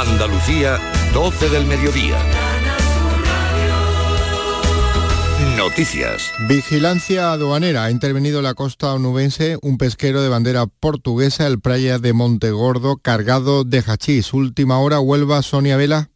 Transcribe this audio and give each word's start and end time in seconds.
Andalucía, 0.00 0.78
12 1.12 1.50
del 1.50 1.66
mediodía. 1.66 2.16
Noticias. 5.58 6.32
Vigilancia 6.48 7.32
aduanera. 7.32 7.84
Ha 7.84 7.90
intervenido 7.90 8.40
la 8.40 8.54
costa 8.54 8.94
onubense 8.94 9.58
un 9.60 9.76
pesquero 9.76 10.22
de 10.22 10.30
bandera 10.30 10.64
portuguesa, 10.66 11.46
el 11.46 11.60
playa 11.60 11.98
de 11.98 12.14
Montegordo, 12.14 12.96
cargado 12.96 13.64
de 13.64 13.84
hachís. 13.86 14.32
Última 14.32 14.78
hora, 14.78 15.00
Huelva, 15.00 15.42
Sonia 15.42 15.76
Vela. 15.76 16.08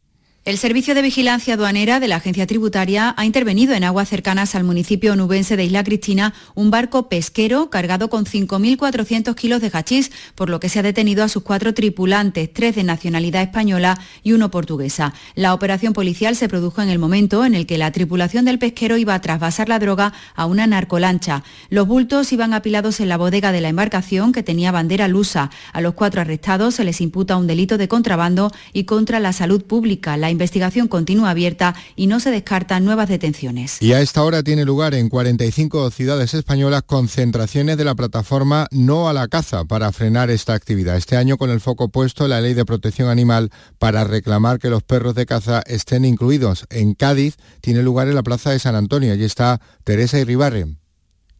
El 0.44 0.58
Servicio 0.58 0.94
de 0.94 1.00
Vigilancia 1.00 1.54
Aduanera 1.54 2.00
de 2.00 2.06
la 2.06 2.16
Agencia 2.16 2.46
Tributaria 2.46 3.14
ha 3.16 3.24
intervenido 3.24 3.72
en 3.72 3.82
aguas 3.82 4.10
cercanas 4.10 4.54
al 4.54 4.62
municipio 4.62 5.14
onubense 5.14 5.56
de 5.56 5.64
Isla 5.64 5.82
Cristina 5.82 6.34
un 6.54 6.70
barco 6.70 7.08
pesquero 7.08 7.70
cargado 7.70 8.10
con 8.10 8.26
5.400 8.26 9.34
kilos 9.36 9.62
de 9.62 9.70
hachís, 9.72 10.12
por 10.34 10.50
lo 10.50 10.60
que 10.60 10.68
se 10.68 10.80
ha 10.80 10.82
detenido 10.82 11.24
a 11.24 11.30
sus 11.30 11.44
cuatro 11.44 11.72
tripulantes, 11.72 12.52
tres 12.52 12.74
de 12.74 12.84
nacionalidad 12.84 13.40
española 13.40 13.98
y 14.22 14.34
uno 14.34 14.50
portuguesa. 14.50 15.14
La 15.34 15.54
operación 15.54 15.94
policial 15.94 16.36
se 16.36 16.46
produjo 16.46 16.82
en 16.82 16.90
el 16.90 16.98
momento 16.98 17.46
en 17.46 17.54
el 17.54 17.64
que 17.64 17.78
la 17.78 17.90
tripulación 17.90 18.44
del 18.44 18.58
pesquero 18.58 18.98
iba 18.98 19.14
a 19.14 19.22
trasvasar 19.22 19.70
la 19.70 19.78
droga 19.78 20.12
a 20.34 20.44
una 20.44 20.66
narcolancha. 20.66 21.42
Los 21.70 21.88
bultos 21.88 22.34
iban 22.34 22.52
apilados 22.52 23.00
en 23.00 23.08
la 23.08 23.16
bodega 23.16 23.50
de 23.50 23.62
la 23.62 23.70
embarcación 23.70 24.32
que 24.32 24.42
tenía 24.42 24.72
bandera 24.72 25.08
lusa. 25.08 25.50
A 25.72 25.80
los 25.80 25.94
cuatro 25.94 26.20
arrestados 26.20 26.74
se 26.74 26.84
les 26.84 27.00
imputa 27.00 27.38
un 27.38 27.46
delito 27.46 27.78
de 27.78 27.88
contrabando 27.88 28.52
y 28.74 28.84
contra 28.84 29.20
la 29.20 29.32
salud 29.32 29.64
pública. 29.64 30.18
La 30.18 30.33
investigación 30.34 30.88
continúa 30.88 31.30
abierta 31.30 31.74
y 31.96 32.06
no 32.06 32.20
se 32.20 32.30
descartan 32.30 32.84
nuevas 32.84 33.08
detenciones. 33.08 33.80
Y 33.80 33.92
a 33.92 34.00
esta 34.00 34.22
hora 34.22 34.42
tiene 34.42 34.64
lugar 34.64 34.94
en 34.94 35.08
45 35.08 35.90
ciudades 35.90 36.34
españolas 36.34 36.82
concentraciones 36.82 37.76
de 37.76 37.84
la 37.84 37.94
plataforma 37.94 38.66
No 38.70 39.08
a 39.08 39.12
la 39.12 39.28
caza 39.28 39.64
para 39.64 39.90
frenar 39.92 40.30
esta 40.30 40.54
actividad. 40.54 40.96
Este 40.96 41.16
año 41.16 41.36
con 41.36 41.50
el 41.50 41.60
foco 41.60 41.88
puesto 41.88 42.28
la 42.28 42.40
Ley 42.40 42.54
de 42.54 42.64
Protección 42.64 43.08
Animal 43.08 43.50
para 43.78 44.04
reclamar 44.04 44.58
que 44.58 44.70
los 44.70 44.82
perros 44.82 45.14
de 45.14 45.26
caza 45.26 45.62
estén 45.66 46.04
incluidos. 46.04 46.66
En 46.70 46.94
Cádiz 46.94 47.36
tiene 47.60 47.82
lugar 47.82 48.08
en 48.08 48.14
la 48.14 48.22
Plaza 48.22 48.50
de 48.50 48.58
San 48.58 48.74
Antonio. 48.74 49.12
Allí 49.12 49.24
está 49.24 49.60
Teresa 49.84 50.18
Iribarren. 50.18 50.83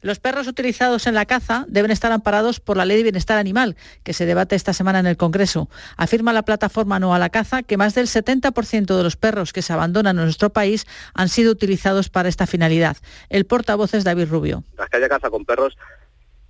Los 0.05 0.21
perros 0.21 0.47
utilizados 0.49 1.07
en 1.07 1.15
la 1.15 1.25
caza 1.25 1.65
deben 1.67 1.91
estar 1.91 2.13
amparados 2.13 2.61
por 2.61 2.77
la 2.77 2.85
Ley 2.85 2.99
de 2.99 3.05
Bienestar 3.05 3.39
Animal, 3.39 3.75
que 4.03 4.13
se 4.13 4.27
debate 4.27 4.55
esta 4.55 4.75
semana 4.75 4.99
en 4.99 5.07
el 5.07 5.17
Congreso. 5.17 5.71
Afirma 5.97 6.35
la 6.35 6.43
plataforma 6.43 7.01
No 7.01 7.15
a 7.15 7.19
la 7.19 7.31
Caza 7.31 7.63
que 7.63 7.79
más 7.79 7.95
del 7.95 8.07
70% 8.07 8.99
de 8.99 9.03
los 9.03 9.17
perros 9.17 9.55
que 9.55 9.63
se 9.63 9.73
abandonan 9.73 10.19
en 10.19 10.25
nuestro 10.25 10.51
país 10.51 10.87
han 11.15 11.31
sido 11.31 11.51
utilizados 11.51 12.11
para 12.11 12.29
esta 12.29 12.47
finalidad. 12.47 12.99
El 13.31 13.47
portavoz 13.47 13.95
es 13.95 14.05
David 14.05 14.29
Rubio. 14.29 14.63
Las 14.77 14.91
que 14.91 14.99
haya 14.99 15.09
caza 15.09 15.31
con 15.31 15.47
perros 15.47 15.75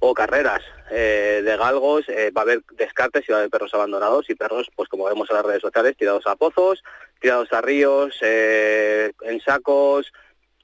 o 0.00 0.14
carreras 0.14 0.62
eh, 0.90 1.40
de 1.44 1.56
galgos, 1.56 2.08
eh, 2.08 2.32
va 2.36 2.40
a 2.40 2.42
haber 2.42 2.64
descartes 2.72 3.22
y 3.28 3.30
va 3.30 3.38
a 3.38 3.40
haber 3.42 3.50
perros 3.50 3.72
abandonados 3.72 4.28
y 4.30 4.34
perros, 4.34 4.68
pues 4.74 4.88
como 4.88 5.04
vemos 5.04 5.30
en 5.30 5.36
las 5.36 5.46
redes 5.46 5.62
sociales, 5.62 5.96
tirados 5.96 6.26
a 6.26 6.34
pozos, 6.34 6.82
tirados 7.20 7.52
a 7.52 7.60
ríos, 7.60 8.16
eh, 8.20 9.12
en 9.22 9.40
sacos, 9.42 10.12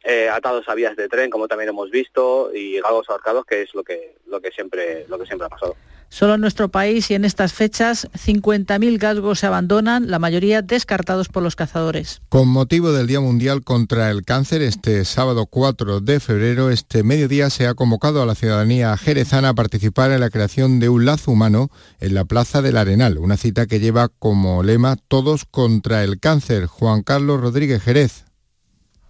eh, 0.05 0.29
atados 0.29 0.69
a 0.69 0.75
vías 0.75 0.97
de 0.97 1.09
tren, 1.09 1.31
como 1.31 1.49
también 1.49 1.69
hemos 1.71 1.91
visto, 1.91 2.51
y 2.55 2.81
galgos 2.81 3.09
ahorcados, 3.11 3.45
que 3.45 3.63
es 3.63 3.75
lo 3.75 3.85
que, 3.85 4.17
lo 4.27 4.41
que, 4.41 4.51
siempre, 4.51 5.05
lo 5.09 5.19
que 5.19 5.27
siempre 5.27 5.47
ha 5.47 5.51
pasado. 5.51 5.77
Solo 6.13 6.35
en 6.35 6.41
nuestro 6.41 6.69
país 6.71 7.09
y 7.13 7.15
en 7.15 7.25
estas 7.25 7.53
fechas, 7.53 8.09
50.000 8.15 8.99
galgos 8.99 9.39
se 9.39 9.47
abandonan, 9.47 10.11
la 10.11 10.19
mayoría 10.19 10.61
descartados 10.61 11.29
por 11.29 11.45
los 11.45 11.55
cazadores. 11.55 12.21
Con 12.29 12.49
motivo 12.49 12.91
del 12.91 13.07
Día 13.07 13.21
Mundial 13.21 13.63
contra 13.63 14.11
el 14.11 14.25
Cáncer, 14.25 14.61
este 14.61 15.05
sábado 15.05 15.47
4 15.47 16.01
de 16.01 16.19
febrero, 16.19 16.71
este 16.71 17.05
mediodía 17.05 17.49
se 17.49 17.69
ha 17.69 17.75
convocado 17.75 18.23
a 18.23 18.27
la 18.27 18.35
ciudadanía 18.35 18.97
jerezana 18.97 19.51
a 19.51 19.55
participar 19.55 20.11
en 20.11 20.19
la 20.19 20.31
creación 20.31 20.81
de 20.81 20.89
un 20.89 21.05
lazo 21.05 21.31
humano 21.31 21.71
en 22.01 22.15
la 22.15 22.25
Plaza 22.25 22.61
del 22.61 22.77
Arenal, 22.77 23.17
una 23.19 23.37
cita 23.37 23.67
que 23.67 23.79
lleva 23.79 24.09
como 24.09 24.65
lema 24.65 24.97
Todos 24.97 25.45
contra 25.45 26.03
el 26.03 26.19
Cáncer. 26.19 26.67
Juan 26.67 27.05
Carlos 27.05 27.41
Rodríguez 27.41 27.85
Jerez. 27.85 28.30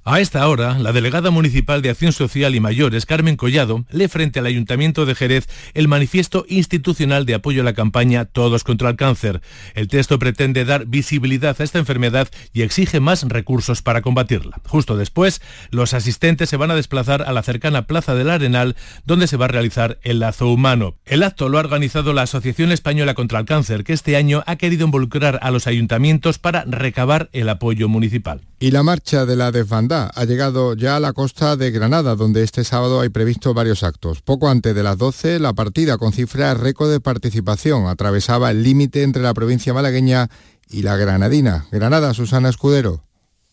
A 0.03 0.19
esta 0.19 0.49
hora, 0.49 0.79
la 0.79 0.93
delegada 0.93 1.31
municipal 1.31 1.83
de 1.83 1.91
Acción 1.91 2.13
Social 2.13 2.55
y 2.55 2.61
Mayores, 2.61 3.05
Carmen 3.05 3.37
Collado, 3.37 3.85
lee 3.91 4.09
frente 4.09 4.39
al 4.39 4.47
Ayuntamiento 4.47 5.05
de 5.05 5.15
Jerez 5.15 5.47
el 5.75 5.89
manifiesto 5.89 6.47
institucional 6.49 7.27
de 7.27 7.35
apoyo 7.35 7.61
a 7.61 7.65
la 7.65 7.75
campaña 7.75 8.25
Todos 8.25 8.65
contra 8.65 8.89
el 8.89 8.97
Cáncer. 8.97 9.43
El 9.75 9.89
texto 9.89 10.19
pretende 10.19 10.65
dar 10.65 10.87
visibilidad 10.87 11.55
a 11.59 11.63
esta 11.63 11.79
enfermedad 11.79 12.29
y 12.55 12.63
exige 12.63 12.99
más 12.99 13.29
recursos 13.29 13.83
para 13.83 14.01
combatirla. 14.01 14.63
Justo 14.67 14.97
después, 14.97 15.43
los 15.71 15.93
asistentes 15.93 16.49
se 16.49 16.57
van 16.57 16.71
a 16.71 16.77
desplazar 16.77 17.21
a 17.21 17.35
la 17.35 17.43
cercana 17.43 17.87
Plaza 17.87 18.15
del 18.15 18.31
Arenal, 18.31 18.77
donde 19.05 19.27
se 19.27 19.37
va 19.37 19.45
a 19.45 19.49
realizar 19.49 19.99
el 20.03 20.21
lazo 20.21 20.49
humano. 20.49 20.97
El 21.05 21.23
acto 21.23 21.51
lo 21.51 21.59
ha 21.59 21.61
organizado 21.61 22.15
la 22.15 22.23
Asociación 22.23 22.73
Española 22.73 23.13
contra 23.13 23.39
el 23.39 23.45
Cáncer, 23.45 23.85
que 23.85 23.93
este 23.93 24.17
año 24.17 24.45
ha 24.47 24.57
querido 24.57 24.87
involucrar 24.87 25.39
a 25.43 25.51
los 25.51 25.67
ayuntamientos 25.67 26.39
para 26.39 26.65
recabar 26.65 27.29
el 27.35 27.51
apoyo 27.51 27.87
municipal. 27.91 28.41
Y 28.63 28.73
la 28.73 28.83
marcha 28.83 29.25
de 29.25 29.37
la 29.37 29.51
ha 29.93 30.25
llegado 30.25 30.75
ya 30.75 30.97
a 30.97 31.01
la 31.01 31.13
costa 31.13 31.57
de 31.57 31.71
Granada, 31.71 32.15
donde 32.15 32.43
este 32.43 32.63
sábado 32.63 33.01
hay 33.01 33.09
previsto 33.09 33.55
varios 33.55 33.83
actos. 33.83 34.23
Poco 34.23 34.49
antes 34.49 34.75
de 34.75 34.83
las 34.83 34.99
12, 34.99 35.41
la 35.41 35.53
partida 35.53 35.99
con 35.99 36.13
cifra 36.13 36.55
récord 36.55 36.91
de 36.91 37.01
participación 37.01 37.87
atravesaba 37.87 38.51
el 38.51 38.63
límite 38.63 39.03
entre 39.03 39.23
la 39.23 39.35
provincia 39.35 39.75
malagueña 39.75 40.31
y 40.69 40.83
la 40.83 40.97
granadina. 40.97 41.67
Granada, 41.73 42.15
Susana 42.15 42.49
Escudero. 42.51 43.10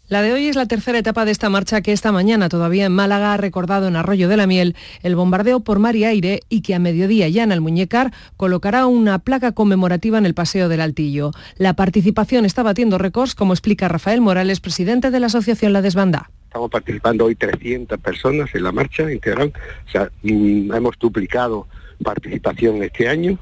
La 0.10 0.22
de 0.22 0.32
hoy 0.32 0.48
es 0.48 0.56
la 0.56 0.68
tercera 0.68 1.00
etapa 1.00 1.26
de 1.26 1.32
esta 1.32 1.50
marcha 1.50 1.82
que 1.82 1.92
esta 1.92 2.14
mañana 2.14 2.48
todavía 2.48 2.86
en 2.86 2.94
Málaga 2.94 3.34
ha 3.34 3.38
recordado 3.38 3.90
en 3.90 3.98
Arroyo 3.98 4.30
de 4.30 4.38
la 4.38 4.48
Miel 4.48 4.74
el 5.04 5.18
bombardeo 5.18 5.60
por 5.60 5.80
mar 5.80 5.98
y 5.98 6.06
aire 6.06 6.40
y 6.48 6.62
que 6.62 6.74
a 6.76 6.80
mediodía 6.80 7.28
ya 7.28 7.44
en 7.44 7.52
el 7.52 7.60
Muñecar 7.60 8.14
colocará 8.38 8.86
una 8.86 9.20
placa 9.20 9.52
conmemorativa 9.52 10.18
en 10.18 10.26
el 10.26 10.34
Paseo 10.34 10.70
del 10.70 10.80
Altillo. 10.80 11.32
La 11.58 11.74
participación 11.74 12.46
está 12.46 12.64
batiendo 12.64 12.98
récords, 12.98 13.36
como 13.36 13.52
explica 13.52 13.90
Rafael 13.90 14.22
Morales, 14.22 14.62
presidente 14.62 15.12
de 15.12 15.20
la 15.20 15.26
Asociación 15.26 15.74
La 15.74 15.82
Desbanda. 15.82 16.32
Estamos 16.46 16.72
participando 16.72 17.26
hoy 17.26 17.36
300 17.36 18.00
personas 18.00 18.50
en 18.56 18.64
la 18.64 18.72
marcha 18.72 19.12
integral, 19.12 19.52
o 19.88 19.92
sea, 19.92 20.10
mm, 20.24 20.74
hemos 20.74 20.98
duplicado 20.98 21.68
participación 22.02 22.82
este 22.82 23.10
año, 23.10 23.38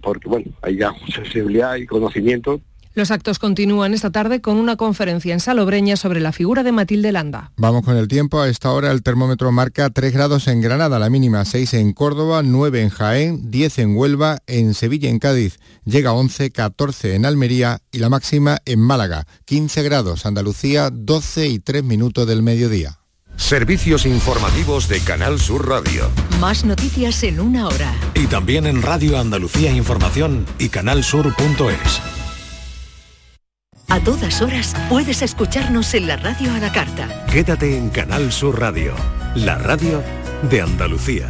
porque 0.00 0.28
bueno, 0.28 0.46
hay 0.62 0.76
ya 0.76 0.92
sensibilidad 1.12 1.74
y 1.74 1.86
conocimiento 1.86 2.60
los 2.94 3.10
actos 3.10 3.38
continúan 3.38 3.94
esta 3.94 4.10
tarde 4.10 4.40
con 4.40 4.56
una 4.56 4.76
conferencia 4.76 5.32
en 5.34 5.40
Salobreña 5.40 5.96
sobre 5.96 6.20
la 6.20 6.32
figura 6.32 6.62
de 6.62 6.72
Matilde 6.72 7.12
Landa. 7.12 7.52
Vamos 7.56 7.84
con 7.84 7.96
el 7.96 8.08
tiempo. 8.08 8.40
A 8.40 8.48
esta 8.48 8.70
hora 8.70 8.90
el 8.90 9.02
termómetro 9.02 9.50
marca 9.52 9.90
3 9.90 10.12
grados 10.12 10.48
en 10.48 10.60
Granada, 10.60 10.98
la 10.98 11.10
mínima 11.10 11.44
6 11.44 11.74
en 11.74 11.92
Córdoba, 11.92 12.42
9 12.44 12.82
en 12.82 12.90
Jaén, 12.90 13.50
10 13.50 13.78
en 13.78 13.96
Huelva, 13.96 14.38
en 14.46 14.74
Sevilla 14.74 15.08
en 15.08 15.18
Cádiz. 15.18 15.58
Llega 15.84 16.12
11, 16.12 16.50
14 16.50 17.14
en 17.14 17.26
Almería 17.26 17.80
y 17.92 17.98
la 17.98 18.08
máxima 18.08 18.58
en 18.64 18.80
Málaga, 18.80 19.26
15 19.44 19.82
grados. 19.82 20.26
Andalucía, 20.26 20.90
12 20.90 21.48
y 21.48 21.58
3 21.58 21.84
minutos 21.84 22.26
del 22.26 22.42
mediodía. 22.42 22.98
Servicios 23.36 24.06
informativos 24.06 24.88
de 24.88 25.00
Canal 25.00 25.40
Sur 25.40 25.68
Radio. 25.68 26.08
Más 26.40 26.64
noticias 26.64 27.22
en 27.24 27.40
una 27.40 27.66
hora. 27.66 27.92
Y 28.14 28.28
también 28.28 28.66
en 28.66 28.80
Radio 28.80 29.18
Andalucía 29.18 29.72
Información 29.72 30.46
y 30.58 30.68
canalsur.es. 30.68 32.13
A 33.94 34.00
todas 34.00 34.42
horas 34.42 34.74
puedes 34.88 35.22
escucharnos 35.22 35.94
en 35.94 36.08
la 36.08 36.16
radio 36.16 36.52
a 36.52 36.58
la 36.58 36.72
carta. 36.72 37.08
Quédate 37.30 37.78
en 37.78 37.90
Canal 37.90 38.32
Sur 38.32 38.58
Radio, 38.58 38.92
la 39.36 39.56
radio 39.56 40.02
de 40.50 40.62
Andalucía. 40.62 41.28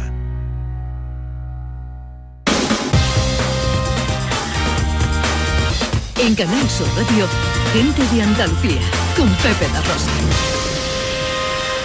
En 6.19 6.33
Canal 6.33 6.67
Sur 6.67 6.87
Radio, 6.95 7.27
gente 7.71 8.01
de 8.15 8.23
Andalucía, 8.23 8.81
con 9.15 9.29
Pepe 9.35 9.71
La 9.71 9.81
Rosa. 9.81 10.11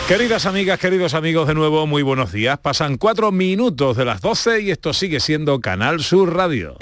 Queridas 0.09 0.47
amigas, 0.47 0.79
queridos 0.79 1.13
amigos, 1.13 1.47
de 1.47 1.53
nuevo, 1.53 1.87
muy 1.87 2.03
buenos 2.03 2.33
días. 2.33 2.59
Pasan 2.59 2.97
cuatro 2.97 3.33
minutos 3.33 3.99
de 3.99 4.07
las 4.07 4.23
12 4.23 4.63
y 4.63 4.71
esto 4.71 4.95
sigue 4.95 5.21
siendo 5.21 5.61
Canal 5.61 6.03
Sur 6.03 6.35
Radio. 6.35 6.79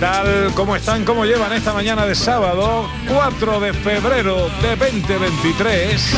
tal? 0.00 0.52
¿Cómo 0.54 0.76
están? 0.76 1.04
¿Cómo 1.04 1.24
llevan 1.24 1.52
esta 1.52 1.72
mañana 1.72 2.06
de 2.06 2.14
sábado, 2.14 2.88
4 3.08 3.60
de 3.60 3.72
febrero 3.72 4.48
de 4.62 4.76
2023? 4.76 6.14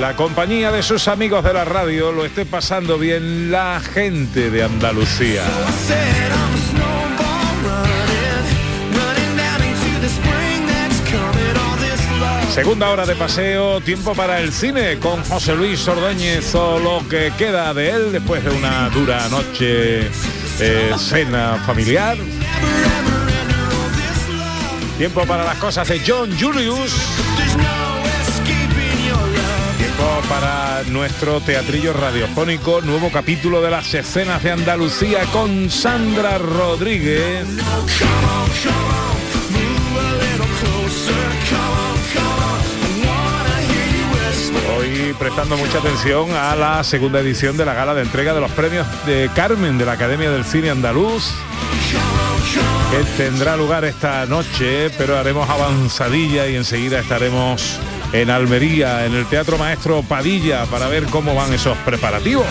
la 0.00 0.16
compañía 0.16 0.70
de 0.70 0.82
sus 0.82 1.06
amigos 1.08 1.44
de 1.44 1.52
la 1.52 1.64
radio 1.64 2.12
lo 2.12 2.24
esté 2.24 2.46
pasando 2.46 2.98
bien 2.98 3.50
la 3.50 3.78
gente 3.80 4.48
de 4.48 4.62
Andalucía. 4.62 5.42
Segunda 12.58 12.90
hora 12.90 13.06
de 13.06 13.14
paseo, 13.14 13.80
tiempo 13.80 14.16
para 14.16 14.40
el 14.40 14.52
cine 14.52 14.98
con 14.98 15.22
José 15.22 15.54
Luis 15.54 15.86
Ordóñez 15.86 16.52
o 16.56 16.80
lo 16.80 17.08
que 17.08 17.32
queda 17.38 17.72
de 17.72 17.90
él 17.90 18.10
después 18.10 18.42
de 18.42 18.50
una 18.50 18.90
dura 18.90 19.28
noche 19.28 20.10
eh, 20.58 20.92
cena 20.98 21.62
familiar. 21.64 22.16
Tiempo 24.98 25.24
para 25.24 25.44
las 25.44 25.56
cosas 25.58 25.86
de 25.88 26.02
John 26.04 26.36
Julius. 26.36 26.92
Tiempo 29.78 30.20
para 30.28 30.82
nuestro 30.88 31.40
teatrillo 31.40 31.92
radiofónico, 31.92 32.80
nuevo 32.80 33.08
capítulo 33.12 33.62
de 33.62 33.70
las 33.70 33.94
escenas 33.94 34.42
de 34.42 34.50
Andalucía 34.50 35.22
con 35.32 35.70
Sandra 35.70 36.38
Rodríguez. 36.38 37.46
Prestando 45.16 45.56
mucha 45.56 45.78
atención 45.78 46.30
a 46.32 46.54
la 46.54 46.84
segunda 46.84 47.20
edición 47.20 47.56
de 47.56 47.64
la 47.64 47.74
gala 47.74 47.94
de 47.94 48.02
entrega 48.02 48.34
de 48.34 48.40
los 48.40 48.50
premios 48.50 48.86
de 49.06 49.30
Carmen 49.34 49.78
de 49.78 49.86
la 49.86 49.92
Academia 49.92 50.30
del 50.30 50.44
Cine 50.44 50.70
Andaluz 50.70 51.32
que 52.90 53.04
tendrá 53.22 53.56
lugar 53.56 53.84
esta 53.84 54.26
noche, 54.26 54.90
pero 54.96 55.18
haremos 55.18 55.48
avanzadilla 55.48 56.46
y 56.48 56.56
enseguida 56.56 57.00
estaremos 57.00 57.78
en 58.12 58.30
Almería, 58.30 59.04
en 59.04 59.14
el 59.14 59.26
Teatro 59.26 59.58
Maestro 59.58 60.02
Padilla, 60.02 60.64
para 60.66 60.88
ver 60.88 61.04
cómo 61.04 61.34
van 61.34 61.52
esos 61.52 61.76
preparativos. 61.78 62.46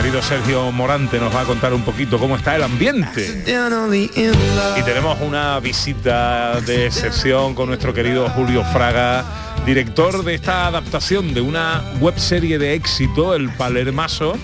Querido 0.00 0.22
Sergio 0.22 0.72
Morante 0.72 1.18
nos 1.18 1.34
va 1.34 1.42
a 1.42 1.44
contar 1.44 1.74
un 1.74 1.82
poquito 1.82 2.18
cómo 2.18 2.34
está 2.34 2.56
el 2.56 2.62
ambiente. 2.62 3.44
Y 3.46 4.82
tenemos 4.82 5.20
una 5.20 5.60
visita 5.60 6.58
de 6.62 6.86
excepción 6.86 7.54
con 7.54 7.66
nuestro 7.66 7.92
querido 7.92 8.30
Julio 8.30 8.64
Fraga, 8.72 9.22
director 9.64 10.24
de 10.24 10.34
esta 10.34 10.66
adaptación 10.66 11.34
de 11.34 11.40
una 11.40 11.82
webserie 12.00 12.58
de 12.58 12.74
éxito, 12.74 13.34
El 13.34 13.50
Palermaso, 13.50 14.34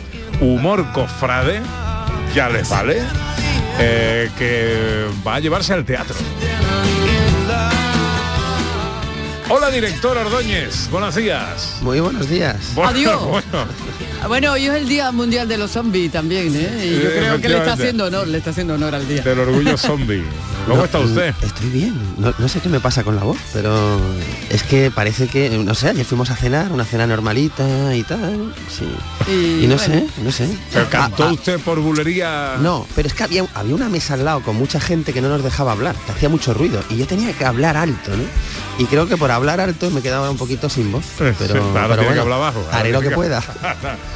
Humor 0.41 0.93
Cofrade, 0.93 1.61
ya 2.35 2.49
les 2.49 2.69
vale, 2.69 3.03
eh, 3.79 4.31
que 4.39 5.07
va 5.27 5.37
a 5.37 5.41
llevarse 5.41 5.73
al 5.73 5.85
teatro. 5.85 6.17
Hola, 9.49 9.71
director 9.71 10.17
Ordóñez, 10.17 10.91
buenos 10.91 11.15
días. 11.15 11.79
Muy 11.81 12.01
buenos 12.01 12.29
días. 12.29 12.73
Bueno, 12.75 12.91
Adiós. 12.91 13.23
bueno. 13.29 13.67
Bueno, 14.29 14.53
hoy 14.53 14.67
es 14.67 14.75
el 14.75 14.89
Día 14.89 15.13
Mundial 15.13 15.47
de 15.47 15.57
los 15.57 15.71
Zombies 15.71 16.11
también, 16.11 16.55
¿eh? 16.57 16.85
Y 16.85 17.03
yo 17.05 17.11
creo 17.11 17.41
que 17.41 17.49
le 17.49 17.59
está 17.59 17.75
haciendo 17.75 18.07
honor, 18.07 18.27
le 18.27 18.39
está 18.39 18.51
haciendo 18.51 18.75
honor 18.75 18.95
al 18.97 19.07
día. 19.07 19.23
Del 19.23 19.39
orgullo 19.39 19.77
zombie. 19.79 20.25
¿Cómo 20.67 20.79
No, 20.79 20.85
está 20.85 20.99
usted? 20.99 21.33
Estoy 21.43 21.71
bien. 21.71 21.95
No, 22.19 22.35
no 22.37 22.49
sé 22.49 22.59
qué 22.59 22.69
me 22.69 22.81
pasa 22.81 23.05
con 23.05 23.15
la 23.15 23.23
voz, 23.23 23.37
pero 23.53 24.01
es 24.51 24.65
que 24.65 24.91
parece 24.91 25.29
que, 25.29 25.49
no 25.51 25.75
sé, 25.77 25.91
ayer 25.91 26.05
fuimos 26.05 26.31
a 26.31 26.35
cenar, 26.37 26.73
una 26.73 26.85
cena 26.85 27.07
normalita 27.07 27.95
y 27.95 28.03
tal. 28.03 28.53
Sí. 28.69 28.85
Y, 29.31 29.65
Y 29.65 29.67
no 29.69 29.77
bueno, 29.77 29.95
sé, 29.95 30.07
no 30.23 30.33
sé. 30.33 30.49
Pero 30.73 30.89
cantó 30.91 31.23
Ah, 31.23 31.29
ah, 31.31 31.33
usted 31.33 31.61
por 31.61 31.79
bulería. 31.79 32.57
no, 32.61 32.85
pero 32.97 33.07
es 33.07 33.15
que 33.15 33.23
había, 33.23 33.47
había 33.55 33.77
una 33.77 33.89
mesa 33.89 34.15
al 34.15 34.25
lado 34.25 34.43
con 34.43 34.57
mucha 34.57 34.81
gente 34.81 35.13
que 35.13 35.21
no 35.21 35.29
nos 35.29 35.45
dejaba 35.45 35.71
hablar, 35.71 35.95
que 36.05 36.11
hacía 36.13 36.29
mucho 36.29 36.53
ruido. 36.53 36.83
Y 36.91 36.97
yo 36.97 37.07
tenía 37.07 37.33
que 37.33 37.45
hablar 37.45 37.77
alto, 37.77 38.11
¿no? 38.17 38.25
Y 38.79 38.87
creo 38.87 39.07
que 39.07 39.17
por 39.17 39.31
hablar 39.31 39.61
alto 39.61 39.89
me 39.93 40.03
quedaba 40.03 40.31
un 40.31 40.37
poquito 40.37 40.69
sin 40.69 40.91
voz. 40.91 41.05
Eh, 41.21 41.33
Pero, 41.39 41.55
sí, 41.55 41.61
ahora 41.61 41.97
pero 41.97 42.13
que 42.13 42.19
hablar 42.19 42.41
bajo. 42.41 42.67
haré 42.73 42.91
lo 42.91 43.01
que 43.01 43.11
pueda. 43.13 43.41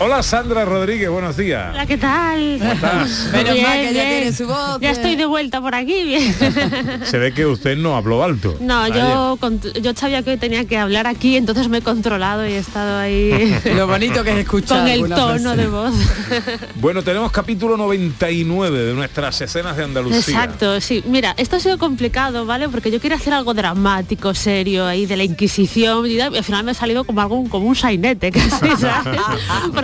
Hola 0.00 0.24
Sandra 0.24 0.64
Rodríguez, 0.64 1.08
buenos 1.08 1.36
días. 1.36 1.68
Hola, 1.72 1.86
¿qué 1.86 1.96
tal? 1.96 2.56
¿Cómo 2.58 2.72
estás? 2.72 3.28
Menos 3.32 3.54
Bien, 3.54 3.64
mal 3.64 3.78
que 3.78 3.84
ya 3.84 3.90
bien. 3.92 4.08
tiene 4.08 4.32
su 4.32 4.46
voz. 4.48 4.80
Ya 4.80 4.88
eh. 4.88 4.92
estoy 4.92 5.14
de 5.14 5.24
vuelta 5.24 5.60
por 5.60 5.76
aquí, 5.76 6.02
bien. 6.02 6.34
Se 7.04 7.16
ve 7.18 7.32
que 7.32 7.46
usted 7.46 7.76
no 7.76 7.96
habló 7.96 8.24
alto. 8.24 8.56
No, 8.60 8.88
yo, 8.88 9.38
yo 9.80 9.94
sabía 9.94 10.22
que 10.24 10.32
hoy 10.32 10.36
tenía 10.36 10.64
que 10.64 10.78
hablar 10.78 11.06
aquí, 11.06 11.36
entonces 11.36 11.68
me 11.68 11.78
he 11.78 11.82
controlado 11.82 12.44
y 12.44 12.54
he 12.54 12.58
estado 12.58 12.98
ahí 12.98 13.56
Lo 13.76 13.86
bonito 13.86 14.24
que 14.24 14.32
es 14.32 14.38
escuchar. 14.38 14.80
con 14.80 14.88
el 14.88 15.08
tono 15.08 15.54
frase. 15.54 15.56
de 15.56 15.66
voz. 15.68 15.94
Bueno, 16.74 17.02
tenemos 17.02 17.30
capítulo 17.30 17.76
99 17.76 18.78
de 18.78 18.94
nuestras 18.94 19.40
escenas 19.40 19.76
de 19.76 19.84
Andalucía. 19.84 20.18
Exacto, 20.18 20.80
sí. 20.80 21.04
Mira, 21.06 21.34
esto 21.38 21.56
ha 21.56 21.60
sido 21.60 21.78
complicado, 21.78 22.46
¿vale? 22.46 22.68
Porque 22.68 22.90
yo 22.90 23.00
quería 23.00 23.16
hacer 23.16 23.32
algo 23.32 23.54
dramático, 23.54 24.34
serio, 24.34 24.86
ahí 24.86 25.06
de 25.06 25.16
la 25.16 25.24
Inquisición 25.24 26.06
y, 26.06 26.20
al 26.20 26.44
final 26.44 26.64
me 26.64 26.72
ha 26.72 26.74
salido 26.74 27.04
como 27.04 27.20
algo 27.20 27.48
como 27.48 27.66
un 27.66 27.76
sainete, 27.76 28.32
casi, 28.32 28.76
¿sabes? 28.76 29.20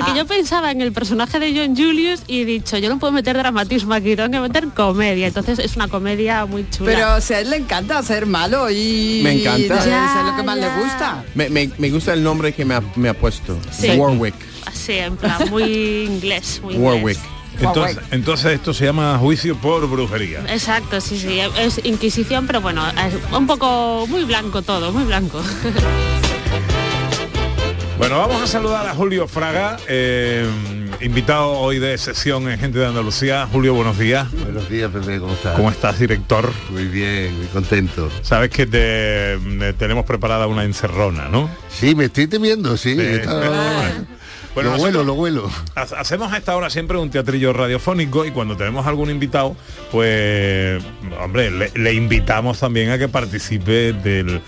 Porque 0.05 0.19
yo 0.19 0.27
pensaba 0.27 0.71
en 0.71 0.81
el 0.81 0.93
personaje 0.93 1.39
de 1.39 1.53
John 1.55 1.77
Julius 1.77 2.23
y 2.27 2.43
he 2.43 2.45
dicho, 2.45 2.77
yo 2.79 2.89
no 2.89 2.99
puedo 2.99 3.13
meter 3.13 3.37
dramatismo 3.37 3.95
aquí, 3.95 4.17
tengo 4.17 4.31
que 4.31 4.41
meter 4.41 4.69
comedia. 4.69 5.27
Entonces 5.29 5.59
es 5.59 5.77
una 5.77 5.89
comedia 5.89 6.47
muy 6.47 6.67
chula. 6.71 6.91
Pero 6.93 7.15
o 7.17 7.21
sea, 7.21 7.39
a 7.39 7.41
él 7.41 7.51
le 7.51 7.57
encanta 7.57 8.03
ser 8.03 8.27
malo 8.27 8.71
y 8.71 9.21
Me 9.23 9.41
encanta. 9.41 9.85
Ya, 9.87 10.21
es 10.21 10.27
lo 10.31 10.37
que 10.37 10.43
más 10.43 10.59
ya. 10.59 10.77
le 10.77 10.83
gusta. 10.83 11.25
Me, 11.35 11.49
me- 11.49 11.71
me 11.79 11.91
gusta 11.91 12.13
el 12.13 12.23
nombre 12.23 12.53
que 12.53 12.65
me 12.65 12.75
ha, 12.75 12.83
me 12.97 13.09
ha 13.09 13.15
puesto. 13.15 13.59
Sí. 13.71 13.91
Warwick. 13.91 14.35
Así, 14.67 14.93
en 14.95 15.17
plan, 15.17 15.49
muy 15.51 16.05
inglés, 16.09 16.61
muy 16.63 16.75
inglés. 16.75 16.93
Warwick. 16.95 17.19
Entonces, 17.61 17.99
entonces 18.11 18.53
esto 18.53 18.73
se 18.73 18.87
llama 18.87 19.19
juicio 19.19 19.55
por 19.57 19.87
brujería. 19.87 20.41
Exacto, 20.49 20.99
sí, 21.01 21.19
sí, 21.19 21.41
es 21.59 21.81
Inquisición, 21.85 22.47
pero 22.47 22.61
bueno, 22.63 22.83
es 22.89 23.15
un 23.37 23.47
poco 23.47 24.07
muy 24.09 24.25
blanco 24.25 24.63
todo, 24.63 24.93
muy 24.93 25.05
blanco. 25.05 25.43
Bueno, 28.01 28.17
vamos 28.19 28.41
a 28.41 28.47
saludar 28.47 28.87
a 28.87 28.95
Julio 28.95 29.29
Fraga, 29.29 29.77
eh, 29.87 30.47
invitado 31.03 31.51
hoy 31.51 31.79
de 31.79 31.99
sesión 31.99 32.49
en 32.51 32.59
Gente 32.59 32.79
de 32.79 32.87
Andalucía. 32.87 33.47
Julio, 33.53 33.75
buenos 33.75 33.99
días. 33.99 34.27
Buenos 34.33 34.71
días, 34.71 34.91
Pepe, 34.91 35.19
¿cómo 35.21 35.35
estás? 35.35 35.55
¿Cómo 35.57 35.71
estás, 35.71 35.99
director? 35.99 36.51
Muy 36.71 36.87
bien, 36.87 37.37
muy 37.37 37.47
contento. 37.49 38.11
Sabes 38.23 38.49
que 38.49 38.65
te, 38.67 39.35
eh, 39.35 39.75
tenemos 39.79 40.07
preparada 40.07 40.47
una 40.47 40.65
encerrona, 40.65 41.29
¿no? 41.29 41.51
Sí, 41.69 41.95
me 41.95 42.07
estoy 42.07 42.27
temiendo, 42.27 42.75
sí. 42.79 42.97
Bueno, 44.53 44.73
lo 44.73 44.79
vuelo, 44.79 45.05
lo 45.05 45.15
vuelo. 45.15 45.49
Ha- 45.77 45.83
Hacemos 46.01 46.33
a 46.33 46.37
esta 46.39 46.57
hora 46.57 46.71
siempre 46.71 46.99
un 46.99 47.09
teatrillo 47.09 47.53
radiofónico 47.53 48.25
y 48.25 48.33
cuando 48.33 48.57
tenemos 48.57 48.85
algún 48.87 49.09
invitado, 49.09 49.55
pues, 49.93 50.83
hombre, 51.23 51.53
le, 51.53 51.71
le 51.77 51.93
invitamos 51.95 52.59
también 52.59 52.91
a 52.91 52.99
que 52.99 53.07
participe 53.09 53.93
del, 53.93 54.41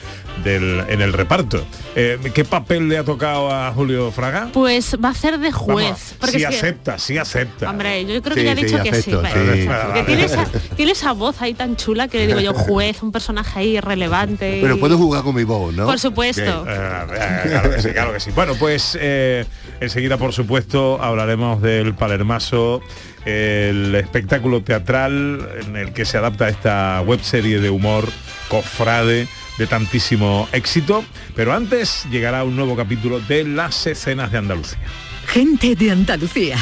del- 0.43 0.85
en 0.89 1.01
el 1.03 1.13
reparto. 1.13 1.65
Eh, 1.95 2.19
¿Qué 2.35 2.45
papel 2.45 2.89
le 2.89 2.99
ha 2.99 3.05
tocado 3.05 3.51
a 3.55 3.71
Julio 3.73 4.11
Fraga? 4.11 4.49
Pues 4.53 4.97
va 5.03 5.11
a 5.11 5.15
ser 5.15 5.39
de 5.39 5.53
juez. 5.53 5.85
Vamos, 5.87 6.15
porque 6.19 6.39
sí 6.39 6.43
es 6.45 6.49
que- 6.51 6.57
acepta, 6.57 6.99
sí 6.99 7.19
acepta. 7.19 7.69
Hombre, 7.71 8.05
yo 8.07 8.23
creo 8.23 8.35
que 8.35 8.41
Sí, 8.41 8.47
ya 8.47 8.57
sí, 8.57 8.65
dicho 8.65 8.77
que 8.83 8.91
sí. 8.95 9.11
acepto, 9.13 9.23
vale. 9.23 9.63
sí. 9.63 9.69
Porque 9.69 10.03
tiene 10.05 10.25
esa, 10.25 10.45
tiene 10.77 10.93
esa 10.93 11.13
voz 11.13 11.41
ahí 11.43 11.55
tan 11.55 11.77
chula 11.77 12.09
que 12.09 12.19
le 12.19 12.27
digo 12.29 12.41
yo, 12.41 12.55
juez, 12.55 13.03
un 13.03 13.13
personaje 13.13 13.59
ahí 13.59 13.81
relevante. 13.81 14.59
Pero 14.63 14.77
y- 14.77 14.79
puedo 14.79 14.97
jugar 14.97 15.23
con 15.23 15.35
mi 15.35 15.45
voz, 15.45 15.75
¿no? 15.75 15.87
Por 15.87 15.99
supuesto. 15.99 16.43
Eh, 16.69 16.75
eh, 17.13 17.41
claro 17.49 17.71
que 17.71 17.83
sí, 17.83 17.89
claro 17.91 18.13
que 18.15 18.21
sí. 18.21 18.31
Bueno, 18.35 18.55
pues 18.59 18.97
eh, 19.01 19.45
enseguida, 19.81 20.17
por 20.17 20.33
supuesto, 20.33 21.01
hablaremos 21.03 21.61
del 21.61 21.95
Palermaso, 21.95 22.81
el 23.25 23.95
espectáculo 23.95 24.63
teatral 24.63 25.49
en 25.65 25.77
el 25.77 25.93
que 25.93 26.05
se 26.05 26.17
adapta 26.19 26.49
esta 26.49 27.01
web 27.07 27.21
serie 27.23 27.61
de 27.61 27.71
humor 27.71 28.09
cofrade 28.49 29.29
de 29.59 29.67
tantísimo 29.67 30.49
éxito. 30.53 31.05
Pero 31.35 31.53
antes 31.53 32.07
llegará 32.11 32.45
un 32.45 32.57
nuevo 32.57 32.77
capítulo 32.77 33.21
de 33.21 33.45
las 33.45 33.87
escenas 33.87 34.33
de 34.33 34.39
Andalucía. 34.39 34.79
Gente 35.27 35.75
de 35.75 35.91
Andalucía. 35.91 36.59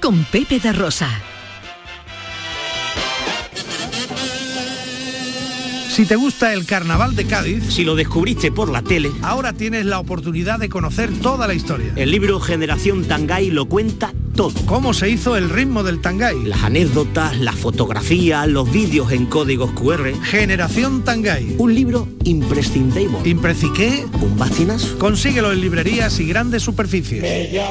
Con 0.00 0.24
Pepe 0.24 0.58
da 0.58 0.72
Rosa. 0.72 1.08
Si 5.90 6.06
te 6.06 6.16
gusta 6.16 6.54
el 6.54 6.64
carnaval 6.66 7.14
de 7.14 7.26
Cádiz, 7.26 7.64
Si 7.74 7.84
lo 7.84 7.94
descubriste 7.94 8.50
por 8.50 8.70
la 8.70 8.80
tele, 8.80 9.10
ahora 9.22 9.52
tienes 9.52 9.84
la 9.84 9.98
oportunidad 9.98 10.58
de 10.58 10.68
conocer 10.68 11.10
toda 11.20 11.46
la 11.46 11.52
historia. 11.52 11.92
el 11.96 12.10
libro 12.10 12.40
Generación 12.40 13.04
Tangay 13.04 13.50
lo 13.50 13.66
cuenta 13.66 14.14
todo. 14.32 14.52
Cómo 14.66 14.92
se 14.94 15.08
hizo 15.08 15.36
el 15.36 15.50
ritmo 15.50 15.82
del 15.82 16.00
Tangay. 16.00 16.44
Las 16.44 16.62
anécdotas, 16.62 17.38
las 17.38 17.56
fotografías, 17.56 18.48
los 18.48 18.70
vídeos 18.70 19.12
en 19.12 19.26
códigos 19.26 19.70
QR. 19.72 20.12
Generación 20.22 21.02
Tangay. 21.04 21.56
Un 21.58 21.74
libro 21.74 22.08
imprescindible. 22.24 23.18
Impreciqué. 23.24 24.06
Un 24.20 24.38
bastinazo. 24.38 24.98
Consíguelo 24.98 25.52
en 25.52 25.60
librerías 25.60 26.18
y 26.20 26.26
grandes 26.26 26.62
superficies. 26.62 27.22
Ea. 27.22 27.70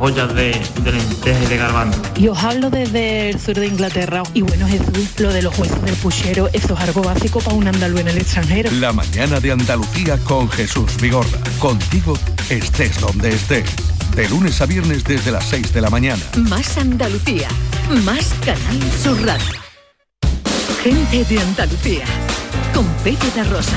ollas 0.00 0.34
de, 0.34 0.60
de 0.82 0.92
lentejas 0.92 1.42
y 1.44 1.46
de 1.46 1.56
garbanzo. 1.56 2.00
Y 2.16 2.28
os 2.28 2.42
hablo 2.42 2.70
desde 2.70 3.30
el 3.30 3.40
sur 3.40 3.54
de 3.54 3.66
Inglaterra. 3.66 4.22
Y 4.34 4.42
bueno, 4.42 4.66
Jesús, 4.66 5.08
lo 5.18 5.32
de 5.32 5.42
los 5.42 5.56
huesos 5.58 5.82
del 5.82 5.94
puchero, 5.96 6.48
eso 6.52 6.74
es 6.74 6.80
algo 6.80 7.02
básico 7.02 7.40
para 7.40 7.56
un 7.56 7.68
andaluz 7.68 8.00
en 8.00 8.08
el 8.08 8.18
extranjero. 8.18 8.70
La 8.72 8.92
mañana 8.92 9.40
de 9.40 9.52
Andalucía 9.52 10.18
con 10.24 10.48
Jesús 10.50 10.96
Vigorra. 11.00 11.38
Contigo 11.58 12.18
estés 12.48 13.00
donde 13.00 13.30
estés. 13.30 13.68
De 14.14 14.28
lunes 14.28 14.60
a 14.60 14.66
viernes 14.66 15.04
desde 15.04 15.30
las 15.30 15.44
6 15.44 15.72
de 15.72 15.80
la 15.80 15.90
mañana. 15.90 16.22
Más 16.36 16.76
Andalucía, 16.78 17.48
más 18.04 18.34
Canal 18.44 18.80
Sur 19.02 19.24
Radio. 19.24 19.60
Gente 20.82 21.24
de 21.24 21.40
Andalucía, 21.40 22.04
con 22.74 22.86
Pepe 23.04 23.30
de 23.34 23.44
Rosa. 23.44 23.76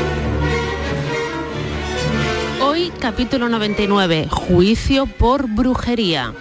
Capítulo 3.01 3.49
99, 3.49 4.27
juicio 4.29 5.07
por 5.07 5.49
brujería. 5.49 6.35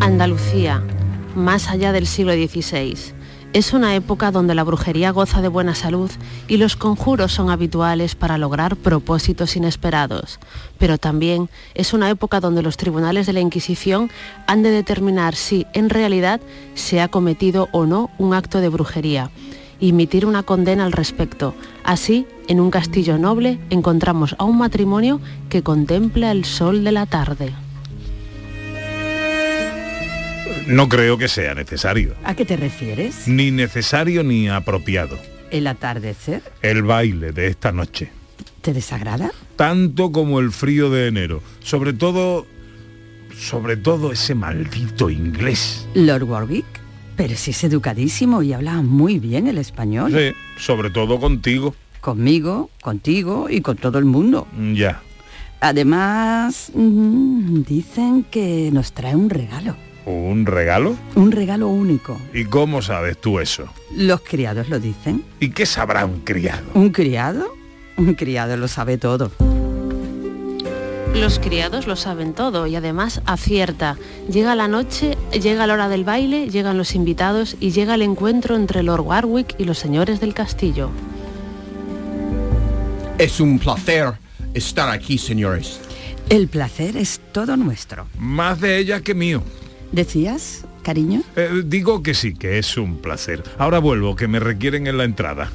Andalucía, 0.00 0.82
más 1.34 1.70
allá 1.70 1.92
del 1.92 2.06
siglo 2.06 2.34
XVI. 2.34 2.94
Es 3.54 3.72
una 3.72 3.94
época 3.94 4.30
donde 4.30 4.54
la 4.54 4.64
brujería 4.64 5.12
goza 5.12 5.40
de 5.40 5.48
buena 5.48 5.74
salud 5.74 6.10
y 6.46 6.58
los 6.58 6.76
conjuros 6.76 7.32
son 7.32 7.48
habituales 7.48 8.14
para 8.14 8.36
lograr 8.36 8.76
propósitos 8.76 9.56
inesperados. 9.56 10.40
Pero 10.78 10.98
también 10.98 11.48
es 11.74 11.94
una 11.94 12.10
época 12.10 12.40
donde 12.40 12.62
los 12.62 12.76
tribunales 12.76 13.26
de 13.26 13.32
la 13.32 13.40
Inquisición 13.40 14.10
han 14.46 14.62
de 14.62 14.70
determinar 14.70 15.34
si 15.34 15.66
en 15.72 15.88
realidad 15.88 16.38
se 16.74 17.00
ha 17.00 17.08
cometido 17.08 17.70
o 17.72 17.86
no 17.86 18.10
un 18.18 18.34
acto 18.34 18.60
de 18.60 18.68
brujería 18.68 19.30
y 19.80 19.90
emitir 19.90 20.26
una 20.26 20.42
condena 20.42 20.84
al 20.84 20.92
respecto. 20.92 21.54
Así, 21.84 22.26
en 22.48 22.60
un 22.60 22.70
castillo 22.70 23.18
noble 23.18 23.58
encontramos 23.70 24.36
a 24.38 24.44
un 24.44 24.58
matrimonio 24.58 25.20
que 25.48 25.62
contempla 25.62 26.30
el 26.32 26.44
sol 26.44 26.84
de 26.84 26.92
la 26.92 27.06
tarde. 27.06 27.52
No 30.66 30.88
creo 30.88 31.18
que 31.18 31.28
sea 31.28 31.54
necesario. 31.54 32.14
¿A 32.22 32.34
qué 32.34 32.44
te 32.44 32.56
refieres? 32.56 33.26
Ni 33.26 33.50
necesario 33.50 34.22
ni 34.22 34.48
apropiado. 34.48 35.18
¿El 35.50 35.66
atardecer? 35.66 36.42
El 36.62 36.82
baile 36.82 37.32
de 37.32 37.48
esta 37.48 37.72
noche. 37.72 38.12
¿Te 38.60 38.72
desagrada? 38.72 39.32
Tanto 39.56 40.12
como 40.12 40.38
el 40.38 40.52
frío 40.52 40.90
de 40.90 41.08
enero. 41.08 41.42
Sobre 41.60 41.92
todo... 41.92 42.46
Sobre 43.36 43.76
todo 43.78 44.12
ese 44.12 44.34
maldito 44.34 45.08
inglés. 45.08 45.86
Lord 45.94 46.24
Warwick. 46.24 46.79
Pero 47.20 47.36
si 47.36 47.50
es 47.50 47.62
educadísimo 47.64 48.42
y 48.42 48.54
habla 48.54 48.80
muy 48.80 49.18
bien 49.18 49.46
el 49.46 49.58
español. 49.58 50.10
Sí, 50.10 50.32
sobre 50.56 50.88
todo 50.88 51.20
contigo. 51.20 51.74
Conmigo, 52.00 52.70
contigo 52.80 53.50
y 53.50 53.60
con 53.60 53.76
todo 53.76 53.98
el 53.98 54.06
mundo. 54.06 54.46
Ya. 54.72 55.02
Además, 55.60 56.72
mm, 56.72 57.60
dicen 57.64 58.24
que 58.30 58.70
nos 58.72 58.92
trae 58.92 59.14
un 59.14 59.28
regalo. 59.28 59.76
¿Un 60.06 60.46
regalo? 60.46 60.96
Un 61.14 61.30
regalo 61.30 61.68
único. 61.68 62.18
¿Y 62.32 62.44
cómo 62.44 62.80
sabes 62.80 63.20
tú 63.20 63.38
eso? 63.38 63.66
Los 63.94 64.22
criados 64.22 64.70
lo 64.70 64.80
dicen. 64.80 65.22
¿Y 65.40 65.50
qué 65.50 65.66
sabrá 65.66 66.06
un 66.06 66.20
criado? 66.20 66.70
¿Un 66.72 66.88
criado? 66.88 67.54
Un 67.98 68.14
criado 68.14 68.56
lo 68.56 68.66
sabe 68.66 68.96
todo. 68.96 69.30
Los 71.14 71.38
criados 71.38 71.86
lo 71.86 71.96
saben 71.96 72.32
todo 72.34 72.66
y 72.66 72.76
además 72.76 73.20
acierta. 73.26 73.96
Llega 74.30 74.54
la 74.54 74.68
noche, 74.68 75.18
llega 75.32 75.66
la 75.66 75.74
hora 75.74 75.88
del 75.88 76.04
baile, 76.04 76.48
llegan 76.48 76.78
los 76.78 76.94
invitados 76.94 77.56
y 77.60 77.72
llega 77.72 77.94
el 77.94 78.02
encuentro 78.02 78.56
entre 78.56 78.82
Lord 78.82 79.02
Warwick 79.02 79.54
y 79.58 79.64
los 79.64 79.78
señores 79.78 80.20
del 80.20 80.34
castillo. 80.34 80.90
Es 83.18 83.40
un 83.40 83.58
placer 83.58 84.14
estar 84.54 84.88
aquí, 84.88 85.18
señores. 85.18 85.80
El 86.28 86.48
placer 86.48 86.96
es 86.96 87.20
todo 87.32 87.56
nuestro. 87.56 88.06
Más 88.16 88.60
de 88.60 88.78
ella 88.78 89.00
que 89.00 89.14
mío. 89.14 89.42
¿Decías, 89.92 90.64
cariño? 90.82 91.22
Eh, 91.34 91.62
digo 91.66 92.02
que 92.02 92.14
sí, 92.14 92.34
que 92.34 92.58
es 92.58 92.76
un 92.76 92.98
placer. 92.98 93.42
Ahora 93.58 93.80
vuelvo, 93.80 94.14
que 94.14 94.28
me 94.28 94.38
requieren 94.38 94.86
en 94.86 94.96
la 94.96 95.04
entrada. 95.04 95.50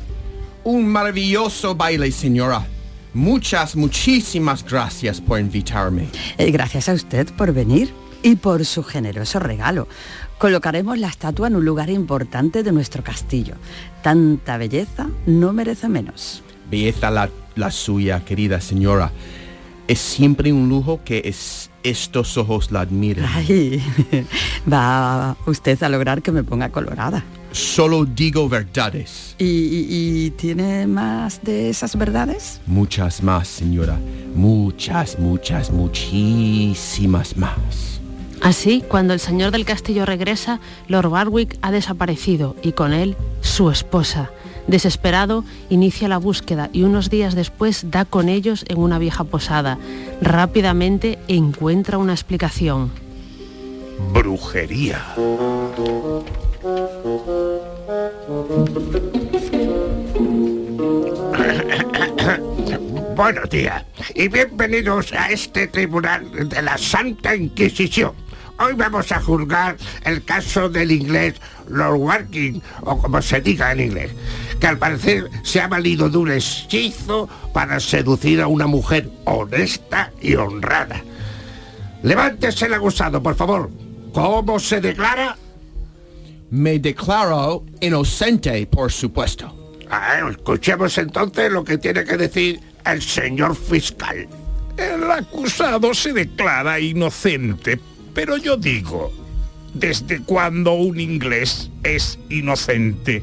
Un 0.65 0.87
maravilloso 0.87 1.75
baile, 1.75 2.11
señora. 2.11 2.67
Muchas, 3.15 3.77
muchísimas 3.77 4.61
gracias 4.65 5.21
por 5.21 5.39
invitarme. 5.39 6.09
Eh, 6.37 6.51
gracias 6.51 6.89
a 6.89 6.93
usted 6.93 7.27
por 7.37 7.53
venir 7.53 7.93
y 8.21 8.35
por 8.35 8.65
su 8.65 8.83
generoso 8.83 9.39
regalo. 9.39 9.87
Colocaremos 10.37 10.97
la 10.97 11.07
estatua 11.07 11.47
en 11.47 11.55
un 11.55 11.63
lugar 11.63 11.89
importante 11.89 12.61
de 12.61 12.73
nuestro 12.73 13.05
castillo. 13.05 13.55
Tanta 14.03 14.57
belleza 14.57 15.07
no 15.25 15.53
merece 15.53 15.87
menos. 15.87 16.43
Belleza 16.69 17.09
la, 17.09 17.29
la 17.55 17.71
suya, 17.71 18.25
querida 18.25 18.59
señora. 18.59 19.13
Es 19.87 19.99
siempre 19.99 20.51
un 20.51 20.67
lujo 20.67 20.99
que 21.05 21.21
es, 21.23 21.71
estos 21.83 22.37
ojos 22.37 22.69
la 22.71 22.81
admiren. 22.81 23.23
Ay, 23.23 23.81
va 24.71 25.37
usted 25.45 25.81
a 25.83 25.87
lograr 25.87 26.21
que 26.21 26.33
me 26.33 26.43
ponga 26.43 26.67
colorada. 26.67 27.23
Solo 27.59 28.03
digo 28.03 28.49
verdades. 28.49 29.33
¿Y, 29.39 29.45
y- 29.45 30.25
y 30.25 30.31
tiene 30.31 30.87
más 30.87 31.41
de 31.41 31.69
esas 31.69 31.95
verdades? 31.95 32.59
Muchas 32.67 33.23
más, 33.23 33.47
señora. 33.47 33.97
Muchas, 34.35 35.17
muchas, 35.19 35.71
muchísimas 35.71 37.37
más. 37.37 38.01
Así, 38.41 38.83
cuando 38.85 39.13
el 39.13 39.21
señor 39.21 39.51
del 39.51 39.63
castillo 39.63 40.05
regresa, 40.05 40.59
Lord 40.89 41.07
Warwick 41.07 41.57
ha 41.61 41.71
desaparecido 41.71 42.57
y 42.61 42.73
con 42.73 42.91
él 42.91 43.15
su 43.39 43.69
esposa. 43.71 44.31
Desesperado, 44.67 45.45
inicia 45.69 46.09
la 46.09 46.17
búsqueda 46.17 46.69
y 46.73 46.83
unos 46.83 47.09
días 47.09 47.35
después 47.35 47.89
da 47.89 48.03
con 48.03 48.27
ellos 48.27 48.65
en 48.67 48.79
una 48.79 48.99
vieja 48.99 49.23
posada. 49.23 49.77
Rápidamente 50.21 51.19
encuentra 51.29 51.97
una 51.99 52.11
explicación. 52.11 52.91
Brujería. 54.13 55.01
Buenos 63.15 63.49
días 63.51 63.85
y 64.15 64.27
bienvenidos 64.29 65.13
a 65.13 65.29
este 65.29 65.67
tribunal 65.67 66.49
de 66.49 66.61
la 66.63 66.75
Santa 66.79 67.35
Inquisición. 67.35 68.13
Hoy 68.57 68.73
vamos 68.73 69.11
a 69.11 69.21
juzgar 69.21 69.77
el 70.05 70.23
caso 70.23 70.67
del 70.67 70.91
inglés 70.91 71.35
Lord 71.69 71.97
Warking, 71.97 72.63
o 72.81 72.97
como 72.97 73.21
se 73.21 73.41
diga 73.41 73.71
en 73.71 73.81
inglés, 73.81 74.11
que 74.59 74.65
al 74.65 74.79
parecer 74.79 75.29
se 75.43 75.61
ha 75.61 75.67
valido 75.67 76.09
de 76.09 76.17
un 76.17 76.31
hechizo 76.31 77.29
para 77.53 77.79
seducir 77.79 78.41
a 78.41 78.47
una 78.47 78.65
mujer 78.65 79.07
honesta 79.25 80.11
y 80.19 80.33
honrada. 80.33 81.03
Levántese 82.01 82.65
el 82.65 82.73
acusado, 82.73 83.21
por 83.21 83.35
favor. 83.35 83.69
¿Cómo 84.11 84.57
se 84.57 84.81
declara? 84.81 85.37
Me 86.55 86.79
declaro 86.79 87.65
inocente, 87.81 88.65
por 88.67 88.89
supuesto. 88.89 89.75
Ah, 89.91 90.21
escuchemos 90.29 90.97
entonces 90.97 91.51
lo 91.51 91.65
que 91.65 91.77
tiene 91.77 92.05
que 92.05 92.15
decir 92.15 92.61
el 92.85 93.01
señor 93.01 93.57
fiscal. 93.57 94.25
el 94.77 95.11
acusado 95.11 95.93
se 95.93 96.13
declara 96.13 96.79
inocente. 96.79 97.77
Pero 98.13 98.37
yo 98.37 98.55
digo, 98.55 99.11
¿desde 99.73 100.21
cuándo 100.21 100.71
un 100.75 100.97
inglés 100.97 101.71
es 101.83 102.19
inocente? 102.29 103.21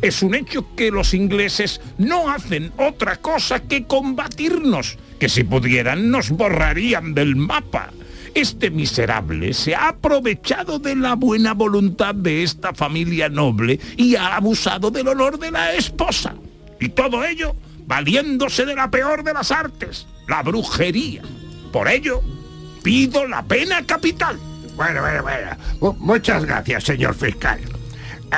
Es 0.00 0.22
un 0.22 0.36
hecho 0.36 0.64
que 0.76 0.92
los 0.92 1.14
ingleses 1.14 1.80
no 1.98 2.30
hacen 2.30 2.72
otra 2.76 3.16
cosa 3.16 3.58
que 3.58 3.88
combatirnos, 3.88 4.98
que 5.18 5.28
si 5.28 5.42
pudieran 5.42 6.12
nos 6.12 6.30
borrarían 6.30 7.12
del 7.12 7.34
mapa. 7.34 7.90
Este 8.34 8.70
miserable 8.70 9.52
se 9.52 9.74
ha 9.74 9.88
aprovechado 9.88 10.78
de 10.78 10.96
la 10.96 11.14
buena 11.16 11.52
voluntad 11.52 12.14
de 12.14 12.42
esta 12.42 12.72
familia 12.72 13.28
noble 13.28 13.78
y 13.96 14.16
ha 14.16 14.36
abusado 14.36 14.90
del 14.90 15.08
honor 15.08 15.38
de 15.38 15.50
la 15.50 15.74
esposa. 15.74 16.34
Y 16.80 16.88
todo 16.88 17.24
ello 17.24 17.54
valiéndose 17.86 18.64
de 18.64 18.74
la 18.74 18.90
peor 18.90 19.22
de 19.22 19.34
las 19.34 19.50
artes, 19.50 20.06
la 20.28 20.42
brujería. 20.42 21.22
Por 21.72 21.88
ello, 21.88 22.20
pido 22.82 23.26
la 23.26 23.42
pena 23.42 23.84
capital. 23.84 24.38
Bueno, 24.76 25.02
bueno, 25.02 25.22
bueno. 25.22 25.50
Mu- 25.80 25.92
muchas 25.98 26.44
gracias, 26.46 26.84
señor 26.84 27.14
fiscal. 27.14 27.60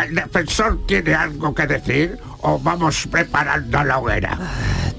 ¿El 0.03 0.15
defensor 0.17 0.85
tiene 0.89 1.15
algo 1.15 1.55
que 1.55 1.67
decir 1.69 2.19
o 2.41 2.59
vamos 2.59 3.07
preparando 3.09 3.85
la 3.85 3.99
hoguera? 3.99 4.37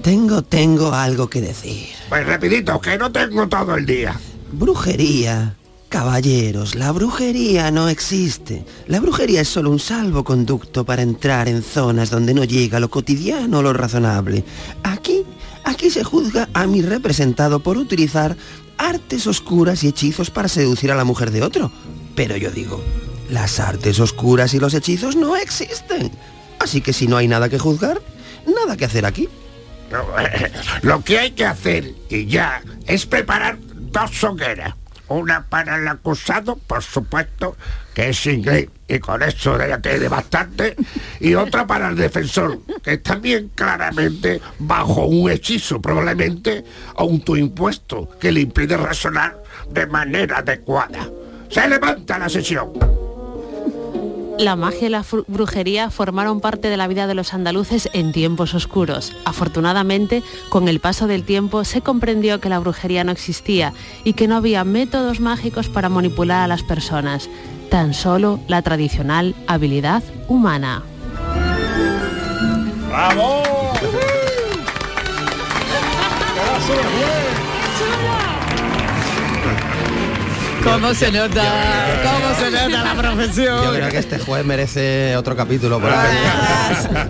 Tengo, 0.00 0.42
tengo 0.42 0.94
algo 0.94 1.28
que 1.28 1.42
decir. 1.42 1.88
Pues 2.08 2.26
rapidito, 2.26 2.80
que 2.80 2.96
no 2.96 3.12
tengo 3.12 3.46
todo 3.46 3.74
el 3.74 3.84
día. 3.84 4.18
Brujería. 4.58 5.54
Caballeros, 5.90 6.76
la 6.76 6.90
brujería 6.90 7.70
no 7.70 7.90
existe. 7.90 8.64
La 8.86 9.00
brujería 9.00 9.42
es 9.42 9.48
solo 9.48 9.70
un 9.70 9.78
salvoconducto 9.78 10.86
para 10.86 11.02
entrar 11.02 11.46
en 11.46 11.62
zonas 11.62 12.08
donde 12.08 12.32
no 12.32 12.42
llega 12.42 12.80
lo 12.80 12.88
cotidiano 12.88 13.58
o 13.58 13.62
lo 13.62 13.74
razonable. 13.74 14.44
Aquí, 14.82 15.24
aquí 15.62 15.90
se 15.90 16.04
juzga 16.04 16.48
a 16.54 16.66
mi 16.66 16.80
representado 16.80 17.60
por 17.60 17.76
utilizar 17.76 18.34
artes 18.78 19.26
oscuras 19.26 19.84
y 19.84 19.88
hechizos 19.88 20.30
para 20.30 20.48
seducir 20.48 20.90
a 20.90 20.96
la 20.96 21.04
mujer 21.04 21.32
de 21.32 21.42
otro. 21.42 21.70
Pero 22.14 22.38
yo 22.38 22.50
digo, 22.50 22.82
las 23.28 23.60
artes 23.60 24.00
oscuras 24.00 24.54
y 24.54 24.58
los 24.58 24.72
hechizos 24.72 25.16
no 25.16 25.36
existen. 25.36 26.10
Así 26.60 26.80
que 26.80 26.94
si 26.94 27.06
no 27.06 27.18
hay 27.18 27.28
nada 27.28 27.50
que 27.50 27.58
juzgar, 27.58 28.00
nada 28.46 28.74
que 28.78 28.86
hacer 28.86 29.04
aquí. 29.04 29.28
Lo 30.82 31.04
que 31.04 31.18
hay 31.18 31.32
que 31.32 31.44
hacer, 31.44 31.94
y 32.08 32.24
ya, 32.24 32.62
es 32.86 33.04
preparar 33.04 33.58
dos 33.96 34.24
hogueras. 34.24 34.74
Una 35.08 35.46
para 35.46 35.76
el 35.76 35.86
acusado, 35.86 36.56
por 36.56 36.82
supuesto, 36.82 37.56
que 37.94 38.08
es 38.08 38.26
inglés, 38.26 38.68
y 38.88 38.98
con 38.98 39.22
eso 39.22 39.56
ya 39.56 39.78
tiene 39.78 40.08
bastante. 40.08 40.76
Y 41.20 41.34
otra 41.34 41.66
para 41.66 41.88
el 41.88 41.96
defensor, 41.96 42.60
que 42.82 42.98
también 42.98 43.50
claramente 43.54 44.40
bajo 44.58 45.06
un 45.06 45.30
hechizo, 45.30 45.80
probablemente 45.80 46.64
autoimpuesto, 46.96 48.10
que 48.20 48.32
le 48.32 48.40
impide 48.40 48.76
razonar 48.76 49.42
de 49.70 49.86
manera 49.86 50.38
adecuada. 50.38 51.08
Se 51.48 51.66
levanta 51.68 52.18
la 52.18 52.28
sesión. 52.28 53.05
La 54.38 54.54
magia 54.54 54.88
y 54.88 54.90
la 54.90 55.04
brujería 55.28 55.90
formaron 55.90 56.40
parte 56.40 56.68
de 56.68 56.76
la 56.76 56.88
vida 56.88 57.06
de 57.06 57.14
los 57.14 57.32
andaluces 57.32 57.88
en 57.94 58.12
tiempos 58.12 58.52
oscuros. 58.54 59.12
Afortunadamente, 59.24 60.22
con 60.50 60.68
el 60.68 60.78
paso 60.78 61.06
del 61.06 61.24
tiempo 61.24 61.64
se 61.64 61.80
comprendió 61.80 62.38
que 62.38 62.50
la 62.50 62.58
brujería 62.58 63.02
no 63.02 63.12
existía 63.12 63.72
y 64.04 64.12
que 64.12 64.28
no 64.28 64.36
había 64.36 64.64
métodos 64.64 65.20
mágicos 65.20 65.68
para 65.68 65.88
manipular 65.88 66.42
a 66.42 66.48
las 66.48 66.62
personas, 66.62 67.30
tan 67.70 67.94
solo 67.94 68.38
la 68.46 68.60
tradicional 68.60 69.34
habilidad 69.46 70.02
humana. 70.28 70.82
¡Bravo! 72.88 73.42
¿Cómo 80.72 80.94
se 80.94 81.12
nota? 81.12 81.42
¿Cómo 82.02 82.34
se 82.38 82.50
nota 82.50 82.84
la 82.84 82.94
profesión? 82.94 83.64
Yo 83.64 83.72
creo 83.72 83.88
que 83.88 83.98
este 83.98 84.18
juez 84.18 84.44
merece 84.44 85.16
otro 85.16 85.36
capítulo 85.36 85.80
por 85.80 85.90
ahí. 85.90 86.16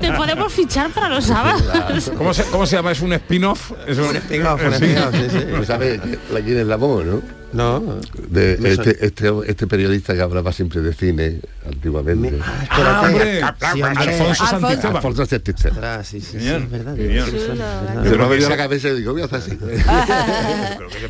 Te 0.00 0.12
podemos 0.12 0.52
fichar 0.52 0.90
para 0.90 1.08
los 1.08 1.24
sábados. 1.24 2.10
¿Cómo 2.16 2.32
se, 2.34 2.44
cómo 2.44 2.66
se 2.66 2.76
llama? 2.76 2.92
¿Es 2.92 3.00
un 3.00 3.12
spin-off? 3.14 3.72
Es 3.86 3.98
un 3.98 4.14
spin-off, 4.16 4.60
un 4.64 4.74
Sí. 4.74 4.84
spin-off, 4.84 5.14
sí, 5.14 5.26
sí. 5.30 5.46
Pues 5.56 5.66
sabe 5.68 6.00
la 6.32 6.40
quién 6.40 6.58
es 6.58 6.66
la 6.66 6.76
voz, 6.76 7.04
¿no? 7.04 7.22
No. 7.52 8.00
De 8.28 8.54
este, 8.64 9.06
este, 9.06 9.32
este 9.46 9.66
periodista 9.66 10.14
que 10.14 10.20
hablaba 10.20 10.52
siempre 10.52 10.80
de 10.80 10.92
cine 10.92 11.40
antiguamente. 11.66 12.38
Ah, 12.42 13.02
hombre. 13.06 13.40
Sí, 13.72 13.82
hombre. 13.82 14.02
Alfonso 14.12 14.46
Santisteban. 14.46 14.96
Alfonso 14.96 15.26
Santisteban. 15.26 15.84
Ah, 15.84 16.04
sí, 16.04 16.20
sí, 16.20 16.38
sí, 16.40 16.48
es 16.48 16.70
verdad. 16.70 16.94
a 16.96 18.48
la 18.50 18.56
cabeza 18.56 18.88
y 18.88 18.96
digo, 18.96 19.12
voy 19.12 19.22
a 19.22 19.24
hacer 19.26 19.38
así. 19.38 19.58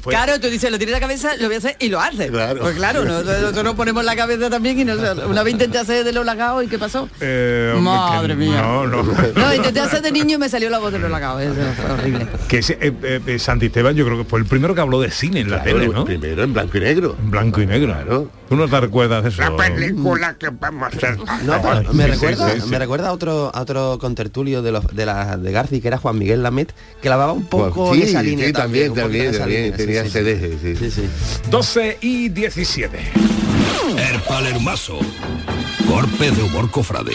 Claro, 0.05 0.39
tú 0.41 0.49
dices, 0.49 0.71
lo 0.71 0.79
tienes 0.79 0.95
en 0.95 1.01
la 1.01 1.07
cabeza, 1.07 1.37
lo 1.37 1.47
voy 1.47 1.57
a 1.57 1.59
hacer 1.59 1.77
y 1.81 1.89
lo 1.89 2.01
haces. 2.01 2.31
Claro. 2.31 2.61
Pues 2.61 2.77
claro, 2.77 3.05
no- 3.05 3.23
nosotros 3.23 3.65
nos 3.65 3.75
ponemos 3.75 4.05
la 4.05 4.15
cabeza 4.17 4.49
también 4.49 4.79
y 4.79 4.85
nos, 4.85 4.99
una 5.27 5.43
vez 5.43 5.53
intenté 5.55 5.79
hacer 5.79 6.05
de 6.05 6.13
los 6.13 6.25
lagados 6.25 6.65
y 6.65 6.69
¿qué 6.69 6.79
pasó? 6.79 7.09
Eh, 7.21 7.73
hombre, 7.75 7.93
Madre 7.93 8.35
mía. 8.37 8.63
No, 8.63 8.87
no. 8.87 9.03
No, 9.03 9.55
intenté 9.55 9.81
hacer 9.81 10.03
de 10.03 10.13
niño 10.13 10.37
y 10.37 10.39
me 10.39 10.49
salió 10.49 10.71
la 10.71 10.79
voz 10.79 10.93
de 10.93 10.99
los 10.99 11.11
lagados. 11.11 11.43
Eso 11.43 11.55
fue 11.81 11.91
horrible. 11.93 12.27
Que 12.49 12.59
ese, 12.59 12.75
eh, 12.81 12.93
eh, 13.03 13.21
eh, 13.27 13.39
Santisteban 13.39 13.95
yo 13.97 14.05
creo 14.05 14.19
que 14.19 14.25
fue 14.25 14.39
el 14.39 14.47
primero 14.47 14.75
que 14.75 14.81
habló 14.81 15.01
de 15.01 15.11
cine 15.11 15.41
en 15.41 15.51
la 15.51 15.63
Claro, 15.63 15.79
tele, 15.79 15.93
¿no? 15.93 16.05
Primero 16.27 16.43
en 16.45 16.53
blanco 16.53 16.77
y 16.77 16.81
negro. 16.81 17.17
En 17.23 17.31
blanco 17.31 17.61
y 17.63 17.67
negro. 17.67 17.87
Claro. 17.93 18.31
¿Tú 18.49 18.57
no 18.57 18.69
te 18.69 18.81
recuerdas 18.81 19.23
de 19.25 19.29
eso? 19.31 19.43
La 19.43 19.57
película 19.57 20.35
que 20.39 20.49
vamos 20.51 20.83
a 20.85 20.87
hacer. 20.97 21.19
No, 21.45 21.61
pero 21.63 21.91
Sí, 21.93 21.97
me 21.97 22.05
sí, 22.05 22.11
recuerda, 22.11 22.51
sí, 22.53 22.61
sí. 22.61 22.67
me 22.69 22.79
recuerda 22.79 23.09
a 23.09 23.13
otro 23.13 23.51
a 23.55 23.61
otro 23.61 23.99
contertulio 24.01 24.63
de 24.63 24.73
los 24.73 24.87
de 24.89 25.07
la 25.07 25.37
de 25.37 25.53
Garci 25.53 25.81
que 25.81 25.89
era 25.89 25.99
Juan 25.99 26.19
Miguel 26.19 26.43
Lamet, 26.43 26.73
que 27.03 27.09
lavaba 27.09 27.33
un 27.33 27.45
poco 27.47 27.89
Pues 27.89 27.97
sí, 27.99 28.03
en 28.03 28.09
esa 28.09 28.23
línea. 28.23 28.47
sí, 28.47 28.53
también, 28.53 28.95
también, 28.95 29.33
también, 29.37 29.63
línea, 29.65 29.77
tenía 29.77 30.03
sí, 30.03 30.09
ese 30.09 30.19
sí. 30.19 30.25
deje, 30.25 30.59
sí. 30.63 30.77
Sí, 30.77 30.91
sí. 31.03 31.09
12 31.51 31.99
y 32.01 32.29
17. 32.29 32.99
El 34.13 34.21
Palermaso. 34.23 34.99
Golpe 35.89 36.31
de 36.31 36.43
humor 36.43 36.71
cofrade. 36.71 37.13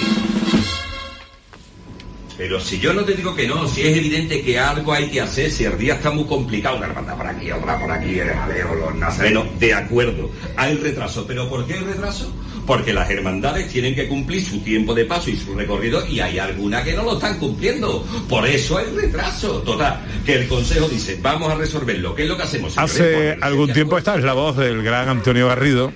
Pero 2.41 2.59
si 2.59 2.79
yo 2.79 2.91
no 2.91 3.03
te 3.03 3.13
digo 3.13 3.35
que 3.35 3.47
no, 3.47 3.67
si 3.67 3.83
es 3.83 3.95
evidente 3.95 4.41
que 4.41 4.57
algo 4.57 4.93
hay 4.93 5.11
que 5.11 5.21
hacer, 5.21 5.51
si 5.51 5.63
el 5.63 5.77
día 5.77 5.93
está 5.93 6.09
muy 6.09 6.23
complicado, 6.23 6.77
una 6.77 6.87
hermandad 6.87 7.15
por 7.15 7.27
aquí, 7.27 7.51
otra 7.51 7.79
por 7.79 7.91
aquí, 7.91 8.17
el 8.17 8.29
jaleo, 8.31 8.73
los 8.73 8.95
nazarenos, 8.95 9.45
de 9.59 9.71
acuerdo, 9.75 10.27
hay 10.57 10.75
retraso. 10.75 11.27
¿Pero 11.27 11.47
por 11.47 11.67
qué 11.67 11.75
hay 11.75 11.81
retraso? 11.81 12.33
Porque 12.65 12.93
las 12.93 13.07
hermandades 13.11 13.67
tienen 13.67 13.93
que 13.93 14.07
cumplir 14.07 14.43
su 14.43 14.59
tiempo 14.61 14.95
de 14.95 15.05
paso 15.05 15.29
y 15.29 15.37
su 15.37 15.53
recorrido 15.53 16.03
y 16.07 16.19
hay 16.19 16.39
algunas 16.39 16.83
que 16.83 16.93
no 16.93 17.03
lo 17.03 17.13
están 17.13 17.37
cumpliendo. 17.37 18.03
Por 18.27 18.47
eso 18.47 18.79
hay 18.79 18.87
retraso. 18.87 19.61
Total, 19.61 20.03
que 20.25 20.33
el 20.33 20.47
Consejo 20.47 20.89
dice, 20.89 21.19
vamos 21.21 21.51
a 21.51 21.53
resolverlo. 21.53 22.15
¿Qué 22.15 22.23
es 22.23 22.27
lo 22.27 22.37
que 22.37 22.43
hacemos? 22.43 22.75
Hace 22.75 23.03
Señores, 23.03 23.37
algún 23.39 23.71
tiempo 23.71 23.99
esta 23.99 24.15
es 24.15 24.23
la 24.23 24.33
voz 24.33 24.57
del 24.57 24.81
gran 24.81 25.09
Antonio 25.09 25.47
Garrido, 25.47 25.93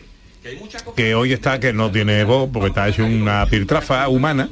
que 0.95 1.15
hoy 1.15 1.33
está, 1.33 1.59
que 1.59 1.73
no 1.73 1.91
tiene 1.91 2.23
voz, 2.23 2.49
porque 2.51 2.69
está 2.69 2.87
hecho 2.87 3.05
una 3.05 3.45
piltrafa 3.47 4.07
humana, 4.09 4.49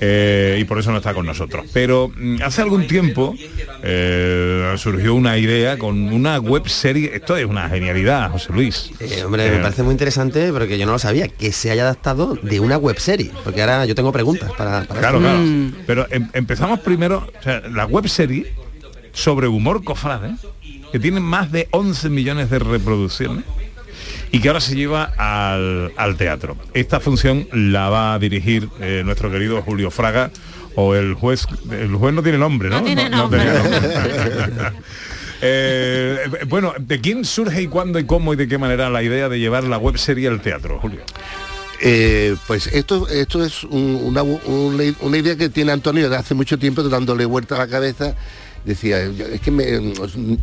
eh, 0.00 0.58
y 0.60 0.64
por 0.64 0.78
eso 0.78 0.90
no 0.90 0.98
está 0.98 1.14
con 1.14 1.26
nosotros. 1.26 1.66
Pero 1.72 2.10
mm, 2.14 2.42
hace 2.42 2.62
algún 2.62 2.86
tiempo 2.86 3.34
eh, 3.82 4.74
surgió 4.76 5.14
una 5.14 5.38
idea 5.38 5.78
con 5.78 6.12
una 6.12 6.38
web 6.38 6.68
serie, 6.68 7.10
esto 7.14 7.36
es 7.36 7.44
una 7.46 7.68
genialidad, 7.68 8.30
José 8.30 8.52
Luis. 8.52 8.90
Eh, 9.00 9.22
hombre, 9.24 9.46
Eh, 9.46 9.50
me 9.52 9.58
parece 9.62 9.82
muy 9.82 9.92
interesante 9.92 10.52
porque 10.52 10.78
yo 10.78 10.86
no 10.86 10.92
lo 10.92 10.98
sabía, 10.98 11.28
que 11.28 11.52
se 11.52 11.70
haya 11.70 11.82
adaptado 11.82 12.34
de 12.34 12.60
una 12.60 12.76
web 12.76 12.98
serie. 12.98 13.30
Porque 13.44 13.60
ahora 13.60 13.86
yo 13.86 13.94
tengo 13.94 14.12
preguntas 14.12 14.50
para, 14.56 14.82
para 14.84 15.00
Claro, 15.00 15.18
esto. 15.18 15.28
claro. 15.30 15.82
Pero 15.86 16.06
em- 16.10 16.28
empezamos 16.32 16.80
primero, 16.80 17.26
o 17.38 17.42
sea, 17.42 17.60
la 17.60 17.86
web 17.86 18.08
serie 18.08 18.52
sobre 19.12 19.48
humor 19.48 19.82
cofrade, 19.84 20.34
que 20.92 20.98
tiene 20.98 21.20
más 21.20 21.50
de 21.52 21.68
11 21.70 22.08
millones 22.08 22.50
de 22.50 22.58
reproducciones 22.58 23.44
y 24.32 24.40
que 24.40 24.48
ahora 24.48 24.60
se 24.60 24.74
lleva 24.74 25.04
al, 25.16 25.92
al 25.96 26.16
teatro. 26.16 26.56
Esta 26.74 27.00
función 27.00 27.46
la 27.52 27.88
va 27.88 28.14
a 28.14 28.18
dirigir 28.18 28.68
eh, 28.80 29.02
nuestro 29.04 29.30
querido 29.30 29.62
Julio 29.62 29.90
Fraga 29.90 30.30
o 30.74 30.94
el 30.94 31.14
juez, 31.14 31.46
el 31.70 31.94
juez 31.94 32.14
no 32.14 32.22
tiene 32.22 32.38
nombre, 32.38 32.68
¿no? 32.70 32.78
No 32.80 32.84
tiene 32.84 33.08
nombre. 33.10 33.44
nombre. 33.44 34.72
Eh, 35.40 36.18
bueno, 36.48 36.72
¿de 36.80 37.00
quién 37.00 37.24
surge 37.24 37.62
y 37.62 37.68
cuándo 37.68 38.00
y 38.00 38.04
cómo 38.06 38.32
y 38.32 38.36
de 38.36 38.48
qué 38.48 38.58
manera 38.58 38.90
la 38.90 39.04
idea 39.04 39.28
de 39.28 39.38
llevar 39.38 39.62
la 39.64 39.78
web 39.78 39.96
serie 39.96 40.26
al 40.26 40.40
teatro, 40.40 40.80
Julio? 40.80 41.02
Eh, 41.80 42.34
pues 42.48 42.66
esto, 42.66 43.06
esto 43.08 43.44
es 43.44 43.62
un- 43.62 44.00
una, 44.02 44.24
una- 44.24 44.94
una 45.00 45.16
idea 45.16 45.36
que 45.36 45.48
tiene 45.48 45.70
Antonio 45.70 46.10
de 46.10 46.16
hace 46.16 46.34
mucho 46.34 46.58
tiempo 46.58 46.82
dándole 46.82 47.24
vuelta 47.24 47.54
a 47.54 47.58
la 47.58 47.68
cabeza. 47.68 48.16
Decía, 48.64 49.02
es 49.02 49.40
que 49.40 49.50
me- 49.50 49.94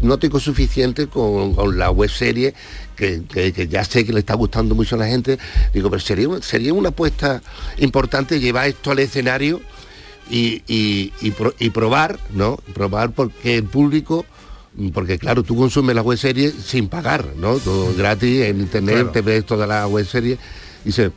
no 0.01 0.17
tengo 0.17 0.39
suficiente 0.39 1.07
con, 1.07 1.53
con 1.53 1.77
la 1.77 1.91
web 1.91 2.09
serie, 2.09 2.53
que, 2.95 3.21
que- 3.31 3.53
que 3.53 3.67
ya 3.67 3.83
sé 3.83 4.05
que 4.05 4.13
le 4.13 4.19
está 4.19 4.33
gustando 4.35 4.73
mucho 4.75 4.95
a 4.95 4.99
la 4.99 5.07
gente. 5.07 5.37
Digo, 5.73 5.89
pero 5.89 5.99
sería, 5.99 6.27
sería 6.41 6.73
una 6.73 6.89
apuesta 6.89 7.41
importante 7.77 8.39
llevar 8.39 8.67
esto 8.67 8.91
al 8.91 8.99
escenario 8.99 9.61
y, 10.29 10.63
y- 10.67 11.13
y 11.21 11.31
pro- 11.31 11.53
y 11.59 11.69
probar, 11.69 12.17
¿no? 12.33 12.57
Probar 12.73 13.11
porque 13.11 13.57
el 13.57 13.63
público 13.65 14.25
porque 14.93 15.17
claro, 15.17 15.41
tú 15.43 15.55
consumes 15.55 15.95
la 15.95 16.01
web 16.01 16.17
serie 16.17 16.51
sin 16.51 16.89
pagar, 16.89 17.25
¿no? 17.37 17.59
Todo 17.59 17.93
gratis, 17.95 18.41
en 18.41 18.59
internet 18.59 18.95
Claro. 18.95 19.11
te 19.11 19.21
ves 19.21 19.45
toda 19.45 19.65
la 19.65 19.87
web 19.87 20.05
serie. 20.05 20.37
Se, 20.89 21.11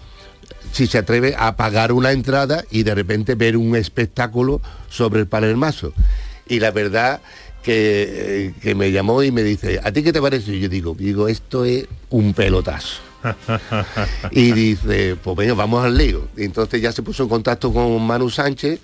si 0.72 0.86
se 0.86 0.98
atreve 0.98 1.34
a 1.36 1.56
pagar 1.56 1.90
una 1.90 2.12
entrada 2.12 2.64
y 2.70 2.84
de 2.84 2.94
repente 2.94 3.34
ver 3.34 3.56
un 3.56 3.74
espectáculo 3.74 4.60
sobre 4.88 5.18
el 5.20 5.26
palermaso. 5.26 5.92
Y 6.48 6.60
la 6.60 6.70
verdad 6.70 7.20
que, 7.62 8.54
que 8.62 8.74
me 8.74 8.90
llamó 8.90 9.22
y 9.22 9.30
me 9.30 9.42
dice, 9.42 9.80
¿a 9.82 9.92
ti 9.92 10.02
qué 10.02 10.12
te 10.12 10.20
parece? 10.20 10.52
Y 10.54 10.60
yo 10.60 10.68
digo, 10.68 10.94
digo, 10.98 11.28
esto 11.28 11.64
es 11.64 11.86
un 12.10 12.34
pelotazo. 12.34 13.08
y 14.30 14.52
dice, 14.52 15.16
pues 15.22 15.36
venga, 15.36 15.54
vamos 15.54 15.84
al 15.84 15.96
lío. 15.96 16.28
Y 16.36 16.44
entonces 16.44 16.80
ya 16.80 16.92
se 16.92 17.02
puso 17.02 17.24
en 17.24 17.28
contacto 17.28 17.72
con 17.72 18.00
Manu 18.06 18.30
Sánchez, 18.30 18.80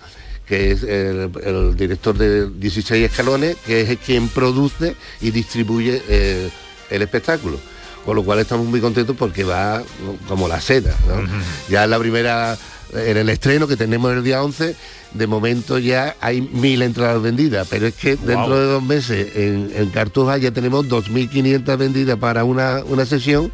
que 0.46 0.72
es 0.72 0.82
el, 0.82 1.30
el 1.42 1.76
director 1.76 2.16
de 2.16 2.50
16 2.50 3.10
escalones, 3.10 3.56
que 3.64 3.80
es 3.80 3.98
quien 3.98 4.28
produce 4.28 4.96
y 5.20 5.30
distribuye 5.30 6.02
eh, 6.08 6.50
el 6.90 7.02
espectáculo. 7.02 7.58
Con 8.04 8.16
lo 8.16 8.22
cual 8.22 8.40
estamos 8.40 8.66
muy 8.66 8.80
contentos 8.80 9.16
porque 9.18 9.44
va 9.44 9.82
como 10.28 10.46
la 10.46 10.60
seda. 10.60 10.94
¿no? 11.08 11.26
Ya 11.70 11.84
en 11.84 11.90
la 11.90 11.98
primera, 11.98 12.58
en 12.94 13.16
el 13.16 13.28
estreno 13.28 13.66
que 13.66 13.76
tenemos 13.76 14.12
el 14.12 14.22
día 14.24 14.42
11, 14.42 14.74
de 15.12 15.26
momento 15.26 15.78
ya 15.78 16.16
hay 16.20 16.40
mil 16.40 16.82
entradas 16.82 17.20
vendidas, 17.22 17.66
pero 17.70 17.86
es 17.86 17.94
que 17.94 18.16
dentro 18.16 18.48
Wow. 18.48 18.56
de 18.58 18.64
dos 18.64 18.82
meses 18.82 19.36
en, 19.36 19.70
en 19.74 19.90
Cartuja 19.90 20.38
ya 20.38 20.50
tenemos 20.50 20.86
2.500 20.88 21.76
vendidas 21.78 22.18
para 22.18 22.44
una, 22.44 22.82
una 22.84 23.04
sesión 23.06 23.52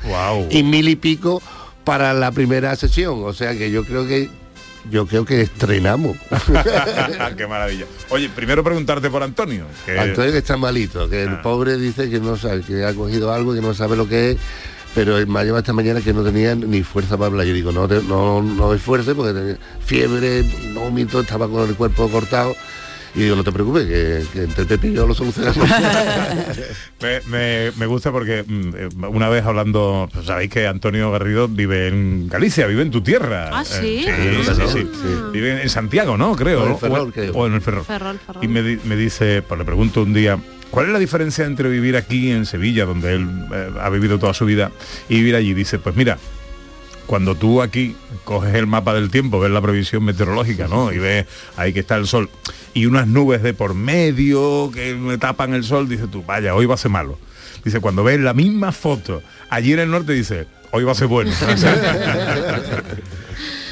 y 0.50 0.62
mil 0.62 0.88
y 0.88 0.96
pico 0.96 1.42
para 1.84 2.12
la 2.14 2.30
primera 2.32 2.74
sesión. 2.76 3.22
O 3.24 3.32
sea 3.32 3.52
que 3.56 3.70
yo 3.70 3.84
creo 3.84 4.06
que 4.06 4.28
yo 4.90 5.06
creo 5.06 5.26
que 5.26 5.42
estrenamos. 5.42 6.16
Qué 7.36 7.46
maravilla. 7.46 7.84
Oye, 8.08 8.28
primero 8.30 8.64
preguntarte 8.64 9.10
por 9.10 9.22
Antonio. 9.22 9.66
que- 9.84 9.98
Antonio 9.98 10.32
que 10.32 10.38
está 10.38 10.56
malito, 10.56 11.08
que 11.08 11.22
el 11.24 11.28
Ah. 11.28 11.42
pobre 11.42 11.76
dice 11.76 12.08
que 12.08 12.18
no 12.20 12.36
sabe, 12.38 12.62
que 12.62 12.84
ha 12.84 12.94
cogido 12.94 13.32
algo, 13.32 13.54
que 13.54 13.60
no 13.60 13.74
sabe 13.74 13.96
lo 13.96 14.08
que 14.08 14.30
es, 14.32 14.36
pero 14.94 15.16
ha 15.16 15.20
llamado 15.20 15.58
esta 15.58 15.72
mañana 15.72 16.00
que 16.00 16.12
no 16.12 16.22
tenía 16.22 16.54
ni 16.54 16.82
fuerza 16.82 17.16
para 17.16 17.26
hablar. 17.26 17.46
Yo 17.46 17.54
digo, 17.54 17.72
no, 17.72 17.86
no, 17.86 18.42
no 18.42 18.74
esfuerce 18.74 19.14
porque 19.14 19.32
tenía 19.32 19.56
fiebre, 19.84 20.44
vómito, 20.74 21.20
estaba 21.20 21.48
con 21.48 21.68
el 21.68 21.74
cuerpo 21.76 22.08
cortado. 22.08 22.54
Y 23.12 23.22
digo, 23.22 23.34
no 23.34 23.42
te 23.42 23.50
preocupes, 23.50 23.86
que, 23.88 24.22
que 24.32 24.44
entre 24.44 24.64
Pepe 24.66 24.86
y 24.86 24.92
yo 24.92 25.04
lo 25.04 25.14
solucionamos. 25.14 25.68
Me, 27.02 27.20
me- 27.26 27.72
me 27.76 27.86
gusta 27.86 28.12
porque 28.12 28.44
mm, 28.46 29.04
una 29.04 29.28
vez 29.28 29.44
hablando, 29.44 30.08
pues 30.12 30.26
sabéis 30.26 30.50
que 30.50 30.66
Antonio 30.66 31.10
Garrido 31.10 31.48
vive 31.48 31.88
en 31.88 32.28
Galicia, 32.28 32.66
vive 32.66 32.82
en 32.82 32.90
tu 32.90 33.00
tierra. 33.00 33.50
Ah, 33.52 33.64
¿sí? 33.64 34.04
Eh, 34.06 34.42
sí, 34.44 34.52
sí, 34.68 34.88
sí. 34.92 35.08
Vive 35.32 35.62
en 35.62 35.68
Santiago, 35.68 36.16
¿no? 36.16 36.36
Creo. 36.36 36.60
O 36.62 36.66
en 36.66 36.70
¿no? 36.72 36.78
Ferrol, 36.78 37.08
o, 37.08 37.10
creo. 37.12 37.32
o 37.32 37.46
en 37.46 37.54
el 37.54 37.60
Ferrol. 37.62 37.84
Ferrol, 37.84 38.18
Ferrol. 38.24 38.44
Y 38.44 38.48
me, 38.48 38.62
me 38.84 38.96
dice, 38.96 39.42
pues 39.42 39.58
le 39.58 39.64
pregunto 39.64 40.02
un 40.02 40.12
día, 40.12 40.38
¿cuál 40.70 40.86
es 40.86 40.92
la 40.92 40.98
diferencia 40.98 41.44
entre 41.44 41.68
vivir 41.68 41.96
aquí 41.96 42.30
en 42.30 42.46
Sevilla, 42.46 42.84
donde 42.84 43.14
él 43.14 43.28
eh, 43.52 43.70
ha 43.80 43.88
vivido 43.90 44.18
toda 44.18 44.34
su 44.34 44.44
vida, 44.44 44.70
y 45.08 45.16
vivir 45.16 45.36
allí? 45.36 45.54
Dice, 45.54 45.78
pues 45.78 45.96
mira, 45.96 46.18
cuando 47.06 47.34
tú 47.34 47.60
aquí 47.60 47.96
coges 48.24 48.54
el 48.54 48.66
mapa 48.66 48.94
del 48.94 49.10
tiempo, 49.10 49.40
ves 49.40 49.50
la 49.50 49.60
previsión 49.60 50.04
meteorológica, 50.04 50.68
¿no? 50.68 50.92
Y 50.92 50.98
ves 50.98 51.26
ahí 51.56 51.72
que 51.72 51.80
está 51.80 51.96
el 51.96 52.06
sol 52.06 52.30
y 52.74 52.86
unas 52.86 53.06
nubes 53.06 53.42
de 53.42 53.54
por 53.54 53.74
medio 53.74 54.70
que 54.72 54.94
me 54.94 55.18
tapan 55.18 55.54
el 55.54 55.64
sol, 55.64 55.88
dice 55.88 56.06
tú, 56.06 56.22
vaya, 56.24 56.54
hoy 56.54 56.66
va 56.66 56.74
a 56.74 56.78
ser 56.78 56.90
malo. 56.90 57.18
Dice, 57.64 57.80
cuando 57.80 58.04
ves 58.04 58.20
la 58.20 58.32
misma 58.32 58.72
foto 58.72 59.22
allí 59.50 59.72
en 59.72 59.80
el 59.80 59.90
norte, 59.90 60.12
dice, 60.12 60.46
hoy 60.70 60.84
va 60.84 60.92
a 60.92 60.94
ser 60.94 61.08
bueno. 61.08 61.32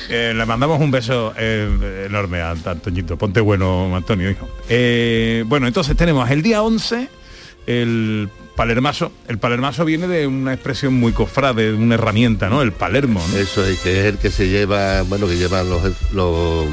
Eh, 0.09 0.33
le 0.35 0.47
mandamos 0.47 0.81
un 0.81 0.91
beso 0.91 1.33
eh, 1.37 2.07
enorme 2.09 2.41
a 2.41 2.51
Antoñito. 2.53 3.17
Ponte 3.19 3.41
bueno, 3.41 3.95
Antonio, 3.95 4.31
hijo. 4.31 4.49
Eh, 4.69 5.45
bueno, 5.47 5.67
entonces 5.67 5.97
tenemos 5.97 6.31
el 6.31 6.43
día 6.43 6.63
11, 6.63 7.09
el 7.67 8.29
palermaso. 8.57 9.13
El 9.29 9.39
palermaso 9.39 9.85
viene 9.85 10.09
de 10.09 10.27
una 10.27 10.55
expresión 10.55 10.95
muy 10.95 11.13
cofrade, 11.13 11.73
de 11.73 11.75
una 11.75 11.97
herramienta, 11.97 12.49
¿no? 12.49 12.63
El 12.63 12.73
palermo. 12.73 13.23
¿no? 13.33 13.39
Eso 13.39 13.65
es 13.67 13.79
que 13.81 14.01
es 14.01 14.07
el 14.07 14.17
que 14.19 14.31
se 14.31 14.49
lleva, 14.49 15.03
bueno, 15.03 15.27
que 15.29 15.37
llevan 15.37 15.69
los, 15.69 15.83
los, 16.13 16.67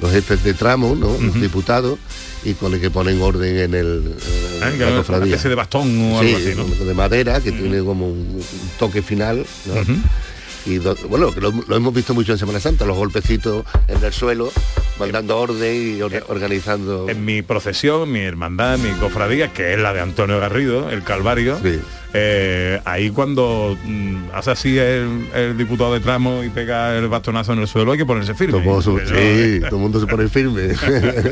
los 0.00 0.10
jefes 0.12 0.42
de 0.42 0.54
tramo, 0.54 0.96
¿no? 0.96 1.16
Los 1.18 1.40
diputados, 1.40 1.98
y 2.44 2.54
con 2.54 2.74
el 2.74 2.80
que 2.80 2.90
ponen 2.90 3.22
orden 3.22 3.56
en 3.56 3.74
el 3.74 4.14
Ah, 4.62 4.70
la 4.78 4.86
una 4.88 4.96
cofradía. 4.98 5.26
especie 5.26 5.50
de 5.50 5.56
bastón 5.56 6.12
o 6.12 6.20
Sí, 6.20 6.26
algo 6.26 6.36
así, 6.38 6.54
¿no? 6.78 6.84
de 6.86 6.94
madera, 6.94 7.40
que 7.40 7.52
tiene 7.52 7.78
como 7.84 8.06
un, 8.08 8.18
un 8.18 8.44
toque 8.78 9.00
final, 9.02 9.44
¿no? 9.66 9.74
Y 10.66 10.76
do- 10.78 10.96
bueno, 11.08 11.30
que 11.32 11.40
lo, 11.40 11.50
lo 11.50 11.76
hemos 11.76 11.92
visto 11.92 12.14
mucho 12.14 12.32
en 12.32 12.38
Semana 12.38 12.58
Santa, 12.60 12.84
los 12.86 12.96
golpecitos 12.96 13.64
en 13.86 14.02
el 14.02 14.12
suelo, 14.12 14.50
mandando 14.98 15.38
orden 15.38 15.96
y 15.98 16.00
or- 16.02 16.24
organizando. 16.28 17.08
En 17.08 17.24
mi 17.24 17.42
procesión, 17.42 18.10
mi 18.10 18.20
hermandad, 18.20 18.78
mi 18.78 18.90
cofradía, 18.92 19.52
que 19.52 19.74
es 19.74 19.78
la 19.78 19.92
de 19.92 20.00
Antonio 20.00 20.40
Garrido, 20.40 20.88
el 20.90 21.02
Calvario, 21.02 21.58
eh, 22.16 22.80
ahí 22.84 23.10
cuando 23.10 23.76
mm, 23.84 24.16
hace 24.32 24.50
así 24.52 24.78
el, 24.78 25.26
el 25.34 25.58
diputado 25.58 25.92
de 25.94 26.00
tramo 26.00 26.44
y 26.44 26.48
pega 26.48 26.96
el 26.96 27.08
bastonazo 27.08 27.52
en 27.52 27.58
el 27.58 27.66
suelo, 27.68 27.92
hay 27.92 27.98
que 27.98 28.06
ponerse 28.06 28.34
firme. 28.34 28.60
Todo, 28.62 28.80
su- 28.80 28.98
sí, 29.00 29.04
eh. 29.16 29.60
todo 29.68 29.76
el 29.76 29.82
mundo 29.82 30.00
se 30.00 30.06
pone 30.06 30.28
firme. 30.28 30.68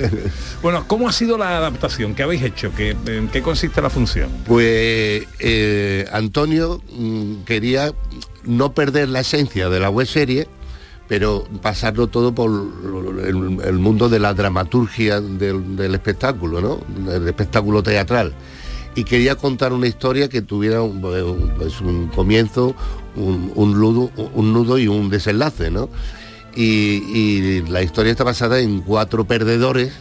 Bueno, 0.62 0.84
¿cómo 0.86 1.08
ha 1.08 1.12
sido 1.12 1.36
la 1.38 1.56
adaptación? 1.56 2.14
¿Qué 2.14 2.22
habéis 2.22 2.42
hecho? 2.42 2.70
¿Qué, 2.76 2.96
¿En 3.06 3.28
qué 3.28 3.42
consiste 3.42 3.80
la 3.82 3.90
función? 3.90 4.30
Pues 4.46 5.24
eh, 5.40 6.04
Antonio 6.12 6.80
mm, 6.92 7.42
quería 7.44 7.92
no 8.44 8.72
perder 8.72 9.08
la 9.08 9.20
esencia 9.20 9.68
de 9.68 9.80
la 9.80 9.90
web 9.90 10.06
serie, 10.06 10.48
pero 11.08 11.44
pasarlo 11.60 12.06
todo 12.06 12.34
por 12.34 12.50
el, 12.50 13.60
el 13.64 13.78
mundo 13.78 14.08
de 14.08 14.18
la 14.18 14.34
dramaturgia 14.34 15.20
del, 15.20 15.94
espectáculo, 15.94 16.60
¿no? 16.60 17.10
Del 17.10 17.28
espectáculo 17.28 17.82
teatral. 17.82 18.32
Y 18.94 19.04
quería 19.04 19.36
contar 19.36 19.72
una 19.72 19.86
historia 19.86 20.28
que 20.28 20.42
tuviera 20.42 20.82
un, 20.82 21.00
pues, 21.58 21.80
un 21.80 22.08
comienzo, 22.08 22.74
un, 23.16 23.52
un 23.54 23.78
nudo, 23.78 24.78
y 24.78 24.88
un 24.88 25.10
desenlace, 25.10 25.70
¿no? 25.70 25.88
Y, 26.54 27.62
la 27.68 27.82
historia 27.82 28.12
está 28.12 28.24
basada 28.24 28.60
en 28.60 28.80
cuatro 28.80 29.24
perdedores 29.24 29.92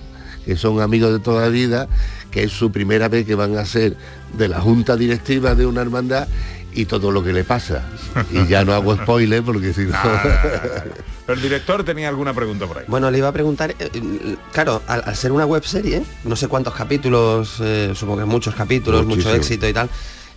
que 0.46 0.58
son 0.58 0.82
amigos 0.82 1.14
de 1.14 1.20
toda 1.20 1.48
vida, 1.50 1.88
que 2.32 2.44
es 2.44 2.52
su 2.52 2.72
primera 2.72 3.10
vez 3.10 3.26
que 3.26 3.36
van 3.36 3.58
a 3.58 3.66
ser 3.66 3.96
de 4.38 4.48
la 4.48 4.60
junta 4.60 4.98
directiva 4.98 5.56
de 5.56 5.66
una 5.66 5.82
hermandad 5.82 6.28
y 6.74 6.86
todo 6.86 7.12
lo 7.12 7.24
que 7.24 7.34
le 7.34 7.44
pasa. 7.44 7.84
Y 8.32 8.48
ya 8.48 8.64
no 8.66 8.74
hago 8.74 8.96
spoiler 8.96 9.44
porque 9.44 9.74
si 9.74 9.82
no... 9.86 9.94
Pero 11.26 11.38
el 11.38 11.42
director 11.42 11.84
tenía 11.84 12.10
alguna 12.10 12.34
pregunta 12.34 12.66
por 12.66 12.80
ahí. 12.80 12.86
Bueno, 12.88 13.10
le 13.12 13.18
iba 13.20 13.28
a 13.28 13.32
preguntar, 13.32 13.72
eh, 13.72 13.90
eh, 13.94 14.36
claro, 14.52 14.82
al, 14.88 15.04
al 15.06 15.16
ser 15.16 15.32
una 15.32 15.46
web 15.46 15.64
serie, 15.64 16.04
no 16.24 16.36
sé 16.36 16.48
cuántos 16.48 16.74
capítulos, 16.74 17.58
eh, 17.62 17.92
supongo 17.96 18.20
que 18.20 18.26
muchos 18.26 18.56
capítulos, 18.56 19.06
mucho 19.06 19.34
éxito 19.34 19.68
y 19.68 19.74
tal. 19.74 19.90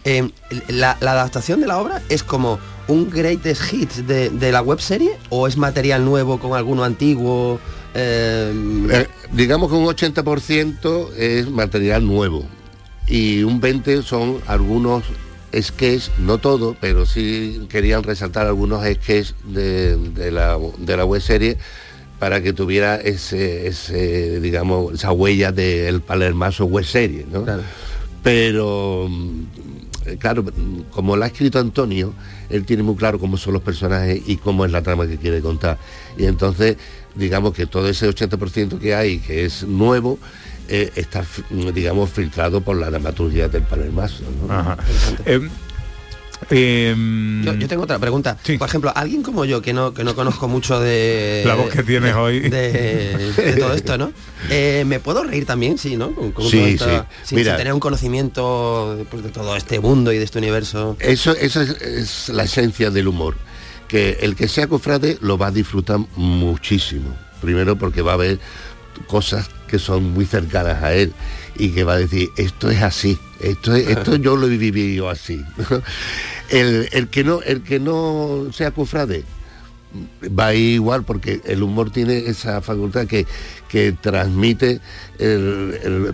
eh, 0.05 0.29
la, 0.69 0.97
la 1.01 1.13
adaptación 1.13 1.61
de 1.61 1.67
la 1.67 1.79
obra 1.79 2.03
es 2.11 2.23
como 2.23 2.59
un 2.87 3.09
greatest 3.09 3.63
hit 3.63 3.91
de, 3.93 4.29
de 4.29 4.53
la 4.53 4.61
web 4.61 4.79
serie 4.81 5.17
o 5.31 5.49
es 5.49 5.57
material 5.57 6.05
nuevo 6.05 6.39
con 6.39 6.53
alguno 6.55 6.85
antiguo? 6.85 7.59
eh, 7.95 8.53
Eh, 8.91 9.09
digamos 9.33 9.71
que 9.71 9.77
un 9.77 9.87
80% 9.87 11.13
es 11.17 11.49
material 11.51 12.07
nuevo 12.07 12.45
y 13.09 13.43
un 13.43 13.61
20% 13.61 14.03
son 14.03 14.39
algunos 14.47 15.05
sketches, 15.61 16.11
no 16.19 16.39
todo, 16.39 16.77
pero 16.81 17.07
sí 17.07 17.67
querían 17.69 18.03
resaltar 18.03 18.47
algunos 18.47 18.85
sketches 18.85 19.35
de, 19.45 19.97
de 19.97 20.31
la, 20.31 20.59
de 20.79 20.97
la 20.97 21.05
web 21.05 21.21
serie 21.21 21.59
para 22.19 22.41
que 22.43 22.53
tuviera 22.53 22.97
ese, 22.97 23.67
ese, 23.67 24.41
digamos, 24.41 24.95
esa 24.95 25.13
huella 25.13 25.53
del 25.53 26.01
palermaso 26.01 26.65
web 26.65 26.85
serie, 26.85 27.27
¿no? 27.31 27.45
Pero 28.23 29.09
mm, 29.11 29.43
claro, 30.19 30.45
como 30.91 31.17
lo 31.17 31.25
ha 31.25 31.27
escrito 31.27 31.59
Antonio, 31.59 32.15
él 32.49 32.65
tiene 32.65 32.83
muy 32.83 32.95
claro 32.97 33.19
cómo 33.19 33.37
son 33.37 33.55
los 33.55 33.63
personajes 33.63 34.23
y 34.27 34.37
cómo 34.37 34.65
es 34.65 34.73
la 34.73 34.83
trama 34.83 35.07
que 35.07 35.19
quiere 35.19 35.41
contar. 35.41 35.79
Y 36.17 36.27
entonces, 36.27 36.77
digamos 37.15 37.53
que 37.53 37.67
todo 37.67 37.89
ese 37.89 38.09
80% 38.09 38.79
que 38.79 38.95
hay, 38.95 39.19
que 39.19 39.45
es 39.45 39.65
nuevo, 39.65 40.19
eh, 40.69 40.93
está, 40.97 41.25
digamos, 41.75 42.11
filtrado 42.11 42.61
por 42.61 42.77
la 42.77 42.91
dramaturgia 42.91 43.49
del 43.49 43.63
palermaso. 43.63 44.23
¿no? 44.47 44.53
Ajá. 44.53 44.77
Eh, 45.27 45.41
eh, 46.51 46.95
Yo, 47.45 47.55
yo 47.55 47.69
tengo 47.69 47.85
otra 47.85 47.99
pregunta. 47.99 48.37
Por 48.59 48.69
ejemplo, 48.69 48.93
alguien 48.95 49.23
como 49.23 49.45
yo, 49.45 49.63
que 49.63 49.73
no, 49.73 49.95
que 49.95 50.05
no 50.05 50.15
conozco 50.15 50.47
mucho 50.49 50.79
de... 50.81 51.43
La 51.47 51.55
voz 51.55 51.71
que 51.71 51.83
tienes 51.83 52.13
de- 52.15 52.21
hoy. 52.21 52.41
De, 52.41 53.33
de 53.33 53.53
todo 53.57 53.73
esto, 53.73 53.97
¿no? 53.97 54.13
Eh, 54.51 54.85
¿Me 54.87 55.01
puedo 55.01 55.25
reír 55.25 55.47
también? 55.47 55.79
Sí, 55.79 55.97
¿no? 55.97 56.15
Con- 56.15 56.33
con 56.33 56.45
Sí, 56.49 56.77
sí. 56.79 56.85
sin- 57.25 57.37
Mira. 57.39 57.53
sin 57.53 57.59
tener 57.59 57.73
un 57.73 57.81
conocimiento 57.81 59.07
pues, 59.11 59.23
de 59.23 59.31
todo 59.31 59.57
este 59.57 59.81
mundo 59.81 60.13
y 60.13 60.19
de 60.19 60.25
este 60.25 60.39
universo. 60.39 60.97
Eso, 61.01 61.33
eso 61.35 61.63
es, 61.63 61.71
es 61.81 62.29
la 62.29 62.43
esencia 62.45 62.91
del 62.91 63.09
humor. 63.09 63.37
Que 63.89 64.19
el 64.23 64.35
que 64.35 64.49
sea 64.49 64.67
cofrade 64.67 65.19
lo 65.21 65.39
va 65.39 65.47
a 65.47 65.51
disfrutar 65.51 65.99
muchísimo. 66.17 67.17
Primero 67.41 67.77
porque 67.77 68.03
va 68.03 68.15
a 68.15 68.17
ver 68.17 68.39
cosas 69.07 69.49
que 69.75 69.79
son 69.81 70.13
muy 70.13 70.25
cercanas 70.25 70.81
a 70.85 70.95
él 70.95 71.13
y 71.57 71.71
que 71.71 71.83
va 71.83 71.95
a 71.95 71.99
decir, 71.99 72.29
esto 72.37 72.71
es 72.71 72.81
así, 72.81 73.19
esto, 73.41 73.75
es- 73.75 73.89
esto 73.89 74.15
yo 74.15 74.37
lo 74.37 74.47
he 74.47 74.57
vivido 74.57 75.11
así. 75.11 75.43
el, 76.51 76.89
el 76.93 77.09
que 77.09 77.25
no, 77.25 77.43
el 77.43 77.63
que 77.63 77.81
no 77.81 78.47
sea 78.53 78.71
cofrade 78.71 79.25
va 80.39 80.49
a 80.49 80.55
ir 80.55 80.75
igual 80.75 81.03
porque 81.05 81.41
el 81.45 81.63
humor 81.65 81.91
tiene 81.91 82.19
esa 82.27 82.61
facultad 82.61 83.07
que, 83.09 83.27
que 83.69 83.91
transmite 83.93 84.81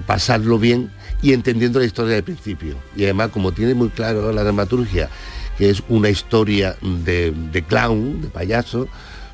pasarlo 0.07 0.59
bien 0.59 0.91
y 1.23 1.33
entendiendo 1.35 1.79
la 1.81 1.85
historia 1.87 2.15
del 2.15 2.25
principio. 2.25 2.77
Y 2.97 3.05
además, 3.05 3.29
como 3.31 3.53
tiene 3.53 3.75
muy 3.75 3.91
claro 3.91 4.33
la 4.33 4.43
dramaturgia, 4.43 5.11
que 5.59 5.69
es 5.71 5.83
una 5.91 6.09
historia 6.09 6.77
de 6.81 7.65
clown, 7.69 8.23
de 8.23 8.29
payaso, 8.29 8.89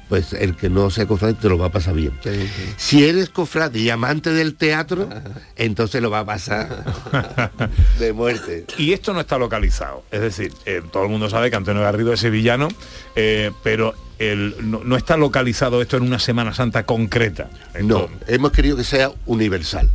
pues 0.08 0.32
el 0.32 0.54
que 0.56 0.68
no 0.70 0.88
sea 0.90 1.06
cofrade 1.06 1.34
te 1.34 1.48
lo 1.48 1.58
va 1.58 1.66
a 1.66 1.72
pasar 1.72 1.94
bien. 1.94 2.12
Si 2.76 3.04
eres 3.04 3.28
cofrade 3.28 3.78
y 3.80 3.90
amante 3.90 4.30
del 4.30 4.54
teatro, 4.54 5.08
entonces 5.56 6.00
lo 6.00 6.10
va 6.10 6.20
a 6.20 6.24
pasar 6.26 6.84
de 7.98 8.12
muerte. 8.12 8.64
Y 8.78 8.92
esto 8.92 9.12
no 9.12 9.20
está 9.20 9.38
localizado. 9.38 10.04
Es 10.10 10.20
decir, 10.20 10.52
eh, 10.64 10.82
todo 10.92 11.04
el 11.04 11.08
mundo 11.10 11.28
sabe 11.28 11.50
que 11.50 11.56
Antonio 11.56 11.82
Garrido 11.82 12.12
es 12.12 12.20
sevillano, 12.20 12.68
eh, 13.16 13.50
pero 13.62 13.94
el- 14.18 14.54
no, 14.70 14.82
no 14.84 14.96
está 14.96 15.16
localizado 15.16 15.82
esto 15.82 15.96
en 15.96 16.04
una 16.04 16.18
Semana 16.18 16.54
Santa 16.54 16.84
concreta. 16.86 17.50
No, 17.82 18.08
hemos 18.28 18.52
querido 18.52 18.76
que 18.76 18.84
sea 18.84 19.10
universal. 19.26 19.90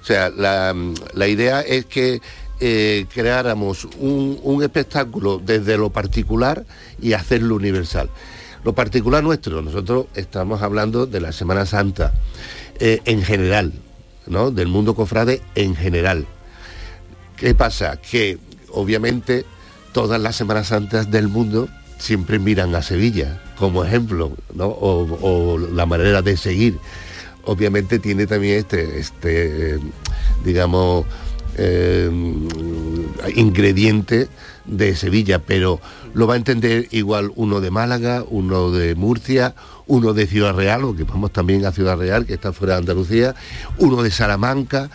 O 0.00 0.04
sea, 0.04 0.30
la, 0.30 0.74
la 1.14 1.28
idea 1.28 1.60
es 1.62 1.84
que 1.86 2.20
eh, 2.60 3.06
creáramos 3.12 3.86
un, 3.98 4.38
un 4.42 4.62
espectáculo 4.62 5.40
desde 5.44 5.76
lo 5.76 5.90
particular 5.90 6.64
y 7.00 7.12
hacerlo 7.12 7.56
universal. 7.56 8.08
Lo 8.64 8.74
particular 8.74 9.24
nuestro, 9.24 9.60
nosotros 9.60 10.06
estamos 10.14 10.62
hablando 10.62 11.06
de 11.06 11.20
la 11.20 11.32
Semana 11.32 11.66
Santa 11.66 12.12
eh, 12.78 13.00
en 13.04 13.22
general, 13.22 13.72
¿no? 14.26 14.50
Del 14.52 14.68
mundo 14.68 14.94
cofrade 14.94 15.42
en 15.56 15.74
general. 15.74 16.26
¿Qué 17.36 17.54
pasa? 17.56 17.96
Que 17.96 18.38
obviamente 18.70 19.44
todas 19.92 20.20
las 20.20 20.36
Semanas 20.36 20.68
Santas 20.68 21.10
del 21.10 21.26
mundo 21.26 21.68
siempre 21.98 22.38
miran 22.38 22.74
a 22.76 22.82
Sevilla 22.82 23.40
como 23.58 23.84
ejemplo, 23.84 24.32
¿no? 24.54 24.66
O, 24.66 25.58
la 25.58 25.86
manera 25.86 26.22
de 26.22 26.36
seguir. 26.36 26.78
Obviamente 27.44 27.98
tiene 27.98 28.28
también 28.28 28.58
este, 28.58 29.00
este 29.00 29.80
digamos, 30.44 31.04
eh, 31.56 32.10
ingrediente 33.34 34.28
de 34.64 34.94
Sevilla, 34.96 35.40
pero 35.40 35.80
lo 36.14 36.26
va 36.26 36.34
a 36.34 36.36
entender 36.36 36.88
igual 36.90 37.32
uno 37.36 37.60
de 37.60 37.70
Málaga, 37.70 38.24
uno 38.28 38.70
de 38.70 38.94
Murcia, 38.94 39.54
uno 39.86 40.12
de 40.12 40.26
Ciudad 40.26 40.54
Real, 40.54 40.84
o 40.84 40.94
que 40.94 41.04
vamos 41.04 41.32
también 41.32 41.64
a 41.64 41.72
Ciudad 41.72 41.96
Real, 41.96 42.26
que 42.26 42.34
está 42.34 42.52
fuera 42.52 42.74
de 42.74 42.80
Andalucía, 42.80 43.34
uno 43.78 44.02
de 44.02 44.10
Salamanca. 44.10 44.90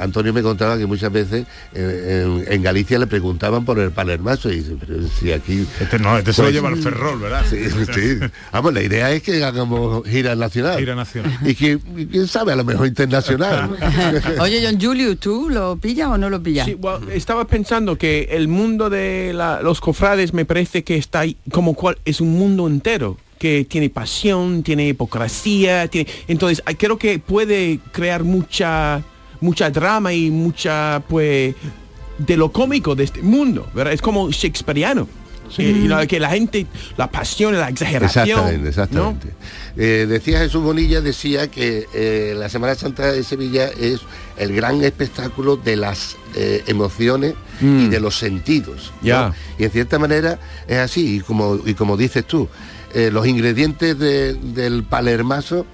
Antonio 0.00 0.32
me 0.32 0.42
contaba 0.42 0.76
que 0.78 0.86
muchas 0.86 1.10
veces 1.12 1.46
eh, 1.74 2.22
en, 2.46 2.52
en 2.52 2.62
Galicia 2.62 2.98
le 2.98 3.06
preguntaban 3.06 3.64
por 3.64 3.78
el 3.78 3.90
palermaso 3.90 4.50
y 4.50 4.56
dice, 4.56 4.76
pero 4.78 4.96
si 5.08 5.32
aquí... 5.32 5.66
Este 5.80 5.98
no, 5.98 6.16
este 6.18 6.32
se 6.32 6.42
lo 6.42 6.50
lleva 6.50 6.68
el 6.68 6.76
Ferrol, 6.82 7.20
¿verdad? 7.20 7.44
Sí, 7.48 7.56
sí. 7.92 8.18
Vamos, 8.52 8.74
la 8.74 8.82
idea 8.82 9.10
es 9.10 9.22
que 9.22 9.42
hagamos 9.44 10.06
gira 10.08 10.34
nacional. 10.36 10.78
Gira 10.78 10.94
nacional. 10.94 11.32
Y 11.44 11.54
que, 11.54 11.78
quién 12.10 12.26
sabe, 12.26 12.52
a 12.52 12.56
lo 12.56 12.64
mejor 12.64 12.86
internacional. 12.86 13.70
Oye, 14.40 14.62
John 14.64 14.80
Julius, 14.80 15.18
¿tú 15.18 15.48
lo 15.50 15.76
pillas 15.76 16.08
o 16.08 16.18
no 16.18 16.30
lo 16.30 16.42
pillas? 16.42 16.66
Sí, 16.66 16.74
bueno, 16.74 17.08
estaba 17.10 17.46
pensando 17.46 17.96
que 17.96 18.28
el 18.32 18.48
mundo 18.48 18.90
de 18.90 19.32
la- 19.34 19.60
los 19.62 19.80
cofrades 19.80 20.32
me 20.34 20.44
parece 20.44 20.84
que 20.84 20.96
está 20.96 21.20
ahí 21.20 21.36
como 21.50 21.74
cual 21.74 21.98
es 22.04 22.20
un 22.20 22.30
mundo 22.32 22.66
entero 22.66 23.16
que 23.38 23.66
tiene 23.68 23.90
pasión, 23.90 24.62
tiene 24.62 24.88
hipocresía, 24.88 25.88
tiene 25.88 26.08
entonces 26.28 26.62
creo 26.78 26.96
que 26.98 27.18
puede 27.18 27.78
crear 27.92 28.24
mucha 28.24 29.02
mucha 29.44 29.70
drama 29.70 30.12
y 30.12 30.30
mucha 30.30 31.02
pues 31.08 31.54
de 32.18 32.36
lo 32.36 32.50
cómico 32.50 32.94
de 32.94 33.04
este 33.04 33.22
mundo, 33.22 33.68
¿verdad? 33.74 33.92
Es 33.92 34.00
como 34.02 34.30
shakespeariano. 34.30 35.06
Eh, 35.58 35.82
y 35.84 35.88
la- 35.88 36.06
que 36.06 36.18
la 36.18 36.30
gente, 36.30 36.66
la 36.96 37.08
pasión, 37.10 37.54
la 37.54 37.68
exageración. 37.68 38.26
Exactamente, 38.28 38.68
exactamente. 38.68 39.28
Eh, 39.76 40.06
decía 40.08 40.38
Jesús 40.38 40.62
Bonilla, 40.62 41.00
decía 41.02 41.48
que 41.48 41.86
eh, 41.94 42.34
la 42.36 42.48
Semana 42.48 42.74
Santa 42.74 43.12
de 43.12 43.22
Sevilla 43.22 43.66
es 43.68 44.00
el 44.38 44.54
gran 44.56 44.82
espectáculo 44.82 45.56
de 45.56 45.76
las 45.76 46.16
eh, 46.34 46.64
emociones 46.66 47.34
y 47.60 47.64
Mm. 47.66 47.90
de 47.90 48.00
los 48.00 48.18
sentidos. 48.18 48.90
¿no? 49.02 49.06
Ya. 49.06 49.32
Y 49.58 49.64
en 49.64 49.70
cierta 49.70 49.98
manera 49.98 50.40
es 50.66 50.78
así, 50.78 51.16
y 51.16 51.20
como, 51.20 51.60
y 51.64 51.74
como 51.74 51.96
dices 51.96 52.24
tú, 52.26 52.48
los 53.12 53.26
ingredientes 53.26 53.98
de- 53.98 54.34
del 54.34 54.82
palermaso 54.84 55.66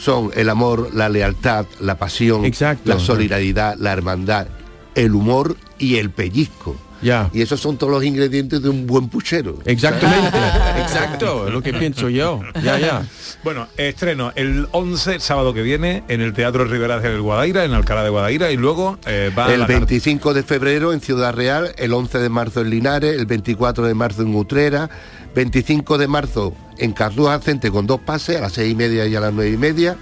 son 0.00 0.30
el 0.34 0.48
amor, 0.48 0.90
la 0.94 1.08
lealtad, 1.08 1.66
la 1.78 1.96
pasión, 1.96 2.44
Exacto. 2.46 2.88
la 2.88 2.98
solidaridad, 2.98 3.76
la 3.78 3.92
hermandad, 3.92 4.46
el 4.94 5.14
humor 5.14 5.56
y 5.78 5.96
el 5.96 6.10
pellizco. 6.10 6.76
Ya. 7.02 7.30
Y 7.32 7.40
esos 7.40 7.60
son 7.60 7.78
todos 7.78 7.92
los 7.92 8.04
ingredientes 8.04 8.62
de 8.62 8.68
un 8.68 8.86
buen 8.86 9.08
puchero. 9.08 9.58
Exactamente, 9.64 10.36
exacto, 10.80 11.46
es 11.46 11.52
lo 11.52 11.62
que 11.62 11.72
pienso 11.72 12.08
yo. 12.10 12.40
Ya, 12.62 12.78
ya. 12.78 13.06
Bueno, 13.42 13.68
estreno 13.76 14.32
el 14.34 14.68
11, 14.72 15.18
sábado 15.20 15.54
que 15.54 15.62
viene, 15.62 16.02
en 16.08 16.20
el 16.20 16.34
Teatro 16.34 16.64
Rivera 16.64 16.98
del 17.00 17.22
Guadaira, 17.22 17.64
en 17.64 17.72
Alcalá 17.72 18.02
de 18.02 18.10
Guadaira, 18.10 18.50
y 18.50 18.56
luego 18.56 18.98
eh, 19.06 19.32
va 19.36 19.46
a 19.46 19.54
el 19.54 19.60
la 19.60 19.66
25 19.66 20.34
de 20.34 20.42
febrero 20.42 20.92
en 20.92 21.00
Ciudad 21.00 21.34
Real, 21.34 21.72
el 21.78 21.94
11 21.94 22.18
de 22.18 22.28
marzo 22.28 22.60
en 22.60 22.70
Linares, 22.70 23.18
el 23.18 23.26
24 23.26 23.86
de 23.86 23.94
marzo 23.94 24.22
en 24.22 24.34
Utrera, 24.34 24.90
25 25.34 25.98
de 25.98 26.08
marzo 26.08 26.54
en 26.78 26.92
Carrúa 26.92 27.38
Cente 27.40 27.70
con 27.70 27.86
dos 27.86 28.00
pases 28.00 28.36
a 28.38 28.40
las 28.42 28.52
seis 28.52 28.72
y 28.72 28.74
media 28.74 29.06
y 29.06 29.14
a 29.14 29.20
las 29.20 29.32
nueve 29.32 29.50
y 29.52 29.56
media. 29.56 29.96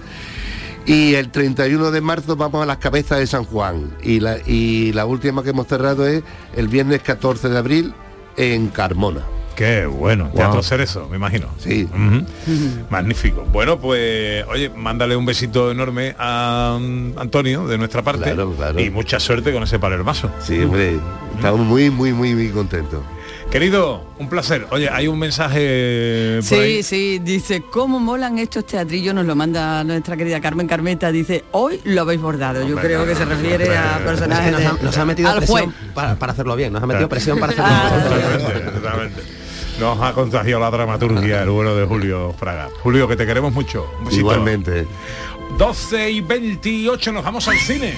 Y 0.85 1.13
el 1.15 1.29
31 1.29 1.91
de 1.91 2.01
marzo 2.01 2.35
vamos 2.35 2.63
a 2.63 2.65
las 2.65 2.77
cabezas 2.77 3.19
de 3.19 3.27
San 3.27 3.43
Juan. 3.43 3.95
Y 4.01 4.19
la, 4.21 4.37
y 4.45 4.91
la 4.93 5.05
última 5.05 5.43
que 5.43 5.51
hemos 5.51 5.67
cerrado 5.67 6.07
es 6.07 6.23
el 6.55 6.67
viernes 6.67 7.01
14 7.01 7.49
de 7.49 7.57
abril 7.57 7.93
en 8.37 8.69
Carmona. 8.69 9.21
Qué 9.55 9.85
bueno, 9.85 10.31
Teatro 10.33 10.63
Cerezo, 10.63 11.09
me 11.09 11.17
imagino. 11.17 11.47
Sí. 11.57 11.85
Magnífico. 12.89 13.43
Bueno, 13.51 13.77
pues, 13.77 14.45
oye, 14.47 14.69
mándale 14.69 15.17
un 15.17 15.25
besito 15.25 15.69
enorme 15.69 16.15
a 16.17 16.77
mm, 16.79 17.17
Antonio 17.19 17.67
de 17.67 17.77
nuestra 17.77 18.01
parte 18.01 18.23
Claro, 18.23 18.53
claro. 18.53 18.79
y 18.79 18.89
mucha 18.89 19.19
suerte 19.19 19.51
con 19.51 19.63
ese 19.63 19.77
palermaso. 19.77 20.31
Sí, 20.41 20.61
hombre, 20.61 20.97
estamos 21.35 21.59
muy, 21.59 21.89
muy, 21.89 22.13
muy, 22.13 22.33
muy 22.35 22.47
contentos. 22.49 23.01
Querido, 23.51 24.03
un 24.19 24.29
placer. 24.29 24.67
Oye, 24.69 24.89
hay 24.89 25.07
un 25.07 25.17
mensaje 25.17 26.35
por 26.37 26.43
Sí, 26.43 26.55
ahí. 26.55 26.83
sí, 26.83 27.19
dice, 27.19 27.63
¿cómo 27.71 27.99
molan 27.99 28.37
estos 28.37 28.63
teatrillos? 28.67 29.15
Nos 29.15 29.25
lo 29.25 29.35
manda 29.35 29.83
nuestra 29.83 30.15
querida 30.15 30.39
Carmen 30.39 30.67
Carmeta, 30.67 31.11
dice, 31.11 31.45
hoy 31.51 31.81
lo 31.83 32.01
habéis 32.01 32.21
bordado. 32.21 32.67
Yo 32.67 32.75
creo 32.75 33.07
que 33.07 33.15
se 33.15 33.25
refiere 33.25 33.75
a 33.75 33.97
personajes 34.05 34.51
nos, 34.51 34.61
ha, 34.61 34.73
de- 34.73 34.83
nos 34.83 34.97
ha 34.97 35.05
metido 35.05 35.29
al 35.29 35.37
presión 35.37 35.63
juez. 35.71 35.75
para, 35.95 36.15
para 36.15 36.33
hacerlo 36.33 36.55
bien, 36.55 36.71
nos 36.73 36.83
ha 36.83 36.85
metido 36.85 37.09
presión 37.09 37.39
para 37.39 37.53
hacerlo 37.53 38.17
Totalmente, 38.17 38.71
totalmente. 38.71 39.21
Nos 39.79 39.99
ha 39.99 40.13
contagiado 40.13 40.59
la 40.61 40.69
dramaturgia 40.69 41.41
el 41.41 41.49
bueno 41.49 41.73
de 41.73 41.85
Julio 41.87 42.35
Fraga. 42.37 42.69
Julio, 42.83 43.07
que 43.07 43.15
te 43.15 43.25
queremos 43.25 43.51
mucho. 43.51 43.89
Un 43.97 44.05
besito. 44.05 44.19
Igualmente. 44.21 44.85
12 45.57 46.11
y 46.11 46.21
28 46.21 47.11
nos 47.11 47.23
vamos 47.23 47.47
al 47.47 47.57
cine. 47.57 47.95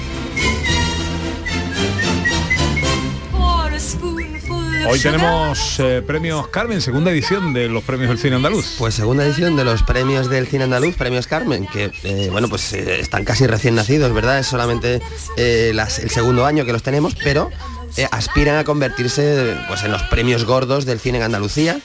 Hoy 4.88 5.00
tenemos 5.00 5.80
eh, 5.80 6.02
premios 6.06 6.48
Carmen, 6.48 6.82
segunda 6.82 7.12
edición 7.12 7.54
de 7.54 7.68
los 7.70 7.84
premios 7.84 8.10
del 8.10 8.18
cine 8.20 8.36
andaluz. 8.36 8.76
Pues 8.78 8.96
segunda 8.96 9.24
edición 9.26 9.56
de 9.56 9.64
los 9.64 9.84
premios 9.84 10.30
del 10.30 10.48
cine 10.48 10.64
andaluz, 10.66 10.96
premios 10.96 11.28
Carmen, 11.28 11.68
que 11.68 11.92
eh, 12.04 12.30
bueno, 12.32 12.50
pues 12.50 12.74
eh, 12.74 13.00
están 13.00 13.24
casi 13.24 13.48
recién 13.48 13.76
nacidos, 13.76 14.14
¿verdad? 14.14 14.40
Es 14.40 14.48
solamente 14.48 15.02
eh, 15.38 15.72
las- 15.74 16.00
el 16.00 16.10
segundo 16.10 16.46
año 16.46 16.66
que 16.66 16.74
los 16.74 16.84
tenemos, 16.84 17.16
pero 17.16 17.50
eh, 17.98 18.08
aspiran 18.12 18.58
a 18.58 18.64
convertirse 18.64 19.56
pues 19.68 19.84
en 19.84 19.92
los 19.92 20.04
premios 20.04 20.46
gordos 20.46 20.86
del 20.86 21.00
cine 21.00 21.18
en 21.20 21.24
Andalucía. 21.26 21.80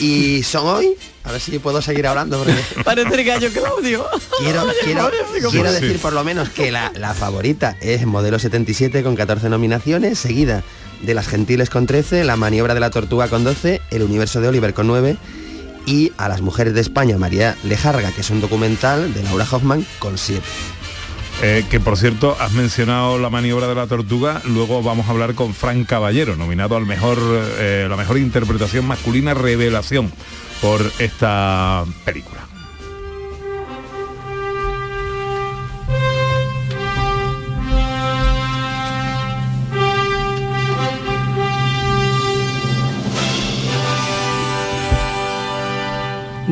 Y 0.00 0.42
son 0.42 0.66
hoy, 0.66 0.96
a 1.22 1.32
ver 1.32 1.40
si 1.40 1.58
puedo 1.58 1.82
seguir 1.82 2.06
hablando, 2.06 2.38
porque 2.38 2.54
Parece 2.84 3.14
el 3.14 3.24
gallo 3.24 3.50
Claudio. 3.52 4.06
quiero, 4.40 5.70
decir 5.70 5.98
por 6.00 6.14
lo 6.14 6.24
menos 6.24 6.48
que 6.48 6.72
la, 6.72 6.90
la 6.94 7.12
favorita 7.14 7.76
es 7.80 8.04
Modelo 8.06 8.38
77 8.38 9.02
con 9.02 9.14
14 9.16 9.48
nominaciones, 9.50 10.18
seguida 10.18 10.64
de 11.02 11.14
Las 11.14 11.28
Gentiles 11.28 11.70
con 11.70 11.86
13, 11.86 12.24
La 12.24 12.36
Maniobra 12.36 12.74
de 12.74 12.80
la 12.80 12.90
Tortuga 12.90 13.28
con 13.28 13.44
12, 13.44 13.80
El 13.90 14.02
Universo 14.02 14.40
de 14.40 14.48
Oliver 14.48 14.74
con 14.74 14.86
9 14.86 15.16
y 15.86 16.12
a 16.16 16.28
las 16.28 16.40
mujeres 16.40 16.74
de 16.74 16.80
España, 16.80 17.18
María 17.18 17.56
Lejarga, 17.64 18.12
que 18.12 18.20
es 18.20 18.30
un 18.30 18.40
documental 18.40 19.12
de 19.12 19.22
Laura 19.22 19.46
Hoffman 19.50 19.84
con 19.98 20.18
7. 20.18 20.42
Eh, 21.42 21.64
que 21.68 21.80
por 21.80 21.96
cierto, 21.96 22.36
has 22.38 22.52
mencionado 22.52 23.18
la 23.18 23.30
maniobra 23.30 23.66
de 23.66 23.74
la 23.74 23.86
tortuga, 23.86 24.40
luego 24.44 24.82
vamos 24.82 25.08
a 25.08 25.10
hablar 25.10 25.34
con 25.34 25.54
Frank 25.54 25.86
Caballero, 25.86 26.36
nominado 26.36 26.76
al 26.76 26.86
mejor, 26.86 27.18
eh, 27.58 27.86
la 27.88 27.96
mejor 27.96 28.18
interpretación 28.18 28.86
masculina 28.86 29.34
revelación 29.34 30.12
por 30.60 30.92
esta 31.00 31.84
película. 32.04 32.51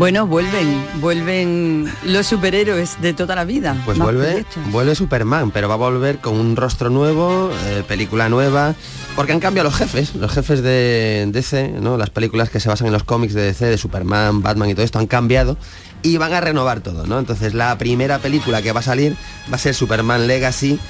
Bueno, 0.01 0.27
vuelven, 0.27 0.83
vuelven 1.03 1.93
los 2.05 2.27
superhéroes 2.27 3.03
de 3.03 3.13
toda 3.13 3.37
la 3.37 3.45
vida. 3.45 3.77
Pues 3.85 3.99
vuelve, 3.99 4.47
vuelve 4.71 4.95
Superman, 4.95 5.51
pero 5.51 5.69
va 5.69 5.75
a 5.75 5.77
volver 5.77 6.21
con 6.21 6.41
un 6.41 6.57
rostro 6.57 6.89
nuevo, 6.89 7.51
eh, 7.67 7.85
película 7.87 8.31
nueva, 8.31 8.75
porque 9.15 9.33
han 9.33 9.41
cambiado 9.41 9.69
los 9.69 9.77
jefes, 9.77 10.15
los 10.15 10.33
jefes 10.33 10.63
de 10.63 11.29
DC, 11.31 11.75
¿no? 11.83 11.99
las 11.99 12.09
películas 12.09 12.49
que 12.49 12.61
se 12.61 12.71
basan 12.71 12.87
en 12.87 12.95
los 12.95 13.05
cómics 13.05 13.35
de 13.35 13.43
DC, 13.43 13.67
de 13.67 13.77
Superman, 13.77 14.41
Batman 14.41 14.71
y 14.71 14.75
todo 14.75 14.87
esto 14.87 14.99
han 14.99 15.07
cambiado 15.07 15.59
y 16.03 16.17
van 16.17 16.33
a 16.33 16.41
renovar 16.41 16.81
todo, 16.81 17.07
¿no? 17.07 17.19
Entonces 17.19 17.53
la 17.53 17.77
primera 17.77 18.21
película 18.21 18.63
que 18.63 18.73
va 18.73 18.81
a 18.81 18.83
salir 18.83 19.19
va 19.53 19.57
a 19.57 19.59
ser 19.59 19.75
Superman 19.75 20.27
Legacy, 20.27 20.81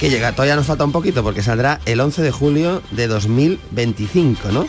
que 0.00 0.08
llega, 0.08 0.32
todavía 0.32 0.56
nos 0.56 0.64
falta 0.64 0.82
un 0.82 0.92
poquito 0.92 1.22
porque 1.22 1.42
saldrá 1.42 1.78
el 1.84 2.00
11 2.00 2.22
de 2.22 2.30
julio 2.30 2.82
de 2.92 3.06
2025, 3.06 4.50
¿no? 4.50 4.66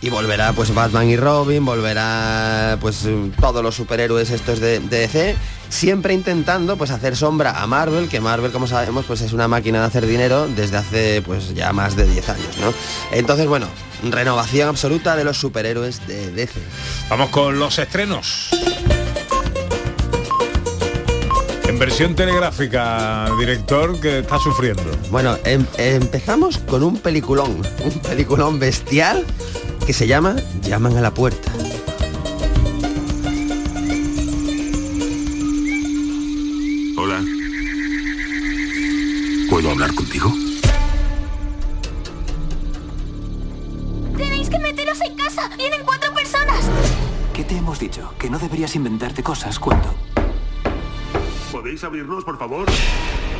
Y 0.00 0.10
volverá 0.10 0.52
pues 0.52 0.72
Batman 0.74 1.08
y 1.08 1.16
Robin, 1.16 1.64
volverá 1.64 2.78
pues 2.80 3.04
todos 3.40 3.62
los 3.62 3.74
superhéroes 3.74 4.30
estos 4.30 4.60
de, 4.60 4.78
de 4.80 4.98
DC, 5.00 5.36
siempre 5.68 6.14
intentando 6.14 6.76
pues 6.76 6.90
hacer 6.90 7.16
sombra 7.16 7.60
a 7.62 7.66
Marvel, 7.66 8.08
que 8.08 8.20
Marvel 8.20 8.52
como 8.52 8.66
sabemos 8.66 9.04
pues 9.06 9.20
es 9.22 9.32
una 9.32 9.48
máquina 9.48 9.80
de 9.80 9.86
hacer 9.86 10.06
dinero 10.06 10.46
desde 10.48 10.76
hace 10.76 11.22
pues 11.22 11.54
ya 11.54 11.72
más 11.72 11.96
de 11.96 12.06
10 12.06 12.28
años, 12.28 12.58
¿no? 12.60 12.72
Entonces 13.12 13.46
bueno, 13.46 13.66
renovación 14.04 14.68
absoluta 14.68 15.16
de 15.16 15.24
los 15.24 15.36
superhéroes 15.38 16.06
de 16.06 16.30
DC. 16.30 16.60
Vamos 17.10 17.30
con 17.30 17.58
los 17.58 17.78
estrenos. 17.78 18.50
En 21.64 21.78
versión 21.78 22.14
telegráfica, 22.14 23.26
director 23.38 24.00
que 24.00 24.20
está 24.20 24.38
sufriendo. 24.38 24.82
Bueno, 25.10 25.36
em- 25.44 25.66
empezamos 25.76 26.58
con 26.58 26.82
un 26.82 26.98
peliculón, 26.98 27.60
un 27.84 27.98
peliculón 28.00 28.58
bestial 28.58 29.24
que 29.88 29.94
se 29.94 30.06
llama 30.06 30.36
Llaman 30.60 30.98
a 30.98 31.00
la 31.00 31.14
puerta. 31.14 31.50
Hola. 36.98 37.24
¿Puedo 39.48 39.70
hablar 39.70 39.94
contigo? 39.94 40.30
¡Tenéis 44.14 44.50
que 44.50 44.58
meteros 44.58 45.00
en 45.00 45.16
casa! 45.16 45.48
¡Vienen 45.56 45.80
cuatro 45.86 46.12
personas! 46.12 46.68
¿Qué 47.32 47.44
te 47.44 47.56
hemos 47.56 47.78
dicho? 47.78 48.12
Que 48.18 48.28
no 48.28 48.38
deberías 48.38 48.76
inventarte 48.76 49.22
cosas 49.22 49.58
cuando... 49.58 49.97
¿Podéis 51.78 51.84
abrirnos, 51.84 52.24
por 52.24 52.36
favor? 52.36 52.66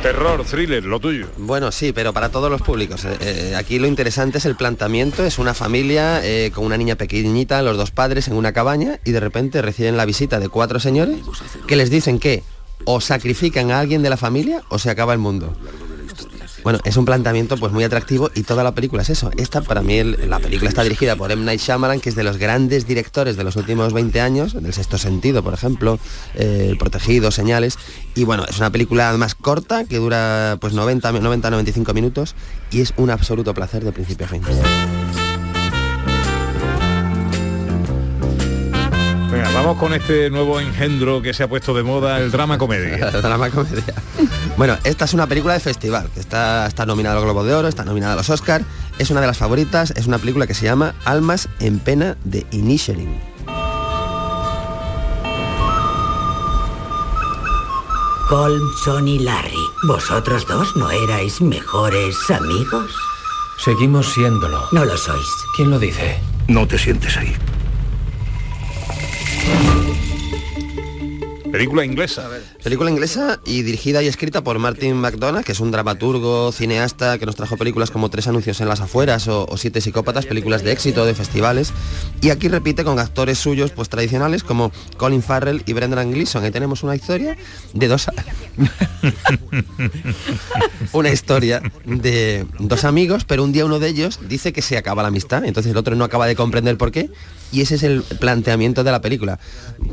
Terror, 0.01 0.45
thriller, 0.45 0.85
lo 0.85 1.01
tuyo. 1.01 1.27
Bueno, 1.39 1.73
sí, 1.73 1.91
pero 1.91 2.13
para 2.13 2.29
todos 2.29 2.49
los 2.49 2.61
públicos. 2.61 3.03
Eh, 3.03 3.17
eh, 3.19 3.55
aquí 3.57 3.79
lo 3.79 3.87
interesante 3.87 4.37
es 4.37 4.45
el 4.45 4.55
planteamiento. 4.55 5.25
Es 5.25 5.39
una 5.39 5.53
familia 5.53 6.21
eh, 6.23 6.49
con 6.55 6.63
una 6.63 6.77
niña 6.77 6.95
pequeñita, 6.95 7.61
los 7.63 7.75
dos 7.75 7.91
padres 7.91 8.29
en 8.29 8.35
una 8.35 8.53
cabaña 8.53 9.01
y 9.03 9.11
de 9.11 9.19
repente 9.19 9.61
reciben 9.61 9.97
la 9.97 10.05
visita 10.05 10.39
de 10.39 10.47
cuatro 10.47 10.79
señores 10.79 11.19
que 11.67 11.75
les 11.75 11.89
dicen 11.89 12.17
que 12.17 12.43
o 12.85 13.01
sacrifican 13.01 13.71
a 13.71 13.81
alguien 13.81 14.03
de 14.03 14.09
la 14.09 14.15
familia 14.15 14.63
o 14.69 14.79
se 14.79 14.89
acaba 14.89 15.11
el 15.11 15.19
mundo. 15.19 15.53
Bueno, 16.63 16.79
es 16.83 16.97
un 16.97 17.05
planteamiento 17.05 17.57
pues 17.57 17.71
muy 17.71 17.83
atractivo 17.83 18.29
y 18.35 18.43
toda 18.43 18.63
la 18.63 18.73
película 18.73 19.01
es 19.01 19.09
eso. 19.09 19.31
Esta 19.37 19.61
para 19.61 19.81
mí 19.81 20.03
la 20.03 20.39
película 20.39 20.69
está 20.69 20.83
dirigida 20.83 21.15
por 21.15 21.31
M. 21.31 21.43
Night 21.43 21.61
Shyamalan, 21.61 21.99
que 21.99 22.09
es 22.09 22.15
de 22.15 22.23
los 22.23 22.37
grandes 22.37 22.85
directores 22.85 23.37
de 23.37 23.43
los 23.43 23.55
últimos 23.55 23.93
20 23.93 24.21
años, 24.21 24.53
del 24.53 24.73
sexto 24.73 24.97
sentido, 24.97 25.43
por 25.43 25.53
ejemplo, 25.53 25.99
eh, 26.35 26.75
Protegido, 26.79 27.31
Señales. 27.31 27.77
Y 28.15 28.23
bueno, 28.23 28.45
es 28.47 28.57
una 28.57 28.69
película 28.69 29.15
más 29.17 29.35
corta 29.35 29.85
que 29.85 29.97
dura 29.97 30.57
pues 30.59 30.73
90, 30.73 31.11
90 31.11 31.49
95 31.49 31.93
minutos 31.93 32.35
y 32.71 32.81
es 32.81 32.93
un 32.97 33.09
absoluto 33.09 33.53
placer 33.53 33.83
de 33.83 33.91
principio 33.91 34.25
a 34.25 34.29
fin. 34.29 34.41
Venga, 39.31 39.51
vamos 39.53 39.77
con 39.77 39.93
este 39.93 40.31
nuevo 40.31 40.59
engendro 40.59 41.21
que 41.21 41.35
se 41.35 41.43
ha 41.43 41.47
puesto 41.47 41.73
de 41.75 41.83
moda, 41.83 42.19
el 42.19 42.31
drama 42.31 42.57
comedia. 42.57 43.11
drama 43.21 43.51
comedia. 43.51 43.93
Bueno, 44.57 44.75
esta 44.83 45.05
es 45.05 45.13
una 45.13 45.27
película 45.27 45.53
de 45.53 45.59
festival, 45.59 46.09
que 46.13 46.19
está, 46.19 46.65
está 46.65 46.85
nominada 46.85 47.17
al 47.17 47.23
Globo 47.23 47.43
de 47.43 47.53
Oro, 47.53 47.67
está 47.67 47.85
nominada 47.85 48.13
a 48.13 48.15
los 48.15 48.29
Oscar, 48.29 48.63
es 48.97 49.11
una 49.11 49.21
de 49.21 49.27
las 49.27 49.37
favoritas, 49.37 49.91
es 49.95 50.07
una 50.07 50.17
película 50.17 50.47
que 50.47 50.55
se 50.55 50.65
llama 50.65 50.95
Almas 51.05 51.47
en 51.59 51.79
pena 51.79 52.17
de 52.23 52.45
Inisherin. 52.51 53.19
Colmson 58.29 59.07
y 59.07 59.19
Larry, 59.19 59.65
¿vosotros 59.87 60.45
dos 60.47 60.75
no 60.75 60.89
erais 60.91 61.41
mejores 61.41 62.15
amigos? 62.29 62.95
Seguimos 63.57 64.07
siéndolo. 64.13 64.67
No 64.71 64.85
lo 64.85 64.95
sois. 64.97 65.27
¿Quién 65.55 65.69
lo 65.69 65.79
dice? 65.79 66.19
No 66.47 66.67
te 66.67 66.77
sientes 66.77 67.17
ahí. 67.17 67.35
Película 71.51 71.83
inglesa. 71.83 72.29
Película 72.63 72.91
inglesa 72.91 73.39
y 73.45 73.61
dirigida 73.61 74.03
y 74.03 74.07
escrita 74.07 74.43
por 74.43 74.59
Martin 74.59 74.97
McDonagh, 74.97 75.45
que 75.45 75.53
es 75.53 75.61
un 75.61 75.71
dramaturgo, 75.71 76.51
cineasta 76.51 77.17
que 77.17 77.25
nos 77.25 77.37
trajo 77.37 77.55
películas 77.55 77.89
como 77.89 78.09
Tres 78.09 78.27
anuncios 78.27 78.59
en 78.59 78.67
las 78.67 78.81
afueras 78.81 79.29
o, 79.29 79.47
Siete 79.55 79.79
psicópatas, 79.79 80.25
películas 80.25 80.63
de 80.63 80.73
éxito, 80.73 81.05
de 81.05 81.15
festivales. 81.15 81.71
Y 82.21 82.31
aquí 82.31 82.49
repite 82.49 82.83
con 82.83 82.99
actores 82.99 83.37
suyos 83.37 83.71
pues 83.71 83.87
tradicionales 83.87 84.43
como 84.43 84.73
Colin 84.97 85.23
Farrell 85.23 85.63
y 85.65 85.71
Brendan 85.71 86.11
Gleeson. 86.11 86.43
Ahí 86.43 86.51
tenemos 86.51 86.83
una 86.83 86.95
historia 86.95 87.37
de 87.73 87.87
dos... 87.87 88.07
una 90.91 91.11
historia 91.11 91.61
de 91.85 92.45
dos 92.59 92.83
amigos, 92.83 93.23
pero 93.23 93.45
un 93.45 93.53
día 93.53 93.65
uno 93.65 93.79
de 93.79 93.87
ellos 93.87 94.19
dice 94.27 94.51
que 94.51 94.61
se 94.61 94.77
acaba 94.77 95.01
la 95.01 95.07
amistad, 95.07 95.45
entonces 95.45 95.71
el 95.71 95.77
otro 95.77 95.95
no 95.95 96.03
acaba 96.03 96.27
de 96.27 96.35
comprender 96.35 96.77
por 96.77 96.91
qué, 96.91 97.09
y 97.51 97.61
ese 97.61 97.75
es 97.75 97.83
el 97.83 98.03
planteamiento 98.03 98.83
de 98.83 98.91
la 98.91 99.01
película. 99.01 99.39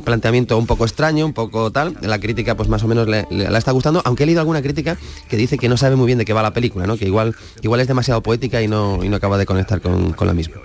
Planteamiento 0.04 0.58
un 0.58 0.66
poco 0.66 0.84
extraño, 0.84 1.24
un 1.24 1.32
poco 1.32 1.70
tal, 1.70 1.96
la 2.00 2.18
crítica 2.18 2.55
pues 2.56 2.68
más 2.68 2.82
o 2.82 2.88
menos 2.88 3.06
le, 3.08 3.26
le- 3.30 3.50
la 3.50 3.58
está 3.58 3.72
gustando, 3.72 4.02
aunque 4.04 4.22
he 4.22 4.26
leído 4.26 4.40
alguna 4.40 4.62
crítica 4.62 4.96
que 5.28 5.36
dice 5.36 5.58
que 5.58 5.68
no 5.68 5.76
sabe 5.76 5.96
muy 5.96 6.06
bien 6.06 6.18
de 6.18 6.24
qué 6.24 6.32
va 6.32 6.42
la 6.42 6.52
película, 6.52 6.86
¿no? 6.86 6.96
que 6.96 7.04
igual, 7.06 7.34
igual 7.62 7.80
es 7.80 7.88
demasiado 7.88 8.22
poética 8.22 8.62
y 8.62 8.68
no, 8.68 9.02
y 9.04 9.08
no 9.08 9.16
acaba 9.16 9.38
de 9.38 9.46
conectar 9.46 9.80
con, 9.80 10.12
con 10.12 10.26
la 10.26 10.34
misma. 10.34 10.56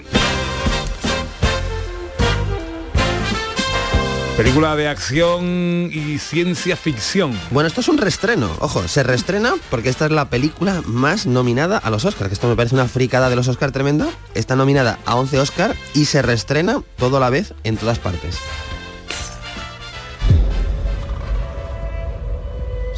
Película 4.37 4.75
de 4.75 4.87
acción 4.87 5.91
y 5.93 6.17
ciencia 6.17 6.75
ficción. 6.75 7.37
Bueno, 7.51 7.67
esto 7.67 7.81
es 7.81 7.89
un 7.89 7.99
reestreno, 7.99 8.49
ojo, 8.59 8.87
se 8.87 9.03
reestrena 9.03 9.53
porque 9.69 9.89
esta 9.89 10.05
es 10.05 10.11
la 10.11 10.29
película 10.29 10.81
más 10.87 11.27
nominada 11.27 11.77
a 11.77 11.91
los 11.91 12.05
Oscars, 12.05 12.29
que 12.29 12.33
esto 12.33 12.47
me 12.47 12.55
parece 12.55 12.73
una 12.73 12.87
fricada 12.87 13.29
de 13.29 13.35
los 13.35 13.47
Oscars 13.47 13.71
tremenda. 13.73 14.07
Está 14.33 14.55
nominada 14.55 14.97
a 15.05 15.15
11 15.15 15.39
Oscar 15.39 15.75
y 15.93 16.05
se 16.05 16.23
reestrena 16.23 16.81
todo 16.97 17.17
a 17.17 17.19
la 17.19 17.29
vez 17.29 17.53
en 17.63 17.77
todas 17.77 17.99
partes. 17.99 18.37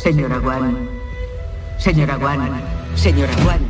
Señora 0.04 0.38
Wan. 0.40 0.90
Señora 1.80 2.18
Wan. 2.18 2.62
Señora 2.94 3.34
Wan. 3.46 3.62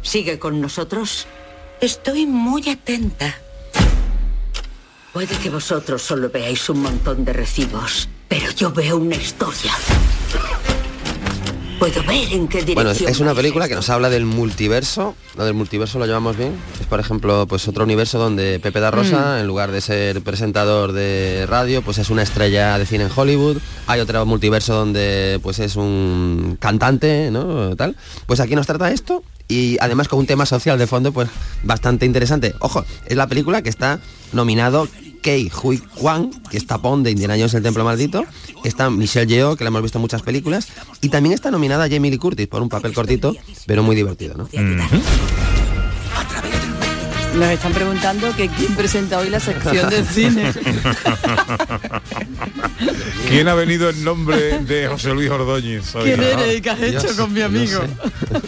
¿Sigue 0.00 0.38
con 0.38 0.60
nosotros? 0.60 1.26
Estoy 1.80 2.24
muy 2.24 2.68
atenta. 2.70 3.34
Puede 5.12 5.36
que 5.38 5.50
vosotros 5.50 6.00
solo 6.00 6.30
veáis 6.30 6.68
un 6.68 6.82
montón 6.82 7.24
de 7.24 7.32
recibos, 7.32 8.08
pero 8.28 8.52
yo 8.52 8.70
veo 8.70 8.96
una 8.96 9.16
historia. 9.16 9.72
Puedo 11.82 12.00
ver 12.04 12.32
en 12.32 12.46
qué 12.46 12.58
dirección. 12.62 12.74
Bueno, 12.76 12.90
es 12.92 13.18
una 13.18 13.34
película 13.34 13.66
que 13.66 13.74
nos 13.74 13.90
habla 13.90 14.08
del 14.08 14.24
multiverso. 14.24 15.16
Lo 15.36 15.44
del 15.44 15.54
multiverso 15.54 15.98
lo 15.98 16.06
llevamos 16.06 16.36
bien. 16.36 16.54
Es, 16.80 16.86
por 16.86 17.00
ejemplo, 17.00 17.44
pues 17.48 17.66
otro 17.66 17.82
universo 17.82 18.20
donde 18.20 18.60
Pepe 18.60 18.78
da 18.78 18.92
Rosa, 18.92 19.34
Mm. 19.34 19.40
en 19.40 19.46
lugar 19.48 19.72
de 19.72 19.80
ser 19.80 20.22
presentador 20.22 20.92
de 20.92 21.44
radio, 21.48 21.82
pues 21.82 21.98
es 21.98 22.08
una 22.08 22.22
estrella 22.22 22.78
de 22.78 22.86
cine 22.86 23.02
en 23.02 23.10
Hollywood. 23.12 23.56
Hay 23.88 23.98
otro 23.98 24.24
multiverso 24.26 24.74
donde 24.74 25.40
pues 25.42 25.58
es 25.58 25.74
un 25.74 26.56
cantante, 26.60 27.32
¿no? 27.32 27.74
Tal. 27.74 27.96
Pues 28.26 28.38
aquí 28.38 28.54
nos 28.54 28.68
trata 28.68 28.92
esto 28.92 29.24
y 29.48 29.76
además 29.80 30.06
con 30.06 30.20
un 30.20 30.26
tema 30.26 30.46
social 30.46 30.78
de 30.78 30.86
fondo, 30.86 31.10
pues 31.10 31.30
bastante 31.64 32.06
interesante. 32.06 32.54
Ojo, 32.60 32.84
es 33.06 33.16
la 33.16 33.26
película 33.26 33.60
que 33.62 33.70
está 33.70 33.98
nominado 34.32 34.86
Kei 35.22 35.50
Hui 35.62 35.78
Kwan, 35.78 36.30
que 36.50 36.56
es 36.58 36.66
tapón 36.66 37.02
de 37.02 37.12
Indiana 37.12 37.34
Jones 37.34 37.54
el 37.54 37.62
Templo 37.62 37.84
Maldito, 37.84 38.24
está 38.64 38.90
Michelle 38.90 39.26
Yeoh, 39.26 39.56
que 39.56 39.64
la 39.64 39.68
hemos 39.68 39.82
visto 39.82 39.98
en 39.98 40.02
muchas 40.02 40.22
películas, 40.22 40.68
y 41.00 41.08
también 41.08 41.32
está 41.32 41.50
nominada 41.50 41.88
Jamie 41.88 42.10
Lee 42.10 42.18
Curtis 42.18 42.48
por 42.48 42.60
un 42.60 42.68
papel 42.68 42.92
cortito, 42.92 43.34
pero 43.66 43.82
muy 43.82 43.96
divertido, 43.96 44.34
¿no? 44.36 44.48
Nos 47.34 47.48
están 47.50 47.72
preguntando 47.72 48.34
que 48.36 48.48
quién 48.48 48.74
presenta 48.74 49.18
hoy 49.18 49.30
la 49.30 49.40
sección 49.40 49.88
de 49.88 50.04
cine. 50.04 50.52
¿Quién 53.28 53.48
ha 53.48 53.54
venido 53.54 53.88
en 53.90 54.04
nombre 54.04 54.58
de 54.60 54.86
José 54.88 55.14
Luis 55.14 55.30
Ordóñez? 55.30 55.94
hoy? 55.94 56.04
¿Quién 56.04 56.22
eres 56.22 56.56
y 56.56 56.60
qué 56.60 56.70
has 56.70 56.80
hecho 56.80 57.16
con 57.16 57.32
mi 57.32 57.40
no 57.40 57.46
amigo? 57.46 57.80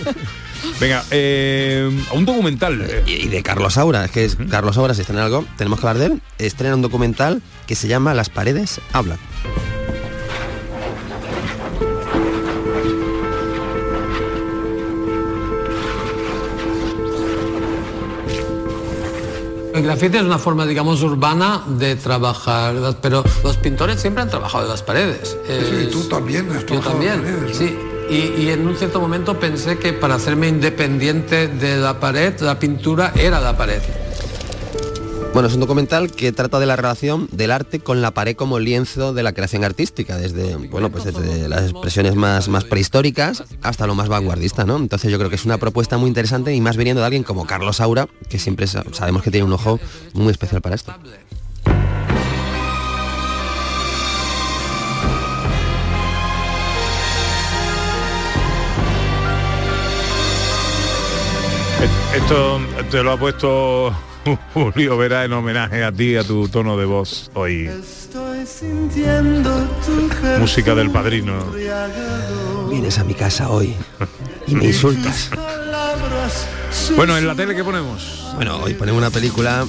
Venga, 0.81 1.03
eh, 1.11 1.91
un 2.13 2.25
documental. 2.25 2.85
eh, 2.89 3.03
Y 3.07 3.29
de 3.29 3.43
Carlos 3.43 3.75
Saura, 3.75 4.09
que 4.09 4.25
es 4.25 4.37
Carlos 4.51 4.75
Saura, 4.75 4.93
si 4.95 5.01
estrena 5.03 5.25
algo, 5.25 5.47
tenemos 5.57 5.81
que 5.81 5.87
hablar 5.87 5.99
de 6.09 6.15
él, 6.15 6.23
estrena 6.39 6.75
un 6.75 6.83
documental 6.83 7.43
que 7.67 7.75
se 7.75 7.89
llama 7.89 8.13
Las 8.15 8.29
paredes 8.29 8.81
hablan. 8.93 9.19
El 19.75 19.83
grafite 19.83 20.19
es 20.19 20.23
una 20.23 20.39
forma, 20.39 20.65
digamos, 20.67 21.03
urbana 21.03 21.65
de 21.67 21.97
trabajar, 21.97 22.77
pero 23.03 23.25
los 23.43 23.57
pintores 23.57 24.01
siempre 24.01 24.23
han 24.23 24.31
trabajado 24.31 24.63
en 24.63 24.71
las 24.71 24.83
paredes. 24.83 25.37
Sí, 25.49 25.89
tú 25.91 26.05
también 26.05 26.49
has 26.53 26.65
Yo 26.65 26.79
también, 26.79 27.23
paredes, 27.23 27.43
¿no? 27.43 27.55
sí. 27.55 27.79
Y, 28.09 28.43
y 28.43 28.51
en 28.51 28.69
un 28.69 28.77
cierto 28.77 29.01
momento 29.01 29.41
pensé 29.41 29.79
que 29.79 29.93
para 29.93 30.15
hacerme 30.15 30.47
independiente 30.47 31.49
de 31.49 31.79
la 31.79 31.99
pared, 31.99 32.39
la 32.41 32.57
pintura 32.57 33.13
era 33.17 33.41
la 33.41 33.57
pared. 33.57 33.83
Bueno, 35.35 35.49
es 35.49 35.55
un 35.55 35.61
documental 35.61 36.13
que 36.13 36.31
trata 36.31 36.61
de 36.61 36.67
la 36.67 36.77
relación 36.77 37.29
del 37.33 37.51
arte 37.51 37.81
con 37.81 38.01
la 38.01 38.13
pared 38.13 38.37
como 38.37 38.61
lienzo 38.61 39.13
de 39.13 39.25
la 39.25 39.33
creación 39.33 39.65
artística, 39.65 40.17
desde, 40.17 40.55
bueno, 40.55 40.93
pues 40.93 41.03
desde 41.03 41.49
las 41.49 41.73
expresiones 41.73 42.15
más, 42.15 42.49
más 42.49 42.63
prehistóricas 42.63 43.43
hasta 43.61 43.89
lo 43.89 43.97
más 43.97 44.09
vanguardista, 44.09 44.65
¿no? 44.65 44.77
Entonces 44.77 45.11
yo 45.11 45.19
creo 45.19 45.31
que 45.31 45.35
es 45.35 45.45
una 45.45 45.59
propuesta 45.59 45.99
muy 45.99 46.07
interesante 46.07 46.55
y 46.55 46.61
más 46.61 46.77
viniendo 46.77 47.01
de 47.01 47.07
alguien 47.07 47.25
como 47.25 47.49
Carlos 47.49 47.79
Saura, 47.79 48.09
que 48.29 48.39
siempre 48.39 48.69
sabemos 48.69 49.25
que 49.25 49.33
tiene 49.33 49.45
un 49.45 49.53
ojo 49.53 49.81
muy 50.13 50.31
especial 50.31 50.63
para 50.63 50.77
esto. 50.77 50.95
Esto 62.15 62.61
te 62.89 63.03
lo 63.03 63.11
ha 63.11 63.17
puesto 63.19 63.93
Julio 64.55 64.97
Vera 64.97 65.25
en 65.25 65.33
homenaje 65.33 65.85
a 65.85 65.93
ti, 65.93 66.17
a 66.17 66.25
tu 66.25 66.49
tono 66.49 66.77
de 66.77 66.85
voz 66.85 67.31
hoy. 67.35 67.69
Música 70.39 70.75
del 70.75 70.91
padrino. 70.91 71.53
Vienes 72.71 72.99
a 72.99 73.05
mi 73.05 73.15
casa 73.15 73.51
hoy 73.51 73.75
y 74.47 74.55
me 74.55 74.65
insultas. 74.67 75.31
bueno, 76.97 77.17
en 77.17 77.27
la 77.27 77.35
tele 77.35 77.55
que 77.55 77.65
ponemos. 77.65 78.33
Bueno, 78.37 78.59
hoy 78.59 78.75
ponemos 78.75 78.99
una 78.99 79.11
película 79.11 79.67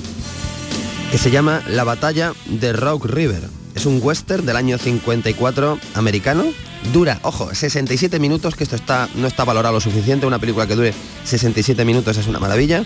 que 1.12 1.18
se 1.18 1.32
llama 1.32 1.62
La 1.68 1.84
batalla 1.84 2.34
de 2.46 2.74
Rock 2.74 3.06
River. 3.06 3.44
Es 3.76 3.86
un 3.86 4.00
western 4.02 4.46
del 4.46 4.56
año 4.56 4.78
54 4.78 5.80
americano 5.96 6.46
Dura, 6.94 7.20
ojo, 7.24 7.54
67 7.54 8.20
minutos, 8.20 8.56
que 8.56 8.64
esto 8.64 8.76
está, 8.76 9.10
no 9.16 9.28
está 9.28 9.44
valorado 9.44 9.76
lo 9.76 9.82
suficiente. 9.82 10.26
Una 10.26 10.40
película 10.40 10.68
que 10.68 10.76
dure 10.76 10.94
67 11.24 11.84
minutos 11.84 12.18
es 12.18 12.28
una 12.28 12.40
maravilla. 12.40 12.86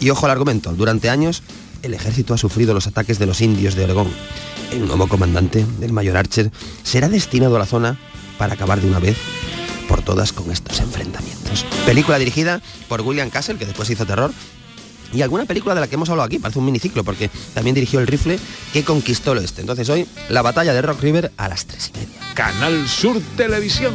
Y 0.00 0.10
ojo 0.10 0.26
al 0.26 0.32
argumento, 0.32 0.72
durante 0.72 1.10
años 1.10 1.42
el 1.82 1.94
ejército 1.94 2.34
ha 2.34 2.38
sufrido 2.38 2.74
los 2.74 2.86
ataques 2.86 3.18
de 3.18 3.26
los 3.26 3.40
indios 3.40 3.74
de 3.74 3.84
Oregón. 3.84 4.08
El 4.72 4.86
nuevo 4.86 5.06
comandante, 5.06 5.64
del 5.78 5.92
mayor 5.92 6.16
Archer, 6.16 6.50
será 6.82 7.08
destinado 7.08 7.56
a 7.56 7.58
la 7.58 7.66
zona 7.66 7.98
para 8.38 8.54
acabar 8.54 8.80
de 8.80 8.88
una 8.88 8.98
vez 8.98 9.16
por 9.88 10.02
todas 10.02 10.32
con 10.32 10.50
estos 10.50 10.80
enfrentamientos. 10.80 11.64
Película 11.86 12.18
dirigida 12.18 12.60
por 12.88 13.02
William 13.02 13.30
Castle, 13.30 13.56
que 13.56 13.66
después 13.66 13.90
hizo 13.90 14.06
terror, 14.06 14.32
y 15.12 15.22
alguna 15.22 15.44
película 15.44 15.74
de 15.74 15.80
la 15.80 15.86
que 15.86 15.94
hemos 15.94 16.08
hablado 16.08 16.26
aquí, 16.26 16.38
parece 16.38 16.58
un 16.58 16.64
miniciclo, 16.64 17.04
porque 17.04 17.30
también 17.54 17.74
dirigió 17.74 18.00
el 18.00 18.06
rifle 18.06 18.38
que 18.72 18.82
conquistó 18.82 19.32
el 19.32 19.38
oeste. 19.38 19.60
Entonces 19.60 19.88
hoy, 19.88 20.06
la 20.28 20.42
batalla 20.42 20.74
de 20.74 20.82
Rock 20.82 21.00
River 21.00 21.32
a 21.36 21.48
las 21.48 21.66
tres 21.66 21.92
y 21.94 21.98
media. 21.98 22.34
Canal 22.34 22.88
Sur 22.88 23.20
Televisión. 23.36 23.94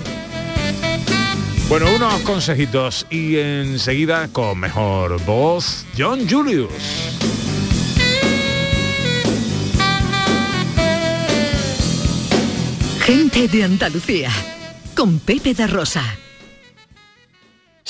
Bueno, 1.69 1.85
unos 1.95 2.21
consejitos 2.21 3.05
y 3.11 3.37
enseguida 3.37 4.27
con 4.29 4.59
mejor 4.59 5.23
voz, 5.23 5.85
John 5.95 6.27
Julius. 6.27 6.71
Gente 13.01 13.47
de 13.47 13.63
Andalucía, 13.63 14.31
con 14.95 15.19
Pepe 15.19 15.53
da 15.53 15.67
Rosa. 15.67 16.03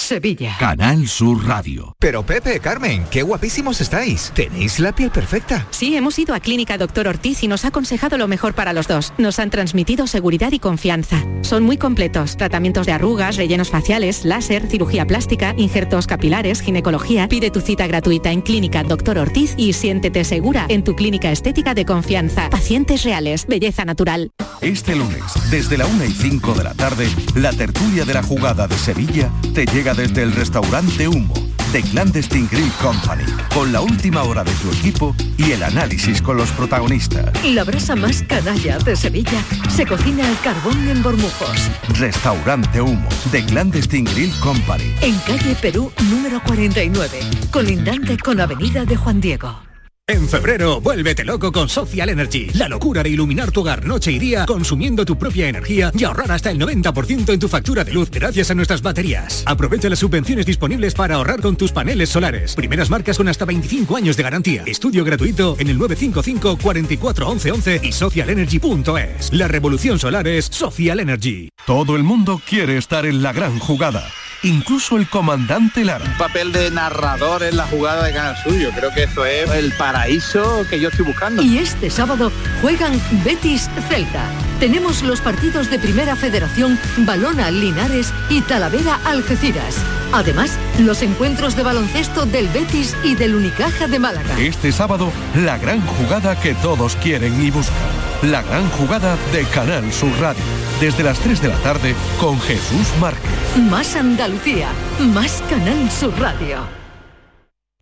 Sevilla. 0.10 0.56
Canal 0.58 1.08
Sur 1.08 1.46
Radio. 1.46 1.96
Pero 2.00 2.26
Pepe, 2.26 2.60
Carmen, 2.60 3.06
qué 3.12 3.22
guapísimos 3.22 3.80
estáis. 3.80 4.32
Tenéis 4.34 4.80
la 4.80 4.92
piel 4.92 5.12
perfecta. 5.12 5.68
Sí, 5.70 5.96
hemos 5.96 6.18
ido 6.18 6.34
a 6.34 6.40
Clínica 6.40 6.80
Doctor 6.80 7.08
Ortiz 7.08 7.44
y 7.44 7.48
nos 7.48 7.64
ha 7.64 7.68
aconsejado 7.68 8.18
lo 8.18 8.28
mejor 8.28 8.56
para 8.56 8.74
los 8.74 8.88
dos. 8.88 9.14
Nos 9.20 9.38
han 9.38 9.52
transmitido 9.52 10.08
seguridad 10.08 10.52
y 10.52 10.58
confianza. 10.58 11.24
Son 11.42 11.62
muy 11.62 11.78
completos. 11.78 12.38
Tratamientos 12.38 12.88
de 12.88 12.94
arrugas, 12.94 13.38
rellenos 13.38 13.70
faciales, 13.70 14.26
láser, 14.26 14.66
cirugía 14.68 15.06
plástica, 15.06 15.54
injertos 15.58 16.08
capilares, 16.08 16.62
ginecología. 16.62 17.28
Pide 17.28 17.52
tu 17.52 17.62
cita 17.62 17.86
gratuita 17.86 18.32
en 18.32 18.42
Clínica 18.42 18.82
Doctor 18.82 19.20
Ortiz 19.20 19.54
y 19.58 19.74
siéntete 19.74 20.24
segura 20.24 20.66
en 20.70 20.84
tu 20.84 20.96
clínica 20.96 21.32
estética 21.32 21.76
de 21.76 21.86
confianza. 21.86 22.50
Pacientes 22.50 23.04
reales, 23.04 23.46
belleza 23.46 23.86
natural. 23.86 24.32
Este 24.62 24.96
lunes, 24.96 25.22
desde 25.52 25.78
la 25.78 25.86
1 25.86 26.06
y 26.06 26.12
5 26.14 26.54
de 26.56 26.64
la 26.64 26.74
tarde, 26.74 27.08
la 27.36 27.54
tertulia 27.54 28.06
de 28.06 28.14
la 28.16 28.24
jugada 28.24 28.68
de 28.68 28.76
Sevilla 28.76 29.30
te 29.54 29.68
llega 29.68 29.94
desde 30.00 30.24
el 30.24 30.32
restaurante 30.32 31.10
Humo 31.10 31.34
de 31.74 31.82
Clandestine 31.82 32.48
Grill 32.50 32.72
Company, 32.82 33.26
con 33.54 33.74
la 33.74 33.82
última 33.82 34.24
hora 34.24 34.46
de 34.46 34.52
tu 34.54 34.72
equipo 34.72 35.14
y 35.38 35.52
el 35.52 35.62
análisis 35.62 36.22
con 36.22 36.38
los 36.38 36.50
protagonistas. 36.52 37.34
La 37.44 37.66
brasa 37.66 37.98
más 37.98 38.24
canalla 38.24 38.78
de 38.80 38.96
Sevilla 38.96 39.44
se 39.70 39.86
cocina 39.86 40.26
al 40.26 40.40
carbón 40.40 40.88
en 40.88 41.04
Bormujos. 41.04 41.70
Restaurante 42.00 42.80
Humo 42.80 43.10
de 43.30 43.44
Clandestine 43.44 44.10
Grill 44.10 44.32
Company. 44.40 44.96
En 45.02 45.18
calle 45.20 45.54
Perú 45.62 45.92
número 46.10 46.42
49, 46.44 47.20
colindante 47.52 48.18
con 48.18 48.40
Avenida 48.40 48.86
de 48.86 48.96
Juan 48.96 49.20
Diego. 49.20 49.69
En 50.10 50.28
febrero, 50.28 50.82
vuélvete 50.82 51.24
loco 51.24 51.52
con 51.52 51.70
Social 51.70 52.10
Energy. 52.10 52.48
La 52.56 52.68
locura 52.68 53.04
de 53.04 53.12
iluminar 53.12 53.52
tu 53.52 53.62
hogar 53.62 53.86
noche 53.86 54.12
y 54.12 54.18
día 54.18 54.44
consumiendo 54.48 55.06
tu 55.06 55.20
propia 55.20 55.48
energía 55.48 55.92
y 55.94 56.04
ahorrar 56.04 56.32
hasta 56.32 56.50
el 56.50 56.58
90% 56.58 57.32
en 57.32 57.40
tu 57.40 57.48
factura 57.48 57.84
de 57.84 57.94
luz 57.94 58.10
gracias 58.10 58.50
a 58.50 58.56
nuestras 58.56 58.82
baterías. 58.82 59.44
Aprovecha 59.46 59.88
las 59.88 60.00
subvenciones 60.00 60.48
disponibles 60.48 60.96
para 60.96 61.14
ahorrar 61.14 61.42
con 61.42 61.56
tus 61.58 61.72
paneles 61.72 62.10
solares. 62.10 62.56
Primeras 62.56 62.90
marcas 62.90 63.18
con 63.18 63.28
hasta 63.28 63.46
25 63.46 63.96
años 63.98 64.18
de 64.18 64.24
garantía. 64.24 64.64
Estudio 64.66 65.06
gratuito 65.06 65.56
en 65.60 65.70
el 65.70 65.78
955 65.78 66.58
44 66.58 67.30
11 67.30 67.52
11 67.52 67.82
y 67.84 67.92
socialenergy.es. 67.92 69.32
La 69.32 69.48
revolución 69.48 70.00
solar 70.00 70.28
es 70.28 70.46
Social 70.46 71.02
Energy. 71.02 71.50
Todo 71.68 71.96
el 71.96 72.02
mundo 72.02 72.42
quiere 72.50 72.78
estar 72.78 73.06
en 73.06 73.22
la 73.22 73.32
gran 73.32 73.60
jugada 73.60 74.10
incluso 74.44 74.98
el 74.98 75.08
comandante 75.08 75.84
Lara. 75.84 76.06
Un 76.06 76.18
papel 76.18 76.52
de 76.52 76.72
narrador 76.72 77.44
en 77.44 77.58
la 77.58 77.66
jugada 77.66 78.04
de 78.04 78.14
Canal 78.14 78.36
Suyo. 78.44 78.72
Creo 78.76 78.94
que 78.94 79.04
eso 79.04 79.26
es 79.26 79.50
el 79.52 79.72
paraíso 79.74 80.66
que 80.70 80.80
yo 80.80 80.90
estoy 80.90 81.06
buscando. 81.06 81.42
Y 81.42 81.58
este 81.58 81.90
sábado 81.90 82.32
juegan 82.62 83.00
Betis 83.24 83.70
Celta. 83.88 84.26
Tenemos 84.60 85.04
los 85.04 85.22
partidos 85.22 85.70
de 85.70 85.80
Primera 85.80 86.16
Federación, 86.16 86.78
Balona 86.98 87.50
Linares 87.52 88.14
y 88.30 88.42
Talavera 88.42 89.00
Algeciras. 89.06 89.78
Además, 90.12 90.58
los 90.86 91.02
encuentros 91.02 91.56
de 91.56 91.64
baloncesto 91.64 92.26
del 92.26 92.48
Betis 92.50 92.96
y 93.04 93.16
del 93.16 93.36
Unicaja 93.36 93.88
de 93.88 94.00
Málaga. 94.00 94.40
Este 94.40 94.72
sábado, 94.72 95.12
la 95.36 95.58
gran 95.58 95.86
jugada 95.86 96.40
que 96.40 96.54
todos 96.56 96.96
quieren 96.98 97.42
y 97.42 97.52
buscan. 97.52 97.76
La 98.22 98.42
gran 98.42 98.70
jugada 98.72 99.18
de 99.32 99.44
Canal 99.46 99.92
Sur 99.94 100.12
Radio. 100.20 100.44
Desde 100.80 101.04
las 101.04 101.20
3 101.20 101.42
de 101.42 101.48
la 101.50 101.58
tarde 101.58 101.96
con 102.20 102.40
Jesús 102.42 102.88
Márquez. 103.00 103.32
Más 103.70 103.96
Andalucía, 103.96 104.70
más 105.14 105.44
Canal 105.50 105.90
Sur 105.92 106.18
Radio. 106.20 106.68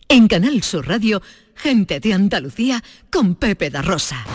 En 0.09 0.27
Canal 0.27 0.63
Sur 0.63 0.87
Radio, 0.87 1.21
gente 1.55 1.99
de 1.99 2.13
Andalucía 2.13 2.83
con 3.11 3.35
Pepe 3.35 3.69
da 3.69 3.81
Rosa. 3.81 4.25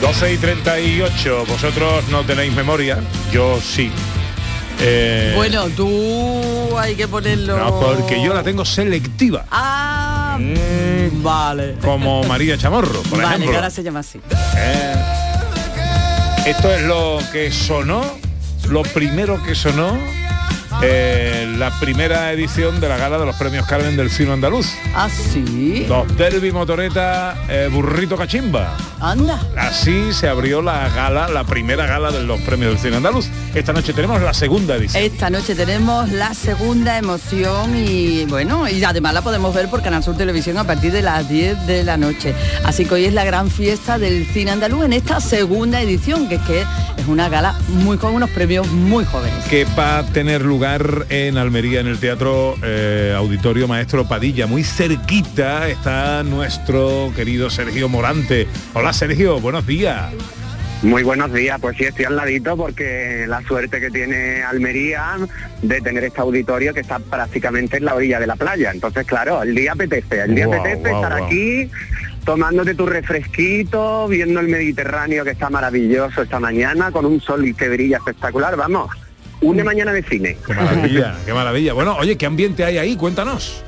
12 0.00 0.32
y 0.32 0.36
38, 0.38 1.44
vosotros 1.46 2.08
no 2.08 2.24
tenéis 2.24 2.52
memoria, 2.54 2.98
yo 3.30 3.60
sí. 3.60 3.90
Eh, 4.80 5.34
bueno, 5.36 5.68
tú 5.68 6.76
hay 6.78 6.94
que 6.94 7.06
ponerlo... 7.06 7.58
No, 7.58 7.78
porque 7.80 8.22
yo 8.22 8.32
la 8.32 8.42
tengo 8.42 8.64
selectiva. 8.64 9.44
Ah, 9.50 10.38
mm, 10.40 11.22
vale. 11.22 11.74
Como 11.82 12.24
María 12.24 12.56
Chamorro, 12.56 13.02
por 13.02 13.18
vale, 13.20 13.28
ejemplo. 13.28 13.50
que 13.50 13.56
ahora 13.56 13.70
se 13.70 13.82
llama 13.82 14.00
así. 14.00 14.20
Eh, 14.56 14.94
esto 16.46 16.72
es 16.72 16.82
lo 16.82 17.18
que 17.30 17.52
sonó, 17.52 18.02
lo 18.70 18.82
primero 18.82 19.42
que 19.44 19.54
sonó 19.54 19.98
eh, 20.82 21.52
la 21.58 21.70
primera 21.78 22.32
edición 22.32 22.80
de 22.80 22.88
la 22.88 22.96
gala 22.96 23.18
de 23.18 23.26
los 23.26 23.36
premios 23.36 23.66
Carmen 23.66 23.96
del 23.96 24.10
cine 24.10 24.32
andaluz. 24.32 24.72
Ah, 24.94 25.08
sí. 25.08 25.84
Los 25.88 26.16
Derby 26.16 26.52
Motoreta 26.52 27.36
eh, 27.48 27.68
Burrito 27.70 28.16
Cachimba. 28.16 28.76
Anda. 29.00 29.40
Así 29.56 30.12
se 30.12 30.28
abrió 30.28 30.62
la 30.62 30.88
gala, 30.88 31.28
la 31.28 31.44
primera 31.44 31.86
gala 31.86 32.10
de 32.10 32.22
los 32.22 32.40
premios 32.42 32.72
del 32.72 32.78
cine 32.80 32.96
andaluz. 32.96 33.28
Esta 33.54 33.72
noche 33.72 33.92
tenemos 33.92 34.20
la 34.22 34.32
segunda 34.32 34.76
edición. 34.76 35.02
Esta 35.02 35.28
noche 35.30 35.54
tenemos 35.54 36.08
la 36.10 36.34
segunda 36.34 36.98
emoción 36.98 37.76
y 37.76 38.24
bueno, 38.26 38.68
y 38.68 38.82
además 38.84 39.14
la 39.14 39.22
podemos 39.22 39.54
ver 39.54 39.68
por 39.68 39.82
Canal 39.82 40.02
Sur 40.02 40.16
Televisión 40.16 40.56
a 40.58 40.64
partir 40.64 40.92
de 40.92 41.02
las 41.02 41.28
10 41.28 41.66
de 41.66 41.84
la 41.84 41.96
noche. 41.96 42.34
Así 42.64 42.84
que 42.84 42.94
hoy 42.94 43.04
es 43.06 43.12
la 43.12 43.24
gran 43.24 43.50
fiesta 43.50 43.98
del 43.98 44.26
cine 44.26 44.52
andaluz 44.52 44.84
en 44.84 44.92
esta 44.92 45.20
segunda 45.20 45.80
edición, 45.80 46.28
que 46.28 46.36
es 46.36 46.42
que 46.42 46.60
es 46.96 47.06
una 47.06 47.28
gala 47.28 47.54
muy 47.68 47.96
con 47.96 48.14
unos 48.14 48.30
premios 48.30 48.68
muy 48.68 49.04
jóvenes. 49.04 49.44
Que 49.46 49.66
va 49.78 49.98
a 49.98 50.06
tener 50.06 50.42
lugar 50.42 50.59
en 51.08 51.38
Almería, 51.38 51.80
en 51.80 51.86
el 51.86 51.98
Teatro 51.98 52.54
eh, 52.62 53.14
Auditorio 53.16 53.66
Maestro 53.66 54.06
Padilla. 54.06 54.46
Muy 54.46 54.62
cerquita 54.62 55.66
está 55.70 56.22
nuestro 56.22 57.10
querido 57.16 57.48
Sergio 57.48 57.88
Morante. 57.88 58.46
Hola 58.74 58.92
Sergio, 58.92 59.40
buenos 59.40 59.66
días. 59.66 60.12
Muy 60.82 61.02
buenos 61.02 61.32
días, 61.32 61.58
pues 61.62 61.78
sí, 61.78 61.84
estoy 61.84 62.04
al 62.04 62.16
ladito 62.16 62.58
porque 62.58 63.24
la 63.26 63.40
suerte 63.42 63.80
que 63.80 63.90
tiene 63.90 64.42
Almería 64.42 65.16
de 65.62 65.80
tener 65.80 66.04
este 66.04 66.20
auditorio 66.20 66.74
que 66.74 66.80
está 66.80 66.98
prácticamente 66.98 67.78
en 67.78 67.86
la 67.86 67.94
orilla 67.94 68.20
de 68.20 68.26
la 68.26 68.36
playa. 68.36 68.70
Entonces, 68.70 69.06
claro, 69.06 69.42
el 69.42 69.54
día 69.54 69.72
apetece, 69.72 70.20
el 70.20 70.34
día 70.34 70.44
Guau, 70.44 70.60
apetece 70.60 70.92
estar 70.92 71.12
guau. 71.12 71.24
aquí 71.24 71.70
tomándote 72.26 72.74
tu 72.74 72.84
refresquito, 72.84 74.06
viendo 74.08 74.40
el 74.40 74.48
Mediterráneo 74.48 75.24
que 75.24 75.30
está 75.30 75.48
maravilloso 75.48 76.20
esta 76.20 76.38
mañana, 76.38 76.90
con 76.92 77.06
un 77.06 77.18
sol 77.18 77.54
que 77.56 77.68
brilla 77.70 77.96
espectacular, 77.96 78.56
vamos, 78.56 78.90
una 79.40 79.64
mañana 79.64 79.92
de 79.92 80.02
cine. 80.02 80.36
Qué 80.46 80.54
maravilla, 80.54 81.16
qué 81.26 81.32
maravilla. 81.32 81.72
Bueno, 81.72 81.96
oye, 81.98 82.16
¿qué 82.16 82.26
ambiente 82.26 82.64
hay 82.64 82.78
ahí? 82.78 82.96
Cuéntanos. 82.96 83.62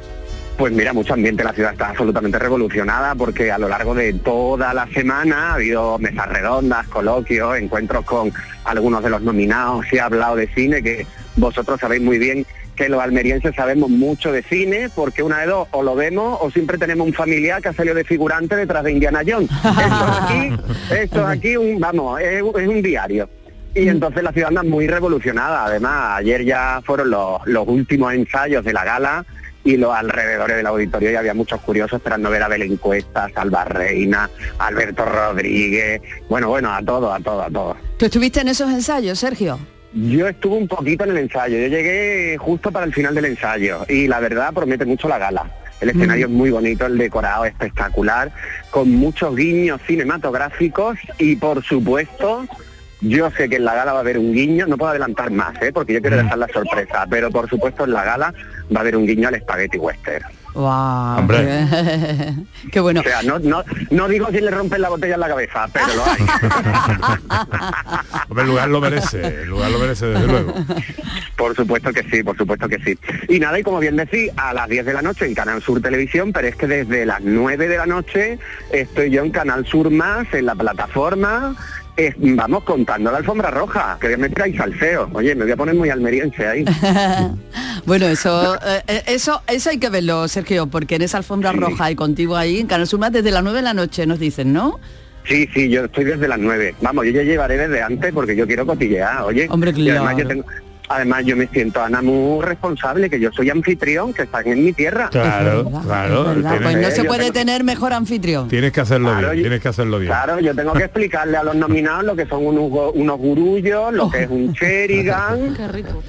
Pues 0.56 0.72
mira, 0.72 0.92
mucho 0.92 1.14
ambiente, 1.14 1.42
la 1.42 1.52
ciudad 1.52 1.72
está 1.72 1.88
absolutamente 1.88 2.38
revolucionada 2.38 3.14
porque 3.14 3.50
a 3.50 3.58
lo 3.58 3.68
largo 3.68 3.94
de 3.94 4.12
toda 4.12 4.74
la 4.74 4.86
semana 4.88 5.50
ha 5.50 5.54
habido 5.54 5.98
mesas 5.98 6.28
redondas, 6.28 6.86
coloquios, 6.88 7.56
encuentros 7.56 8.04
con 8.04 8.32
algunos 8.64 9.02
de 9.02 9.10
los 9.10 9.22
nominados, 9.22 9.86
se 9.88 9.98
ha 9.98 10.04
hablado 10.04 10.36
de 10.36 10.46
cine, 10.48 10.82
que 10.82 11.06
vosotros 11.36 11.80
sabéis 11.80 12.02
muy 12.02 12.18
bien 12.18 12.46
que 12.76 12.88
los 12.88 13.02
almerienses 13.02 13.54
sabemos 13.54 13.90
mucho 13.90 14.30
de 14.30 14.42
cine, 14.42 14.88
porque 14.94 15.22
una 15.22 15.40
de 15.40 15.46
dos, 15.46 15.68
o 15.72 15.82
lo 15.82 15.94
vemos 15.94 16.38
o 16.40 16.50
siempre 16.50 16.78
tenemos 16.78 17.06
un 17.06 17.12
familiar 17.12 17.60
que 17.60 17.68
ha 17.68 17.72
salido 17.72 17.94
de 17.94 18.04
figurante 18.04 18.56
detrás 18.56 18.84
de 18.84 18.92
Indiana 18.92 19.20
Jones. 19.26 19.50
Esto 19.64 20.06
es 20.06 20.22
aquí, 20.22 20.54
esto 20.90 21.20
es 21.20 21.26
aquí 21.26 21.56
un, 21.56 21.80
vamos, 21.80 22.20
es, 22.20 22.42
es 22.42 22.68
un 22.68 22.82
diario. 22.82 23.28
Y 23.74 23.88
entonces 23.88 24.22
la 24.22 24.32
ciudad 24.32 24.48
anda 24.48 24.62
muy 24.62 24.86
revolucionada. 24.86 25.64
Además, 25.64 26.18
ayer 26.18 26.44
ya 26.44 26.80
fueron 26.84 27.10
los, 27.10 27.46
los 27.46 27.66
últimos 27.66 28.12
ensayos 28.12 28.64
de 28.64 28.72
la 28.72 28.84
gala 28.84 29.24
y 29.64 29.76
los 29.76 29.94
alrededores 29.94 30.56
del 30.56 30.66
auditorio 30.66 31.12
y 31.12 31.14
había 31.14 31.34
muchos 31.34 31.60
curiosos 31.60 31.98
esperando 31.98 32.30
ver 32.30 32.42
a 32.42 32.48
Belén 32.48 32.76
Cuesta, 32.76 33.28
Salva 33.32 33.64
Reina, 33.64 34.28
Alberto 34.58 35.04
Rodríguez, 35.04 36.02
bueno, 36.28 36.48
bueno, 36.48 36.72
a 36.72 36.82
todos, 36.82 37.14
a 37.14 37.22
todos, 37.22 37.46
a 37.46 37.50
todos. 37.50 37.76
¿Tú 37.96 38.06
estuviste 38.06 38.40
en 38.40 38.48
esos 38.48 38.70
ensayos, 38.70 39.18
Sergio? 39.18 39.58
Yo 39.94 40.26
estuve 40.26 40.56
un 40.56 40.68
poquito 40.68 41.04
en 41.04 41.10
el 41.10 41.18
ensayo, 41.18 41.58
yo 41.58 41.68
llegué 41.68 42.36
justo 42.38 42.72
para 42.72 42.86
el 42.86 42.94
final 42.94 43.14
del 43.14 43.26
ensayo 43.26 43.84
y 43.88 44.08
la 44.08 44.20
verdad 44.20 44.52
promete 44.52 44.84
mucho 44.84 45.06
la 45.06 45.18
gala. 45.18 45.50
El 45.80 45.90
escenario 45.90 46.26
es 46.26 46.32
muy 46.32 46.50
bonito, 46.50 46.86
el 46.86 46.96
decorado 46.96 47.44
es 47.44 47.52
espectacular, 47.52 48.30
con 48.70 48.90
muchos 48.92 49.34
guiños 49.34 49.80
cinematográficos 49.84 50.96
y 51.18 51.34
por 51.34 51.64
supuesto, 51.64 52.46
yo 53.02 53.30
sé 53.32 53.48
que 53.48 53.56
en 53.56 53.64
la 53.64 53.74
gala 53.74 53.92
va 53.92 53.98
a 53.98 54.02
haber 54.02 54.18
un 54.18 54.32
guiño, 54.32 54.66
no 54.66 54.78
puedo 54.78 54.90
adelantar 54.90 55.30
más, 55.30 55.60
¿eh? 55.60 55.72
porque 55.72 55.92
yo 55.92 56.00
quiero 56.00 56.16
dejar 56.16 56.38
la 56.38 56.48
sorpresa, 56.48 57.06
pero 57.10 57.30
por 57.30 57.48
supuesto 57.48 57.84
en 57.84 57.92
la 57.92 58.04
gala 58.04 58.32
va 58.74 58.78
a 58.78 58.80
haber 58.80 58.96
un 58.96 59.06
guiño 59.06 59.28
al 59.28 59.38
Spaghetti 59.40 59.78
Western. 59.78 60.24
Wow, 60.54 61.18
Hombre. 61.18 61.66
Qué, 61.70 62.34
qué 62.72 62.80
bueno. 62.80 63.00
O 63.00 63.02
sea, 63.02 63.22
no, 63.22 63.38
no, 63.38 63.64
no 63.90 64.08
digo 64.08 64.28
si 64.30 64.40
le 64.40 64.50
rompen 64.50 64.82
la 64.82 64.90
botella 64.90 65.14
en 65.14 65.20
la 65.20 65.28
cabeza, 65.28 65.66
pero 65.72 65.86
lo 65.94 66.04
hay. 66.04 66.20
Hombre, 68.28 68.42
el 68.42 68.48
lugar 68.48 68.68
lo 68.68 68.80
merece, 68.80 69.42
el 69.42 69.48
lugar 69.48 69.70
lo 69.70 69.78
merece 69.78 70.06
desde 70.06 70.26
luego. 70.26 70.54
Por 71.36 71.56
supuesto 71.56 71.92
que 71.92 72.02
sí, 72.02 72.22
por 72.22 72.36
supuesto 72.36 72.68
que 72.68 72.78
sí. 72.80 72.98
Y 73.28 73.40
nada, 73.40 73.58
y 73.58 73.62
como 73.62 73.78
bien 73.78 73.96
decís, 73.96 74.30
a 74.36 74.52
las 74.52 74.68
10 74.68 74.84
de 74.84 74.92
la 74.92 75.02
noche 75.02 75.24
en 75.24 75.34
Canal 75.34 75.62
Sur 75.62 75.80
Televisión, 75.80 76.32
pero 76.32 76.48
es 76.48 76.56
que 76.56 76.66
desde 76.66 77.06
las 77.06 77.22
9 77.22 77.68
de 77.68 77.78
la 77.78 77.86
noche 77.86 78.38
estoy 78.72 79.10
yo 79.10 79.24
en 79.24 79.30
Canal 79.30 79.66
Sur 79.66 79.90
Más, 79.90 80.26
en 80.34 80.46
la 80.46 80.54
plataforma, 80.54 81.56
vamos 82.18 82.64
contando 82.64 83.10
la 83.10 83.18
alfombra 83.18 83.50
roja, 83.50 83.98
que 84.00 84.16
me 84.16 84.28
trae 84.30 84.56
salseo. 84.56 85.10
Oye, 85.12 85.34
me 85.34 85.44
voy 85.44 85.52
a 85.52 85.56
poner 85.56 85.74
muy 85.74 85.90
almeriense 85.90 86.46
ahí. 86.46 86.64
bueno, 87.86 88.06
eso, 88.06 88.54
eh, 88.56 88.82
eh, 88.86 89.02
eso, 89.06 89.42
eso 89.46 89.70
hay 89.70 89.78
que 89.78 89.88
verlo, 89.90 90.26
Sergio, 90.28 90.66
porque 90.66 90.96
en 90.96 91.02
esa 91.02 91.18
alfombra 91.18 91.52
roja 91.52 91.90
y 91.90 91.94
contigo 91.94 92.36
ahí 92.36 92.60
en 92.60 92.66
Canal 92.66 92.86
Sur 92.86 93.00
desde 93.10 93.30
las 93.30 93.42
9 93.42 93.58
de 93.58 93.62
la 93.62 93.74
noche 93.74 94.06
nos 94.06 94.18
dicen, 94.18 94.52
¿no? 94.52 94.80
Sí, 95.24 95.48
sí, 95.54 95.68
yo 95.68 95.84
estoy 95.84 96.04
desde 96.04 96.26
las 96.26 96.38
9. 96.38 96.74
Vamos, 96.80 97.04
yo 97.04 97.12
ya 97.12 97.22
llevaré 97.22 97.56
desde 97.56 97.82
antes 97.82 98.12
porque 98.12 98.34
yo 98.34 98.46
quiero 98.46 98.66
cotillear, 98.66 99.22
oye. 99.22 99.46
Hombre, 99.50 99.72
Y 99.76 99.90
además 99.90 100.14
claro. 100.14 100.18
yo 100.18 100.28
tengo- 100.28 100.44
Además 100.94 101.24
yo 101.24 101.36
me 101.36 101.46
siento, 101.48 101.82
Ana, 101.82 102.02
muy 102.02 102.44
responsable, 102.44 103.08
que 103.08 103.18
yo 103.18 103.30
soy 103.32 103.48
anfitrión, 103.48 104.12
que 104.12 104.22
están 104.22 104.46
en 104.46 104.62
mi 104.64 104.72
tierra. 104.72 105.08
Claro, 105.10 105.70
claro. 105.84 106.24
Pues 106.62 106.76
no 106.76 106.90
se 106.90 107.04
puede 107.04 107.20
tengo- 107.20 107.32
tener 107.32 107.64
mejor 107.64 107.92
anfitrión. 107.94 108.48
Tienes 108.48 108.72
que 108.72 108.80
hacerlo 108.82 109.08
Claro, 109.10 109.30
bien, 109.30 109.42
tienes 109.42 109.60
que 109.60 109.68
hacerlo 109.68 109.98
bien. 109.98 110.12
Claro, 110.12 110.38
yo 110.40 110.54
tengo 110.54 110.72
que 110.74 110.84
explicarle 110.84 111.36
a 111.38 111.44
los 111.44 111.54
nominados 111.56 112.04
lo 112.04 112.14
que 112.14 112.26
son 112.26 112.46
unos, 112.46 112.92
unos 112.94 113.18
gurullos, 113.18 113.92
lo 113.94 114.10
que 114.10 114.24
es 114.24 114.28
un 114.30 114.52
cherigan. 114.54 115.56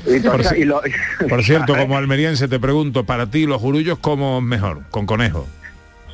Y, 0.06 0.20
todo- 0.20 0.32
Por, 0.34 0.58
y 0.58 0.66
lo- 0.66 0.82
por 1.30 1.44
cierto, 1.44 1.76
como 1.78 1.98
almeriense 1.98 2.48
te 2.48 2.60
pregunto, 2.60 3.06
para 3.06 3.28
ti 3.28 3.46
los 3.46 3.62
jurullos 3.62 3.98
cómo 4.00 4.40
es 4.40 4.44
mejor, 4.44 4.82
con 4.92 5.06
conejo. 5.06 5.48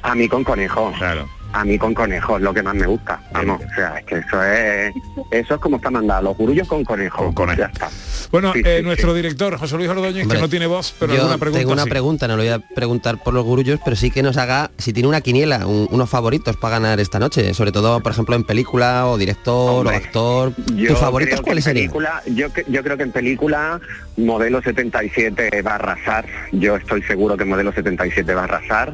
A 0.03 0.13
mí 0.15 0.27
con 0.29 0.43
conejo. 0.43 0.93
Claro. 0.97 1.27
A 1.51 1.65
mí 1.65 1.79
con 1.79 1.95
conejo 1.95 2.37
es 2.37 2.43
lo 2.43 2.53
que 2.53 2.61
más 2.61 2.75
me 2.75 2.85
gusta. 2.85 3.19
Vamos, 3.33 3.59
o 3.63 3.75
sea, 3.75 3.97
es 3.97 4.05
que 4.05 4.15
eso 4.19 4.43
es 4.43 4.93
eso 5.31 5.55
es 5.55 5.59
como 5.61 5.77
está 5.77 5.89
mandado, 5.89 6.21
los 6.21 6.37
gurullos 6.37 6.67
con 6.67 6.83
conejo. 6.85 7.17
Con 7.25 7.33
conejo. 7.33 7.59
Ya 7.59 7.65
está. 7.65 7.89
Bueno, 8.31 8.53
Sí, 8.53 8.61
eh, 8.63 8.77
sí, 8.79 8.83
nuestro 8.85 9.13
director, 9.15 9.57
José 9.57 9.75
Luis 9.77 9.89
Ordóñez, 9.89 10.21
Hombre, 10.23 10.37
que 10.37 10.41
no 10.43 10.49
tiene 10.49 10.67
voz, 10.67 10.93
pero 10.99 11.13
Yo 11.13 11.21
alguna 11.21 11.39
pregunta 11.39 11.59
tengo 11.59 11.73
una 11.73 11.83
sí. 11.85 11.89
pregunta, 11.89 12.27
no 12.27 12.37
lo 12.37 12.43
voy 12.43 12.51
a 12.51 12.59
preguntar 12.59 13.17
por 13.23 13.33
los 13.33 13.43
gurullos, 13.43 13.79
pero 13.83 13.95
sí 13.95 14.11
que 14.11 14.21
nos 14.21 14.37
haga, 14.37 14.69
si 14.77 14.93
tiene 14.93 15.09
una 15.09 15.21
quiniela, 15.21 15.65
un- 15.65 15.87
unos 15.89 16.07
favoritos 16.09 16.55
para 16.57 16.75
ganar 16.79 16.99
esta 16.99 17.17
noche, 17.17 17.51
sobre 17.55 17.71
todo, 17.71 17.99
por 18.01 18.11
ejemplo, 18.11 18.35
en 18.35 18.43
película 18.43 19.07
o 19.07 19.17
director 19.17 19.77
Hombre, 19.87 19.95
o 19.95 19.97
actor. 19.97 20.53
¿Tus 20.53 20.99
favoritos 20.99 21.41
cuáles 21.41 21.63
serían? 21.63 21.85
película- 21.87 22.21
yo, 22.27 22.47
yo 22.67 22.83
creo 22.83 22.95
que 22.97 23.03
en 23.03 23.11
película 23.11 23.79
Modelo 24.17 24.61
77 24.61 25.61
va 25.63 25.71
a 25.71 25.75
arrasar. 25.75 26.25
Yo 26.51 26.75
estoy 26.75 27.01
seguro 27.03 27.35
que 27.37 27.45
Modelo 27.45 27.73
77 27.73 28.35
va 28.35 28.41
a 28.41 28.43
arrasar. 28.43 28.93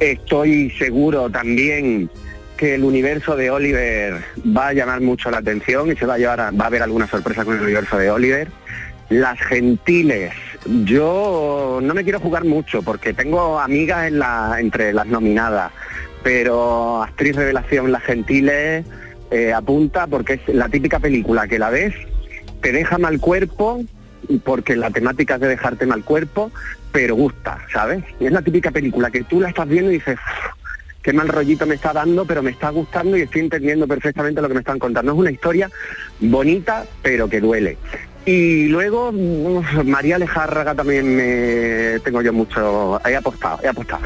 Estoy 0.00 0.70
seguro 0.72 1.30
también 1.30 2.10
que 2.56 2.74
el 2.74 2.84
universo 2.84 3.36
de 3.36 3.50
Oliver 3.50 4.14
va 4.56 4.68
a 4.68 4.72
llamar 4.72 5.00
mucho 5.00 5.30
la 5.30 5.38
atención 5.38 5.90
y 5.90 5.96
se 5.96 6.06
va 6.06 6.14
a 6.14 6.18
llevar 6.18 6.38
va 6.38 6.64
a 6.64 6.66
haber 6.66 6.82
alguna 6.82 7.06
sorpresa 7.06 7.44
con 7.44 7.56
el 7.56 7.62
universo 7.62 7.98
de 7.98 8.10
Oliver. 8.10 8.48
Las 9.08 9.38
gentiles, 9.40 10.32
yo 10.84 11.78
no 11.82 11.94
me 11.94 12.02
quiero 12.02 12.18
jugar 12.18 12.44
mucho 12.44 12.82
porque 12.82 13.14
tengo 13.14 13.60
amigas 13.60 14.10
entre 14.58 14.92
las 14.92 15.06
nominadas, 15.06 15.72
pero 16.22 17.02
actriz 17.02 17.36
revelación 17.36 17.92
Las 17.92 18.02
gentiles 18.02 18.84
eh, 19.30 19.52
apunta 19.52 20.06
porque 20.06 20.34
es 20.34 20.54
la 20.54 20.68
típica 20.68 20.98
película 20.98 21.46
que 21.46 21.58
la 21.58 21.70
ves, 21.70 21.94
te 22.60 22.72
deja 22.72 22.98
mal 22.98 23.20
cuerpo, 23.20 23.84
porque 24.44 24.76
la 24.76 24.90
temática 24.90 25.36
es 25.36 25.40
de 25.40 25.48
dejarte 25.48 25.86
mal 25.86 26.02
cuerpo, 26.04 26.50
pero 26.96 27.14
gusta, 27.14 27.58
¿sabes? 27.70 28.02
Y 28.18 28.24
es 28.24 28.32
la 28.32 28.40
típica 28.40 28.70
película 28.70 29.10
que 29.10 29.22
tú 29.24 29.38
la 29.38 29.50
estás 29.50 29.68
viendo 29.68 29.90
y 29.90 29.96
dices, 29.96 30.14
"Uf, 30.16 30.54
qué 31.02 31.12
mal 31.12 31.28
rollito 31.28 31.66
me 31.66 31.74
está 31.74 31.92
dando, 31.92 32.24
pero 32.24 32.42
me 32.42 32.52
está 32.52 32.70
gustando 32.70 33.18
y 33.18 33.20
estoy 33.20 33.42
entendiendo 33.42 33.86
perfectamente 33.86 34.40
lo 34.40 34.48
que 34.48 34.54
me 34.54 34.60
están 34.60 34.78
contando. 34.78 35.12
Es 35.12 35.18
una 35.18 35.30
historia 35.30 35.70
bonita, 36.20 36.86
pero 37.02 37.28
que 37.28 37.42
duele. 37.42 37.76
Y 38.28 38.66
luego 38.66 39.12
María 39.84 40.18
Lejárraga 40.18 40.74
también 40.74 41.14
me 41.14 42.00
tengo 42.00 42.20
yo 42.22 42.32
mucho. 42.32 43.00
He 43.06 43.14
apostado, 43.14 43.60
he 43.62 43.68
apostado. 43.68 44.02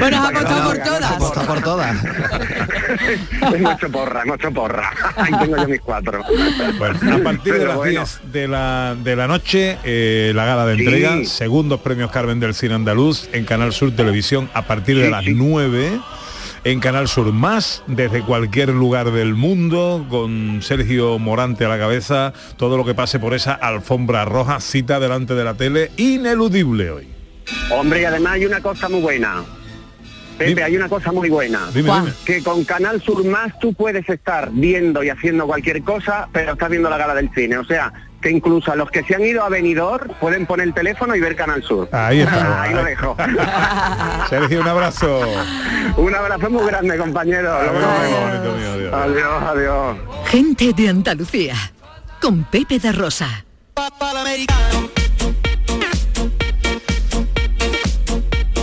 Bueno, 0.00 0.22
has 0.22 0.30
apostado 0.30 0.68
por 0.70 0.78
todas. 0.78 1.10
Apostado 1.12 1.46
por 1.46 1.62
todas. 1.62 1.96
hemos 3.54 3.74
hecho 3.74 3.90
porra, 3.90 4.22
hemos 4.22 4.36
hecho 4.36 4.50
porra. 4.50 4.90
Ahí 5.16 5.32
tengo 5.40 5.56
yo 5.58 5.68
mis 5.68 5.80
cuatro. 5.82 6.22
Bueno, 6.78 7.16
a 7.16 7.18
partir 7.22 7.52
de 7.58 7.66
las 7.66 7.76
bueno. 7.76 8.00
10 8.00 8.20
de 8.32 8.48
la, 8.48 8.96
de 9.02 9.16
la 9.16 9.28
noche, 9.28 9.78
eh, 9.84 10.32
la 10.34 10.44
gala 10.46 10.64
de 10.66 10.76
Sí. 10.76 10.82
entrega, 10.84 11.24
segundos 11.26 11.80
premios 11.80 12.10
Carmen 12.10 12.40
del 12.40 12.54
Cine 12.54 12.74
Andaluz 12.74 13.28
en 13.34 13.44
Canal 13.44 13.74
Sur 13.74 13.94
Televisión 13.94 14.48
a 14.54 14.62
partir 14.62 14.96
de 14.98 15.10
las 15.10 15.24
sí. 15.24 15.34
9 15.36 16.00
en 16.64 16.80
Canal 16.80 17.08
Sur 17.08 17.32
Más, 17.32 17.82
desde 17.86 18.22
cualquier 18.22 18.68
lugar 18.68 19.10
del 19.10 19.34
mundo, 19.34 20.06
con 20.08 20.62
Sergio 20.62 21.18
Morante 21.18 21.64
a 21.64 21.68
la 21.68 21.78
cabeza, 21.78 22.32
todo 22.56 22.76
lo 22.76 22.84
que 22.84 22.94
pase 22.94 23.18
por 23.18 23.34
esa 23.34 23.52
alfombra 23.52 24.24
roja, 24.24 24.60
cita 24.60 25.00
delante 25.00 25.34
de 25.34 25.44
la 25.44 25.54
tele, 25.54 25.90
ineludible 25.96 26.90
hoy. 26.90 27.08
Hombre, 27.70 28.02
y 28.02 28.04
además 28.04 28.34
hay 28.34 28.46
una 28.46 28.60
cosa 28.60 28.88
muy 28.88 29.00
buena. 29.00 29.42
Pepe, 30.38 30.62
hay 30.62 30.76
una 30.76 30.88
cosa 30.88 31.12
muy 31.12 31.28
buena. 31.28 31.68
Dime, 31.74 31.88
Juan, 31.88 32.04
dime. 32.04 32.16
Que 32.24 32.42
con 32.42 32.64
Canal 32.64 33.02
Sur 33.02 33.24
Más 33.24 33.58
tú 33.58 33.74
puedes 33.74 34.08
estar 34.08 34.50
viendo 34.52 35.02
y 35.02 35.10
haciendo 35.10 35.46
cualquier 35.46 35.82
cosa, 35.82 36.28
pero 36.32 36.52
estás 36.52 36.70
viendo 36.70 36.88
la 36.88 36.96
gala 36.96 37.14
del 37.14 37.30
cine. 37.34 37.58
O 37.58 37.64
sea, 37.64 37.92
que 38.22 38.30
incluso 38.30 38.72
a 38.72 38.76
los 38.76 38.90
que 38.90 39.02
se 39.04 39.14
han 39.14 39.22
ido 39.22 39.42
a 39.42 39.50
Benidorm 39.50 40.14
pueden 40.20 40.46
poner 40.46 40.68
el 40.68 40.74
teléfono 40.74 41.14
y 41.14 41.20
ver 41.20 41.36
Canal 41.36 41.62
Sur. 41.62 41.88
Ahí 41.92 42.20
está. 42.20 42.62
Ahí 42.62 42.74
lo 42.74 42.84
dejo. 42.84 43.16
Sergio, 44.30 44.60
un 44.62 44.68
abrazo. 44.68 45.20
Un 45.96 46.14
abrazo 46.14 46.48
muy 46.48 46.66
grande, 46.66 46.96
compañero. 46.96 47.52
Vemos. 47.58 48.94
Adiós, 48.94 49.42
adiós. 49.42 49.96
Gente 50.26 50.72
de 50.72 50.88
Andalucía, 50.88 51.54
con 52.20 52.44
Pepe 52.44 52.78
de 52.78 52.92
Rosa. 52.92 53.44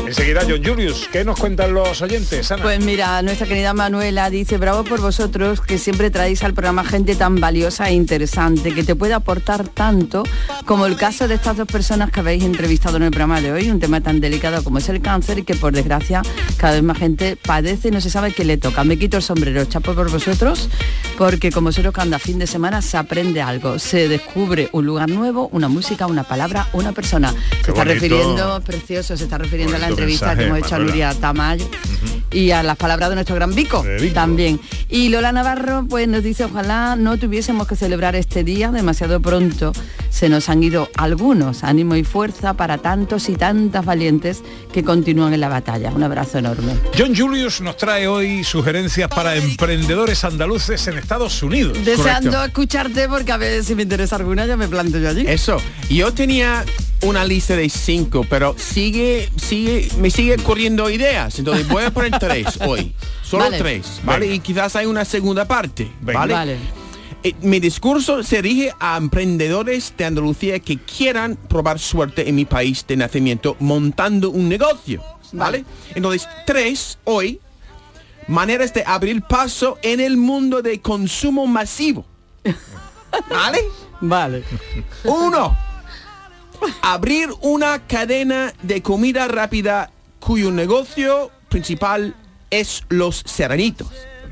Enseguida 0.09 0.41
John 0.41 0.63
Julius, 0.65 1.07
¿qué 1.11 1.23
nos 1.23 1.39
cuentan 1.39 1.71
los 1.71 2.01
oyentes, 2.01 2.51
Ana? 2.51 2.63
Pues 2.63 2.83
mira, 2.83 3.21
nuestra 3.21 3.45
querida 3.45 3.75
Manuela 3.75 4.31
dice, 4.31 4.57
bravo 4.57 4.83
por 4.83 4.99
vosotros 5.01 5.61
que 5.61 5.77
siempre 5.77 6.09
traéis 6.09 6.43
al 6.43 6.55
programa 6.55 6.83
gente 6.83 7.13
tan 7.13 7.39
valiosa 7.39 7.89
e 7.89 7.93
interesante, 7.93 8.73
que 8.73 8.83
te 8.83 8.95
puede 8.95 9.13
aportar 9.13 9.67
tanto 9.67 10.23
como 10.65 10.87
el 10.87 10.95
caso 10.95 11.27
de 11.27 11.35
estas 11.35 11.57
dos 11.57 11.67
personas 11.67 12.09
que 12.09 12.21
habéis 12.21 12.43
entrevistado 12.43 12.97
en 12.97 13.03
el 13.03 13.11
programa 13.11 13.39
de 13.39 13.51
hoy, 13.51 13.69
un 13.69 13.79
tema 13.79 14.01
tan 14.01 14.19
delicado 14.19 14.63
como 14.63 14.79
es 14.79 14.89
el 14.89 14.99
cáncer 14.99 15.37
y 15.37 15.43
que 15.43 15.53
por 15.53 15.73
desgracia 15.73 16.23
cada 16.57 16.73
vez 16.73 16.81
más 16.81 16.97
gente 16.97 17.35
padece 17.35 17.89
y 17.89 17.91
no 17.91 18.01
se 18.01 18.09
sabe 18.09 18.33
qué 18.33 18.43
le 18.43 18.57
toca. 18.57 18.83
Me 18.83 18.97
quito 18.97 19.17
el 19.17 19.23
sombrero, 19.23 19.63
chapo 19.65 19.93
por 19.93 20.09
vosotros, 20.09 20.69
porque 21.19 21.51
como 21.51 21.71
solo 21.71 21.93
cada 21.93 22.17
fin 22.17 22.39
de 22.39 22.47
semana 22.47 22.81
se 22.81 22.97
aprende 22.97 23.43
algo, 23.43 23.77
se 23.77 24.07
descubre 24.07 24.69
un 24.71 24.87
lugar 24.87 25.07
nuevo, 25.09 25.49
una 25.51 25.67
música, 25.67 26.07
una 26.07 26.23
palabra, 26.23 26.67
una 26.73 26.93
persona. 26.93 27.31
Se 27.31 27.71
está 27.71 27.73
bonito. 27.73 27.93
refiriendo, 27.93 28.61
precioso, 28.61 29.15
se 29.15 29.25
está 29.25 29.37
refiriendo 29.37 29.75
a 29.75 29.79
la 29.79 29.98
entrevista 29.99 30.35
que 30.35 30.45
hemos 30.45 30.59
hecho 30.59 30.75
a. 30.75 30.79
Nuria 30.79 31.13
Tamayo 31.13 31.67
y 32.31 32.51
a 32.51 32.63
las 32.63 32.77
palabras 32.77 33.09
de 33.09 33.15
nuestro 33.15 33.35
gran 33.35 33.53
Vico, 33.53 33.83
también. 34.13 34.59
Y 34.89 35.09
Lola 35.09 35.31
Navarro 35.31 35.85
pues 35.89 36.07
nos 36.07 36.23
dice, 36.23 36.45
ojalá 36.45 36.95
no 36.95 37.17
tuviésemos 37.17 37.67
que 37.67 37.75
celebrar 37.75 38.15
este 38.15 38.43
día 38.43 38.71
demasiado 38.71 39.19
pronto. 39.19 39.71
Se 40.09 40.29
nos 40.29 40.49
han 40.49 40.63
ido 40.63 40.89
algunos, 40.97 41.63
ánimo 41.63 41.95
y 41.95 42.03
fuerza 42.03 42.53
para 42.55 42.77
tantos 42.77 43.29
y 43.29 43.35
tantas 43.35 43.85
valientes 43.85 44.41
que 44.71 44.83
continúan 44.83 45.33
en 45.33 45.41
la 45.41 45.49
batalla. 45.49 45.91
Un 45.91 46.03
abrazo 46.03 46.39
enorme. 46.39 46.73
John 46.97 47.15
Julius 47.15 47.61
nos 47.61 47.77
trae 47.77 48.07
hoy 48.07 48.43
sugerencias 48.43 49.09
para 49.09 49.35
emprendedores 49.35 50.23
andaluces 50.23 50.87
en 50.87 50.97
Estados 50.97 51.41
Unidos. 51.43 51.77
Deseando 51.85 52.43
escucharte 52.43 53.07
porque 53.07 53.31
a 53.31 53.37
ver 53.37 53.63
si 53.63 53.75
me 53.75 53.83
interesa 53.83 54.15
alguna 54.15 54.45
ya 54.45 54.57
me 54.57 54.67
planteo 54.67 55.01
yo 55.01 55.09
allí. 55.09 55.25
Eso. 55.27 55.57
Yo 55.89 56.13
tenía 56.13 56.65
una 57.01 57.23
lista 57.25 57.55
de 57.55 57.69
cinco, 57.69 58.25
pero 58.29 58.55
sigue, 58.57 59.29
sigue, 59.37 59.88
me 59.97 60.09
sigue 60.09 60.37
corriendo 60.37 60.89
ideas. 60.89 61.39
Entonces 61.39 61.67
voy 61.67 61.83
a 61.83 61.91
poner 61.91 62.17
tres 62.19 62.59
hoy. 62.67 62.93
Solo 63.23 63.45
Vale. 63.45 63.57
tres, 63.57 64.01
¿vale? 64.03 64.21
Venga. 64.21 64.35
Y 64.35 64.39
quizás 64.39 64.75
hay 64.75 64.85
una 64.85 65.05
segunda 65.05 65.45
parte, 65.45 65.91
Venga. 66.01 66.19
¿vale? 66.19 66.33
Vale. 66.33 66.57
Eh, 67.23 67.35
mi 67.41 67.59
discurso 67.59 68.23
se 68.23 68.41
dirige 68.41 68.71
a 68.79 68.95
emprendedores 68.97 69.93
de 69.97 70.05
Andalucía 70.05 70.59
que 70.59 70.77
quieran 70.77 71.35
probar 71.35 71.77
suerte 71.77 72.29
en 72.29 72.35
mi 72.35 72.45
país 72.45 72.85
de 72.87 72.95
nacimiento 72.95 73.57
montando 73.59 74.29
un 74.29 74.47
negocio, 74.47 75.03
¿vale? 75.33 75.65
Entonces, 75.95 76.27
tres 76.45 76.97
hoy, 77.03 77.41
maneras 78.27 78.73
de 78.73 78.83
abrir 78.87 79.21
paso 79.21 79.77
en 79.81 79.99
el 79.99 80.15
mundo 80.15 80.61
de 80.61 80.79
consumo 80.79 81.45
masivo. 81.45 82.05
¿Vale? 83.29 83.59
Vale. 83.99 84.43
Uno, 85.03 85.57
abrir 86.81 87.29
una 87.41 87.79
cadena 87.87 88.53
de 88.63 88.81
comida 88.81 89.27
rápida 89.27 89.91
cuyo 90.19 90.51
negocio 90.51 91.31
principal 91.49 92.15
es 92.49 92.83
los 92.89 93.23
serranitos. 93.25 93.87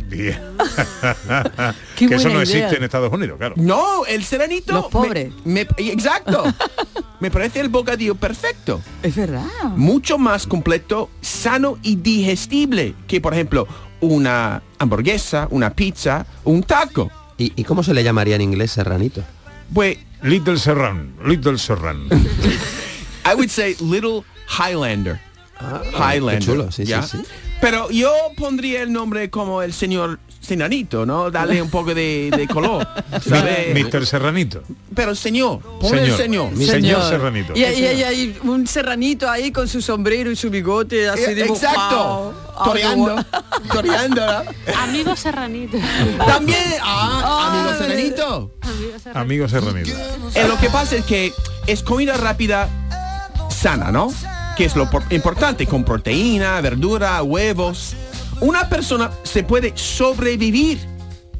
Bien. 0.09 0.39
Qué 1.95 2.07
que 2.07 2.15
eso 2.15 2.29
no 2.29 2.35
idea. 2.35 2.43
existe 2.43 2.77
en 2.77 2.83
Estados 2.83 3.11
Unidos, 3.11 3.37
claro. 3.37 3.55
No, 3.57 4.05
el 4.05 4.23
serenito. 4.23 4.73
Los 4.73 4.85
pobres. 4.87 5.33
me- 5.43 5.65
me- 5.77 5.91
exacto. 5.91 6.43
me 7.19 7.29
parece 7.31 7.59
el 7.59 7.69
bocadillo 7.69 8.15
perfecto. 8.15 8.81
Es 9.03 9.15
verdad. 9.15 9.43
Mucho 9.75 10.17
más 10.17 10.47
completo, 10.47 11.09
sano 11.21 11.77
y 11.83 11.97
digestible 11.97 12.93
que, 13.07 13.19
por 13.19 13.33
ejemplo, 13.33 13.67
una 13.99 14.61
hamburguesa, 14.79 15.47
una 15.51 15.71
pizza, 15.73 16.25
un 16.43 16.63
taco. 16.63 17.09
¿Y, 17.37 17.53
y 17.59 17.63
cómo 17.65 17.83
se 17.83 17.93
le 17.93 18.03
llamaría 18.03 18.35
en 18.35 18.41
inglés 18.41 18.71
serranito? 18.71 19.23
Pues 19.73 19.97
Little 20.23 20.55
Serran, 20.55 21.13
Little 21.23 21.53
Serran. 21.53 22.09
I 23.25 23.35
would 23.35 23.51
say 23.51 23.75
Little 23.75 24.25
Highlander. 24.47 25.19
Highlander. 25.93 26.39
qué 26.39 26.45
chulo, 26.45 26.71
sí, 26.71 26.85
¿ya? 26.85 27.01
sí. 27.03 27.17
Pero 27.59 27.89
yo 27.89 28.11
pondría 28.37 28.81
el 28.83 28.91
nombre 28.93 29.29
como 29.31 29.61
el 29.63 29.73
señor 29.73 30.19
Senanito, 30.39 31.05
¿no? 31.05 31.29
Darle 31.31 31.61
un 31.61 31.69
poco 31.69 31.93
de, 31.95 32.29
de 32.35 32.47
color. 32.47 32.87
¿sabe? 33.27 33.73
Mr. 33.73 34.05
Serranito. 34.05 34.61
Pero 34.95 35.13
señor, 35.15 35.59
ponle 35.81 36.03
el 36.05 36.15
señor. 36.15 36.51
Mi 36.51 36.65
señor 36.65 37.01
Serranito. 37.03 37.53
Y, 37.55 37.63
y- 37.63 37.63
y 37.63 38.03
hay 38.03 38.37
un 38.43 38.65
serranito 38.67 39.29
ahí 39.29 39.51
con 39.51 39.67
su 39.67 39.81
sombrero 39.81 40.29
y 40.31 40.35
su 40.35 40.49
bigote 40.51 41.09
así 41.09 41.23
Eh, 41.23 41.35
dibujado. 41.35 41.55
exacto. 41.73 42.33
Ah, 42.55 42.63
Toreando. 42.65 43.25
Toreando. 43.73 44.23
Amigo 44.79 45.15
serranito. 45.15 45.77
También, 46.25 46.59
ah, 46.81 47.49
amigo 47.51 47.77
Serenito. 47.77 48.53
Amigo 49.15 49.49
Serranito. 49.49 49.91
Eh, 50.35 50.47
lo 50.47 50.57
que 50.59 50.69
pasa 50.69 50.95
es 50.95 51.05
que 51.05 51.33
es 51.65 51.81
comida 51.83 52.15
rápida 52.15 52.69
sana, 53.49 53.91
¿no? 53.91 54.13
Que 54.57 54.65
es 54.65 54.75
lo 54.75 54.89
por- 54.89 55.03
importante, 55.11 55.67
con 55.67 55.83
proteína, 55.83 56.59
verdura, 56.61 57.21
huevos. 57.21 57.93
Una 58.41 58.67
persona 58.67 59.11
se 59.23 59.43
puede 59.43 59.73
sobrevivir 59.75 60.79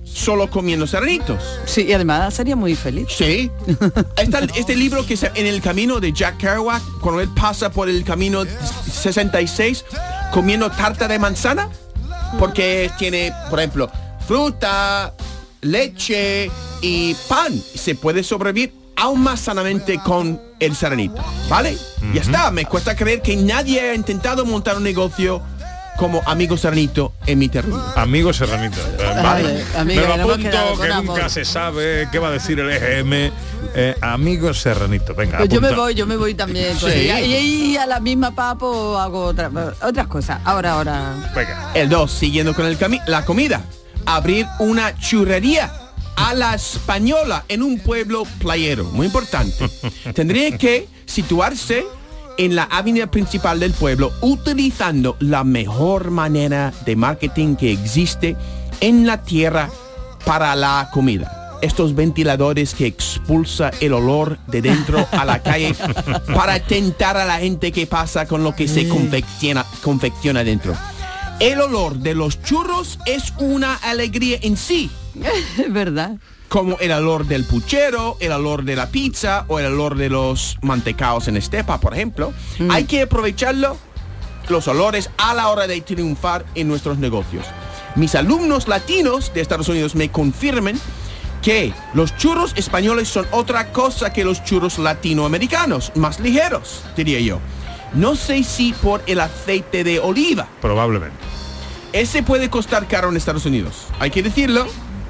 solo 0.04 0.50
comiendo 0.50 0.86
serranitos. 0.88 1.44
Sí, 1.66 1.86
y 1.88 1.94
además 1.94 2.34
sería 2.36 2.56
muy 2.56 2.76
feliz. 2.76 3.08
Sí. 3.10 3.50
Está 4.18 4.40
este 4.56 4.76
libro 4.76 5.06
que 5.06 5.18
se, 5.18 5.32
en 5.36 5.46
el 5.48 5.62
camino 5.62 6.00
de 6.00 6.12
Jack 6.14 6.38
Kerouac, 6.38 6.82
cuando 7.02 7.22
él 7.22 7.30
pasa 7.36 7.72
por 7.72 7.90
el 7.90 8.04
camino 8.04 8.44
66 8.92 9.86
comiendo 10.32 10.70
tarta 10.70 11.08
de 11.08 11.18
manzana, 11.20 11.70
porque 12.40 12.92
tiene, 13.00 13.32
por 13.50 13.60
ejemplo, 13.60 13.90
fruta, 14.28 15.14
leche 15.62 16.52
y 16.82 17.16
pan. 17.28 17.60
Se 17.76 17.96
puede 17.96 18.24
sobrevivir 18.24 18.74
aún 18.98 19.22
más 19.22 19.40
sanamente 19.40 20.00
con 20.04 20.42
el 20.60 20.76
serenito, 20.76 21.24
¿vale? 21.50 21.78
Ya 22.14 22.22
está, 22.22 22.52
me 22.52 22.66
cuesta 22.66 22.96
creer 22.96 23.22
que 23.22 23.36
nadie 23.38 23.80
haya 23.80 23.94
intentado 23.94 24.46
montar 24.46 24.76
un 24.78 24.84
negocio 24.84 25.42
como 25.98 26.22
Amigo 26.28 26.58
Serenito 26.58 27.14
en 27.26 27.40
mi 27.40 27.50
terreno. 27.50 27.84
Amigo 27.96 28.32
Serranito. 28.32 28.78
Eh, 29.00 29.14
Vale, 29.24 29.64
Me 29.74 29.80
amiga, 29.80 30.02
lo 30.04 30.08
ya 30.10 30.14
hemos 30.16 30.32
apunto 30.34 30.82
que 30.82 30.92
amor. 30.92 31.06
nunca 31.06 31.28
se 31.30 31.44
sabe 31.44 32.08
qué 32.12 32.20
va 32.20 32.28
a 32.28 32.32
decir 32.32 32.60
el 32.60 32.70
EGM. 32.70 33.32
Eh, 33.74 33.96
amigo 34.02 34.54
Serranito, 34.54 35.16
venga. 35.16 35.38
Pues 35.40 35.50
yo 35.50 35.60
me 35.60 35.72
voy, 35.74 35.96
yo 35.96 36.06
me 36.06 36.16
voy 36.16 36.36
también. 36.36 36.78
con 36.78 36.92
Sí. 36.92 37.10
Y, 37.10 37.72
y 37.72 37.78
a 37.78 37.88
la 37.88 38.00
misma 38.00 38.30
papo 38.36 38.98
hago 39.00 39.26
otra- 39.26 39.50
otras 39.82 40.06
cosas. 40.08 40.40
Ahora, 40.46 40.74
ahora. 40.74 41.32
Venga. 41.36 41.72
El 41.74 41.90
2, 41.90 42.12
siguiendo 42.12 42.54
con 42.54 42.68
el 42.68 42.78
cami- 42.78 43.02
la 43.08 43.26
comida. 43.26 43.62
Abrir 44.06 44.46
una 44.60 44.96
churrería 45.00 45.72
a 46.18 46.34
la 46.34 46.56
española 46.56 47.46
en 47.48 47.64
un 47.64 47.80
pueblo 47.80 48.24
playero. 48.40 48.86
Muy 48.86 49.06
importante. 49.06 49.70
Tendría 50.14 50.58
que 50.58 50.90
situarse 51.06 51.86
en 52.38 52.56
la 52.56 52.64
avenida 52.64 53.08
principal 53.08 53.60
del 53.60 53.72
pueblo 53.72 54.12
utilizando 54.22 55.16
la 55.20 55.44
mejor 55.44 56.12
manera 56.12 56.74
de 56.86 56.96
marketing 56.96 57.56
que 57.56 57.72
existe 57.72 58.36
en 58.82 59.08
la 59.08 59.24
tierra 59.24 59.70
para 60.26 60.56
la 60.56 60.90
comida. 60.92 61.60
Estos 61.62 61.96
ventiladores 61.96 62.74
que 62.76 62.86
expulsa 62.86 63.72
el 63.80 63.94
olor 63.94 64.38
de 64.48 64.62
dentro 64.62 65.08
a 65.12 65.24
la 65.24 65.42
calle 65.42 65.74
para 66.36 66.60
tentar 66.60 67.18
a 67.18 67.26
la 67.26 67.40
gente 67.40 67.72
que 67.72 67.88
pasa 67.88 68.28
con 68.28 68.44
lo 68.44 68.56
que 68.56 68.68
se 68.68 68.88
confecciona, 68.88 69.66
confecciona 69.82 70.44
dentro. 70.44 70.76
El 71.40 71.62
olor 71.62 71.98
de 71.98 72.16
los 72.16 72.42
churros 72.42 73.00
es 73.06 73.34
una 73.38 73.76
alegría 73.76 74.40
en 74.42 74.58
sí. 74.58 74.92
Es 75.24 75.72
verdad. 75.74 76.18
Como 76.50 76.78
el 76.80 76.92
olor 76.92 77.26
del 77.26 77.44
puchero, 77.44 78.16
el 78.20 78.32
olor 78.32 78.64
de 78.64 78.76
la 78.76 78.88
pizza 78.90 79.46
o 79.48 79.60
el 79.60 79.66
olor 79.66 79.98
de 79.98 80.10
los 80.10 80.58
mantecaos 80.62 81.28
en 81.28 81.36
estepa, 81.36 81.80
por 81.80 81.94
ejemplo. 81.94 82.34
Hay 82.70 82.86
que 82.86 83.02
aprovecharlo, 83.02 83.78
los 84.48 84.68
olores, 84.70 85.10
a 85.18 85.34
la 85.34 85.50
hora 85.50 85.68
de 85.68 85.82
triunfar 85.82 86.46
en 86.56 86.70
nuestros 86.70 87.00
negocios. 87.00 87.46
Mis 87.96 88.16
alumnos 88.16 88.68
latinos 88.68 89.34
de 89.34 89.42
Estados 89.42 89.68
Unidos 89.68 89.96
me 89.96 90.10
confirman 90.10 90.80
que 91.42 91.74
los 91.94 92.16
churros 92.16 92.54
españoles 92.56 93.10
son 93.10 93.26
otra 93.32 93.72
cosa 93.72 94.14
que 94.14 94.24
los 94.24 94.44
churros 94.44 94.80
latinoamericanos, 94.80 95.92
más 95.96 96.20
ligeros, 96.20 96.84
diría 96.96 97.20
yo. 97.20 97.40
No 97.94 98.16
sé 98.16 98.44
si 98.44 98.74
por 98.74 99.02
el 99.08 99.20
aceite 99.20 99.84
de 99.84 100.00
oliva. 100.00 100.48
Probablemente. 100.62 101.18
Ese 101.94 102.22
puede 102.22 102.50
costar 102.50 102.88
caro 102.88 103.10
en 103.10 103.18
Estados 103.18 103.46
Unidos. 103.46 103.88
Hay 104.00 104.12
que 104.12 104.24
decirlo. 104.24 104.68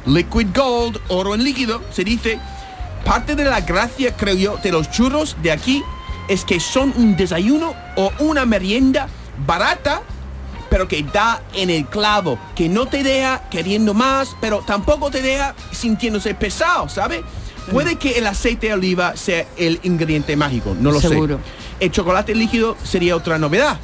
Liquid 0.08 0.48
gold, 0.56 1.00
oro 1.10 1.36
en 1.36 1.44
líquido, 1.44 1.82
se 1.92 2.04
dice. 2.04 2.40
Parte 3.06 3.36
de 3.36 3.46
la 3.46 3.62
gracia, 3.62 4.16
creo 4.16 4.36
yo, 4.36 4.58
de 4.58 4.72
los 4.72 4.90
churros 4.90 5.38
de 5.42 5.52
aquí 5.52 5.84
es 6.28 6.44
que 6.44 6.60
son 6.60 6.94
un 6.98 7.16
desayuno 7.16 7.74
o 7.96 8.12
una 8.20 8.46
merienda 8.46 9.08
barata, 9.46 10.02
pero 10.70 10.88
que 10.88 11.04
da 11.04 11.42
en 11.54 11.70
el 11.70 11.86
clavo, 11.86 12.38
que 12.56 12.68
no 12.68 12.86
te 12.88 13.04
deja 13.04 13.44
queriendo 13.50 13.94
más, 13.94 14.36
pero 14.42 14.60
tampoco 14.60 15.10
te 15.10 15.22
deja 15.22 15.56
sintiéndose 15.72 16.34
pesado, 16.36 16.90
¿sabe? 16.90 17.24
Puede 17.72 17.96
que 17.96 18.18
el 18.18 18.28
aceite 18.28 18.68
de 18.68 18.74
oliva 18.74 19.16
sea 19.16 19.46
el 19.58 19.80
ingrediente 19.84 20.36
mágico, 20.36 20.76
no 20.78 20.92
lo 20.92 21.00
Seguro. 21.00 21.38
sé. 21.38 21.86
El 21.86 21.92
chocolate 21.92 22.34
líquido 22.34 22.76
sería 22.84 23.16
otra 23.16 23.38
novedad 23.38 23.78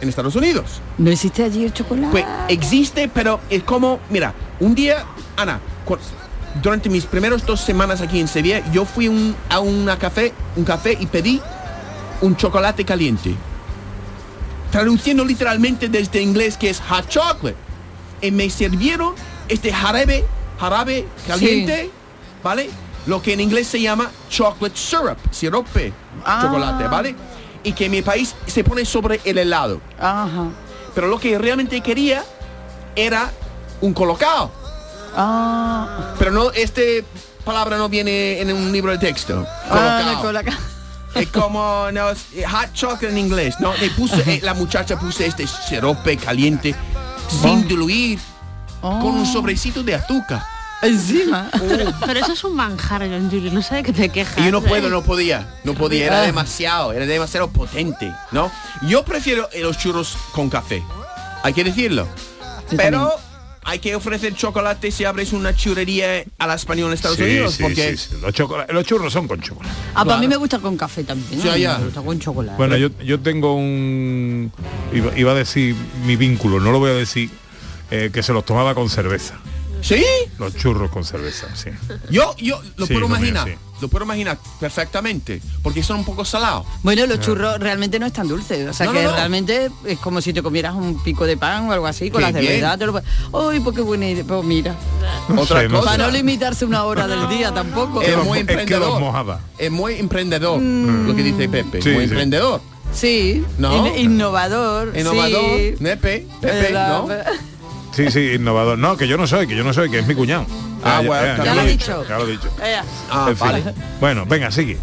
en 0.00 0.08
Estados 0.08 0.36
Unidos. 0.36 0.80
¿No 0.98 1.10
existe 1.10 1.42
allí 1.44 1.64
el 1.64 1.72
chocolate? 1.72 2.08
Pues 2.10 2.24
existe, 2.48 3.08
pero 3.08 3.40
es 3.50 3.62
como, 3.62 3.98
mira, 4.10 4.34
un 4.60 4.74
día, 4.74 5.04
Ana, 5.36 5.60
durante 6.62 6.88
mis 6.88 7.04
primeros 7.04 7.44
dos 7.44 7.60
semanas 7.60 8.00
aquí 8.00 8.18
en 8.20 8.28
Sevilla, 8.28 8.62
yo 8.72 8.84
fui 8.84 9.08
un- 9.08 9.34
a 9.50 9.60
una 9.60 9.98
café, 9.98 10.32
un 10.56 10.64
café 10.64 10.96
y 10.98 11.06
pedí 11.06 11.40
un 12.20 12.36
chocolate 12.36 12.84
caliente. 12.84 13.34
Traduciendo 14.70 15.24
literalmente 15.24 15.88
desde 15.88 16.20
inglés 16.20 16.56
que 16.56 16.70
es 16.70 16.80
hot 16.80 17.08
chocolate. 17.08 17.54
Y 18.20 18.30
me 18.30 18.48
sirvieron 18.50 19.14
este 19.48 19.72
jarabe, 19.72 20.24
jarabe 20.58 21.06
caliente, 21.26 21.90
¿vale? 22.42 22.68
Lo 23.06 23.22
que 23.22 23.34
en 23.34 23.40
inglés 23.40 23.68
se 23.68 23.80
llama 23.80 24.10
chocolate 24.28 24.76
syrup, 24.76 25.18
sirope, 25.30 25.92
Ah. 26.24 26.40
chocolate, 26.42 26.88
¿vale? 26.88 27.14
Y 27.66 27.72
que 27.72 27.88
mi 27.88 28.00
país 28.00 28.34
se 28.46 28.62
pone 28.62 28.84
sobre 28.84 29.20
el 29.24 29.38
helado. 29.38 29.80
Ajá. 29.98 30.50
Pero 30.94 31.08
lo 31.08 31.18
que 31.18 31.36
realmente 31.36 31.80
quería 31.80 32.22
era 32.94 33.30
un 33.80 33.92
colocado. 33.92 34.50
Ah, 35.16 36.14
Pero 36.18 36.30
no, 36.30 36.50
este 36.52 37.04
palabra 37.44 37.76
no 37.76 37.88
viene 37.88 38.40
en 38.40 38.52
un 38.52 38.70
libro 38.72 38.92
de 38.92 38.98
texto. 38.98 39.44
ah, 39.70 40.18
colocado. 40.22 40.56
Es 41.14 41.28
como 41.28 41.88
no, 41.92 42.10
es- 42.10 42.26
eh, 42.34 42.44
hot 42.46 42.72
chocolate 42.72 43.08
en 43.08 43.18
inglés. 43.18 43.56
No, 43.58 43.74
le 43.76 43.88
puse, 43.90 44.22
eh, 44.34 44.40
la 44.42 44.52
muchacha 44.54 44.98
puso 44.98 45.24
este 45.24 45.46
sirope 45.46 46.16
caliente 46.18 46.74
sin 47.42 47.66
diluir 47.66 48.18
con 48.80 49.06
un 49.06 49.26
sobrecito 49.26 49.82
de 49.82 49.94
azúcar. 49.94 50.44
Encima. 50.82 51.50
Pero 52.06 52.20
eso 52.20 52.32
es 52.32 52.44
un 52.44 52.54
manjar, 52.54 53.02
John 53.02 53.30
Julie, 53.30 53.50
no 53.50 53.62
sé 53.62 53.76
de 53.76 53.82
qué 53.82 53.92
te 53.92 54.08
quejas. 54.08 54.38
Y 54.38 54.44
yo 54.44 54.52
no 54.52 54.62
puedo, 54.62 54.88
no 54.90 55.02
podía, 55.02 55.48
no 55.64 55.74
podía, 55.74 56.06
era 56.06 56.20
demasiado, 56.22 56.92
era 56.92 57.06
demasiado 57.06 57.48
potente, 57.48 58.12
¿no? 58.32 58.50
Yo 58.82 59.04
prefiero 59.04 59.48
los 59.60 59.78
churros 59.78 60.16
con 60.32 60.50
café, 60.50 60.82
hay 61.42 61.52
que 61.54 61.64
decirlo. 61.64 62.06
Pero 62.76 63.10
hay 63.64 63.78
que 63.80 63.96
ofrecer 63.96 64.34
chocolate 64.34 64.90
si 64.92 65.04
abres 65.04 65.32
una 65.32 65.54
churrería 65.54 66.24
a 66.38 66.46
la 66.46 66.54
española 66.54 66.88
en 66.88 66.94
Estados 66.94 67.16
Sí, 67.16 67.24
Unidos, 67.24 67.54
sí, 67.54 67.62
porque 67.62 67.96
sí, 67.96 68.08
sí. 68.10 68.16
Los, 68.68 68.84
churros 68.86 69.12
son 69.12 69.26
con 69.26 69.40
chocolate. 69.40 69.74
Ah, 69.94 70.04
para 70.04 70.18
mí 70.18 70.26
Claro. 70.26 70.28
me 70.28 70.36
gusta 70.36 70.58
con 70.60 70.76
café 70.76 71.02
también. 71.04 71.40
Sí, 71.40 71.48
¿no? 71.48 71.56
ya. 71.56 71.78
Me 71.78 71.86
gusta 71.86 72.02
con 72.02 72.20
chocolate. 72.20 72.56
Bueno, 72.58 72.76
yo, 72.76 72.90
yo 73.02 73.18
tengo 73.20 73.54
un... 73.56 74.52
Iba, 74.92 75.18
iba 75.18 75.32
a 75.32 75.34
decir 75.34 75.74
mi 76.04 76.14
vínculo, 76.16 76.60
no 76.60 76.70
lo 76.70 76.78
voy 76.78 76.90
a 76.90 76.94
decir, 76.94 77.30
eh, 77.90 78.10
que 78.12 78.22
se 78.22 78.32
los 78.32 78.44
tomaba 78.44 78.74
con 78.74 78.88
cerveza. 78.88 79.34
¿Sí? 79.86 80.04
Los 80.38 80.56
churros 80.56 80.90
con 80.90 81.04
cerveza, 81.04 81.46
sí. 81.54 81.70
Yo, 82.10 82.34
yo 82.38 82.60
lo 82.76 82.86
Sí, 82.86 82.92
puedo 82.94 83.06
mío, 83.08 83.18
imaginar, 83.18 83.48
sí. 83.48 83.54
lo 83.80 83.88
puedo 83.88 84.04
imaginar 84.04 84.38
perfectamente, 84.58 85.40
porque 85.62 85.82
son 85.82 85.98
un 85.98 86.04
poco 86.04 86.24
salados. 86.24 86.66
Bueno, 86.82 87.06
los 87.06 87.20
churros 87.20 87.58
realmente 87.60 87.98
no 87.98 88.06
es 88.06 88.12
tan 88.12 88.26
dulce. 88.26 88.68
O 88.68 88.72
sea 88.72 88.86
No, 88.86 88.92
que 88.92 89.02
no, 89.02 89.10
no. 89.10 89.16
realmente 89.16 89.70
es 89.84 89.98
como 89.98 90.20
si 90.20 90.32
te 90.32 90.42
comieras 90.42 90.74
un 90.74 91.02
pico 91.02 91.24
de 91.26 91.36
pan 91.36 91.68
o 91.68 91.72
algo 91.72 91.86
así 91.86 92.10
con 92.10 92.20
Qué 92.24 92.32
la 92.32 92.38
cerveza. 92.40 92.78
Te 92.78 92.86
lo... 92.86 92.94
Uy, 93.32 93.60
pues 93.60 93.76
qué 93.76 93.82
buena 93.82 94.08
idea. 94.08 94.24
Pues 94.24 94.44
mira. 94.44 94.74
No 95.28 95.42
Otra 95.42 95.60
sé, 95.60 95.68
cosa. 95.68 95.84
Para 95.92 96.06
no 96.06 96.10
limitarse 96.10 96.64
una 96.64 96.84
hora 96.84 97.06
del 97.06 97.28
día 97.28 97.52
tampoco. 97.52 98.02
Es 98.02 98.16
muy 98.24 98.40
emprendedor. 98.40 99.02
Es 99.58 99.70
muy 99.70 99.94
emprendedor, 99.94 100.60
lo 100.60 101.14
que 101.14 101.22
dice 101.22 101.48
Pepe. 101.48 101.80
Sí, 101.82 101.90
muy 101.90 101.98
sí. 102.04 102.10
emprendedor. 102.10 102.60
Sí. 102.92 103.44
¿No? 103.58 103.86
In- 103.94 104.12
innovador. 104.12 104.96
Innovador. 104.96 105.58
sí. 105.58 105.74
Pepe, 105.82 106.26
¿no? 106.72 107.08
Sí, 107.96 108.10
sí, 108.10 108.32
innovador. 108.34 108.78
No, 108.78 108.96
que 108.98 109.08
yo 109.08 109.16
no 109.16 109.26
soy, 109.26 109.46
que 109.46 109.56
yo 109.56 109.64
no 109.64 109.72
soy, 109.72 109.90
que 109.90 110.00
es 110.00 110.06
mi 110.06 110.14
cuñado. 110.14 110.44
Ah, 110.84 111.00
ya- 111.00 111.06
bueno, 111.08 111.44
Ya 111.44 111.54
lo 111.54 111.60
he 111.62 111.66
dicho. 111.66 112.04
Ya 112.08 112.18
lo 112.18 112.28
he 112.28 112.32
dicho. 112.32 112.48
Eh, 112.62 112.76
Ah, 113.10 113.26
En 113.30 113.36
fin. 113.36 113.46
vale. 113.46 113.64
Bueno, 114.00 114.26
venga, 114.26 114.50
sigue. 114.50 114.76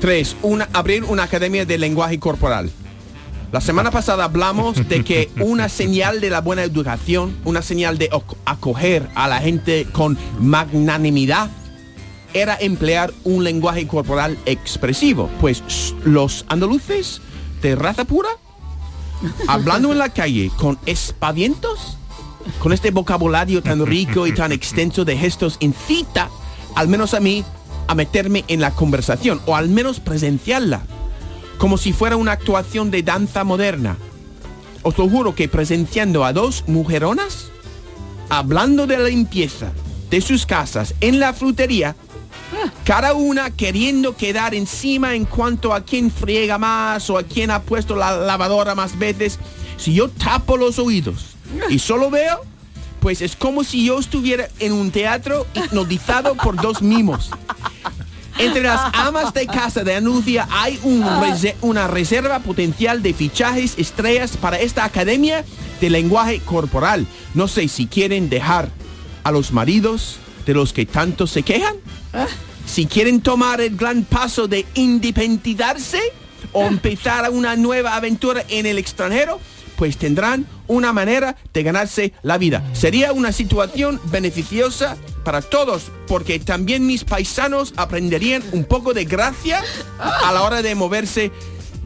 Tres, 0.00 0.36
una, 0.42 0.68
abrir 0.72 1.02
una 1.04 1.24
academia 1.24 1.64
de 1.66 1.76
lenguaje 1.78 2.18
corporal. 2.20 2.70
La 3.50 3.60
semana 3.60 3.90
pasada 3.90 4.24
hablamos 4.24 4.88
de 4.88 5.04
que 5.04 5.28
una 5.40 5.68
señal 5.68 6.20
de 6.20 6.30
la 6.30 6.40
buena 6.40 6.62
educación, 6.62 7.36
una 7.44 7.62
señal 7.62 7.98
de 7.98 8.08
acoger 8.46 9.08
a 9.14 9.26
la 9.28 9.40
gente 9.40 9.86
con 9.92 10.16
magnanimidad, 10.38 11.50
era 12.32 12.56
emplear 12.58 13.12
un 13.24 13.44
lenguaje 13.44 13.86
corporal 13.88 14.38
expresivo. 14.46 15.28
Pues 15.40 15.62
los 16.04 16.44
andaluces 16.48 17.20
de 17.60 17.74
raza 17.74 18.04
pura, 18.04 18.30
hablando 19.48 19.92
en 19.92 19.98
la 19.98 20.08
calle 20.08 20.50
con 20.56 20.78
espavientos, 20.86 21.98
con 22.58 22.72
este 22.72 22.90
vocabulario 22.90 23.62
tan 23.62 23.84
rico 23.86 24.26
y 24.26 24.34
tan 24.34 24.52
extenso 24.52 25.04
de 25.04 25.16
gestos, 25.16 25.56
incita, 25.60 26.30
al 26.74 26.88
menos 26.88 27.14
a 27.14 27.20
mí, 27.20 27.44
a 27.88 27.94
meterme 27.94 28.44
en 28.48 28.60
la 28.60 28.72
conversación, 28.72 29.40
o 29.46 29.56
al 29.56 29.68
menos 29.68 30.00
presenciarla, 30.00 30.82
como 31.58 31.78
si 31.78 31.92
fuera 31.92 32.16
una 32.16 32.32
actuación 32.32 32.90
de 32.90 33.02
danza 33.02 33.44
moderna. 33.44 33.96
Os 34.82 34.98
lo 34.98 35.08
juro 35.08 35.34
que 35.34 35.48
presenciando 35.48 36.24
a 36.24 36.32
dos 36.32 36.64
mujeronas, 36.66 37.50
hablando 38.28 38.86
de 38.86 38.98
la 38.98 39.08
limpieza 39.08 39.72
de 40.10 40.20
sus 40.20 40.46
casas 40.46 40.94
en 41.00 41.20
la 41.20 41.32
frutería, 41.32 41.96
cada 42.84 43.14
una 43.14 43.50
queriendo 43.50 44.16
quedar 44.16 44.54
encima 44.54 45.14
en 45.14 45.24
cuanto 45.24 45.72
a 45.72 45.82
quién 45.82 46.10
friega 46.10 46.58
más 46.58 47.08
o 47.10 47.18
a 47.18 47.22
quién 47.22 47.50
ha 47.50 47.62
puesto 47.62 47.96
la 47.96 48.16
lavadora 48.16 48.74
más 48.74 48.98
veces, 48.98 49.38
si 49.76 49.94
yo 49.94 50.08
tapo 50.08 50.56
los 50.56 50.78
oídos 50.78 51.31
y 51.68 51.78
solo 51.78 52.10
veo, 52.10 52.40
pues 53.00 53.20
es 53.20 53.36
como 53.36 53.64
si 53.64 53.84
yo 53.84 53.98
estuviera 53.98 54.48
en 54.58 54.72
un 54.72 54.90
teatro 54.90 55.46
hipnotizado 55.54 56.34
por 56.36 56.60
dos 56.60 56.82
mimos. 56.82 57.30
Entre 58.38 58.62
las 58.62 58.92
amas 58.94 59.34
de 59.34 59.46
casa 59.46 59.84
de 59.84 59.94
Anuncia 59.94 60.48
hay 60.50 60.78
una 61.60 61.86
reserva 61.86 62.38
potencial 62.40 63.02
de 63.02 63.12
fichajes 63.12 63.74
estrellas 63.76 64.36
para 64.36 64.58
esta 64.58 64.84
academia 64.84 65.44
de 65.80 65.90
lenguaje 65.90 66.40
corporal. 66.40 67.06
No 67.34 67.46
sé 67.48 67.68
si 67.68 67.86
quieren 67.86 68.28
dejar 68.30 68.70
a 69.24 69.30
los 69.30 69.52
maridos 69.52 70.16
de 70.46 70.54
los 70.54 70.72
que 70.72 70.86
tanto 70.86 71.26
se 71.26 71.42
quejan. 71.42 71.76
Si 72.66 72.86
quieren 72.86 73.20
tomar 73.20 73.60
el 73.60 73.76
gran 73.76 74.04
paso 74.04 74.48
de 74.48 74.64
independizarse 74.74 76.00
o 76.52 76.66
empezar 76.66 77.30
una 77.30 77.56
nueva 77.56 77.96
aventura 77.96 78.44
en 78.48 78.66
el 78.66 78.78
extranjero, 78.78 79.40
pues 79.76 79.96
tendrán 79.96 80.46
una 80.66 80.92
manera 80.92 81.36
de 81.52 81.62
ganarse 81.62 82.12
la 82.22 82.38
vida. 82.38 82.62
Sería 82.72 83.12
una 83.12 83.32
situación 83.32 84.00
beneficiosa 84.04 84.96
para 85.24 85.42
todos, 85.42 85.90
porque 86.06 86.38
también 86.38 86.86
mis 86.86 87.04
paisanos 87.04 87.72
aprenderían 87.76 88.42
un 88.52 88.64
poco 88.64 88.94
de 88.94 89.04
gracia 89.04 89.62
a 89.98 90.32
la 90.32 90.42
hora 90.42 90.62
de 90.62 90.74
moverse 90.74 91.30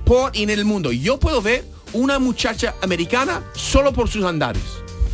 por 0.05 0.35
y 0.37 0.45
en 0.45 0.51
el 0.51 0.65
mundo. 0.65 0.93
Yo 0.93 1.19
puedo 1.19 1.43
ver 1.43 1.65
una 1.93 2.19
muchacha 2.19 2.75
americana 2.83 3.43
solo 3.55 3.93
por 3.93 4.09
sus 4.09 4.25
andares. 4.25 4.63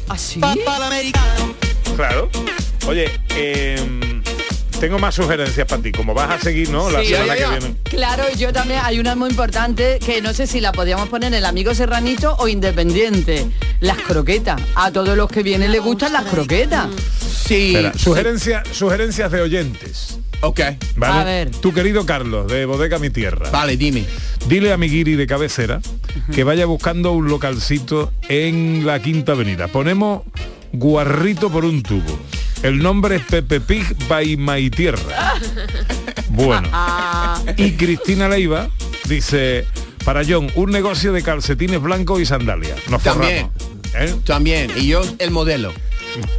¿Así? 0.09 0.41
Claro. 1.97 2.29
Oye, 2.87 3.21
em, 3.37 4.12
tengo 4.83 4.99
más 4.99 5.15
sugerencias 5.15 5.65
para 5.69 5.81
ti. 5.81 5.93
Como 5.93 6.13
vas 6.13 6.29
a 6.29 6.39
seguir, 6.41 6.69
¿no? 6.69 6.91
La 6.91 7.03
Sí. 7.05 7.11
semana 7.11 7.27
Ya, 7.37 7.37
ya, 7.39 7.45
que 7.55 7.59
viene. 7.61 7.77
Claro, 7.85 8.25
y 8.35 8.37
yo 8.37 8.53
también 8.53 8.81
hay 8.83 8.99
una 8.99 9.15
muy 9.15 9.31
importante 9.31 10.01
que 10.05 10.21
no 10.21 10.35
sé 10.35 10.49
si 10.49 10.61
la 10.61 10.73
podíamos 10.73 11.09
poner 11.09 11.29
en 11.29 11.35
el 11.35 11.45
amigo 11.47 11.73
serranito 11.73 12.35
o 12.41 12.49
independiente. 12.49 13.47
Las 13.79 13.99
croquetas. 13.99 14.61
A 14.75 14.91
todos 14.91 15.17
los 15.17 15.31
que 15.31 15.45
vienen 15.45 15.71
les 15.71 15.81
gustan 15.81 16.13
las 16.13 16.25
croquetas. 16.25 16.89
Sí. 17.47 17.77
Espera, 17.77 17.93
sugerencia- 17.95 18.65
sugerencias 18.73 19.31
de 19.31 19.41
oyentes. 19.41 20.19
Ok. 20.41 20.61
¿Vale? 20.97 21.21
A 21.21 21.25
ver. 21.25 21.51
Tu 21.53 21.73
querido 21.73 22.05
Carlos, 22.05 22.51
de 22.51 22.67
Bodega 22.67 22.99
Mi 22.99 23.11
Tierra. 23.11 23.51
Vale, 23.51 23.77
dime. 23.77 24.05
Dile 24.49 24.73
a 24.73 24.77
mi 24.77 24.89
guiri 24.89 25.15
de 25.15 25.29
cabecera 25.29 25.81
que 26.35 26.43
vaya 26.43 26.67
buscando 26.67 27.13
un 27.13 27.29
localcito 27.29 28.13
en 28.29 28.85
la 28.85 29.01
Quinta 29.01 29.31
Avenida. 29.33 29.69
Ponemos 29.69 30.23
guarrito 30.73 31.51
por 31.51 31.65
un 31.65 31.85
tubo. 31.85 32.19
El 32.63 32.79
nombre 32.83 33.17
es 33.17 33.23
Pepe 33.25 33.61
Pig 33.61 33.85
by 34.09 34.37
My 34.37 34.71
Tierra. 34.71 35.35
Bueno. 36.29 36.69
Y 37.57 37.73
Cristina 37.73 38.29
Leiva 38.29 38.69
dice, 39.09 39.67
para 40.05 40.23
John, 40.27 40.51
un 40.55 40.71
negocio 40.71 41.13
de 41.13 41.23
calcetines 41.23 41.81
blancos 41.83 42.21
y 42.21 42.27
sandalias. 42.27 42.79
Nos 42.89 43.03
También. 43.03 43.51
forramos. 43.95 44.15
¿Eh? 44.17 44.17
También. 44.25 44.71
Y 44.77 44.87
yo 44.87 45.03
el 45.19 45.31
modelo. 45.31 45.73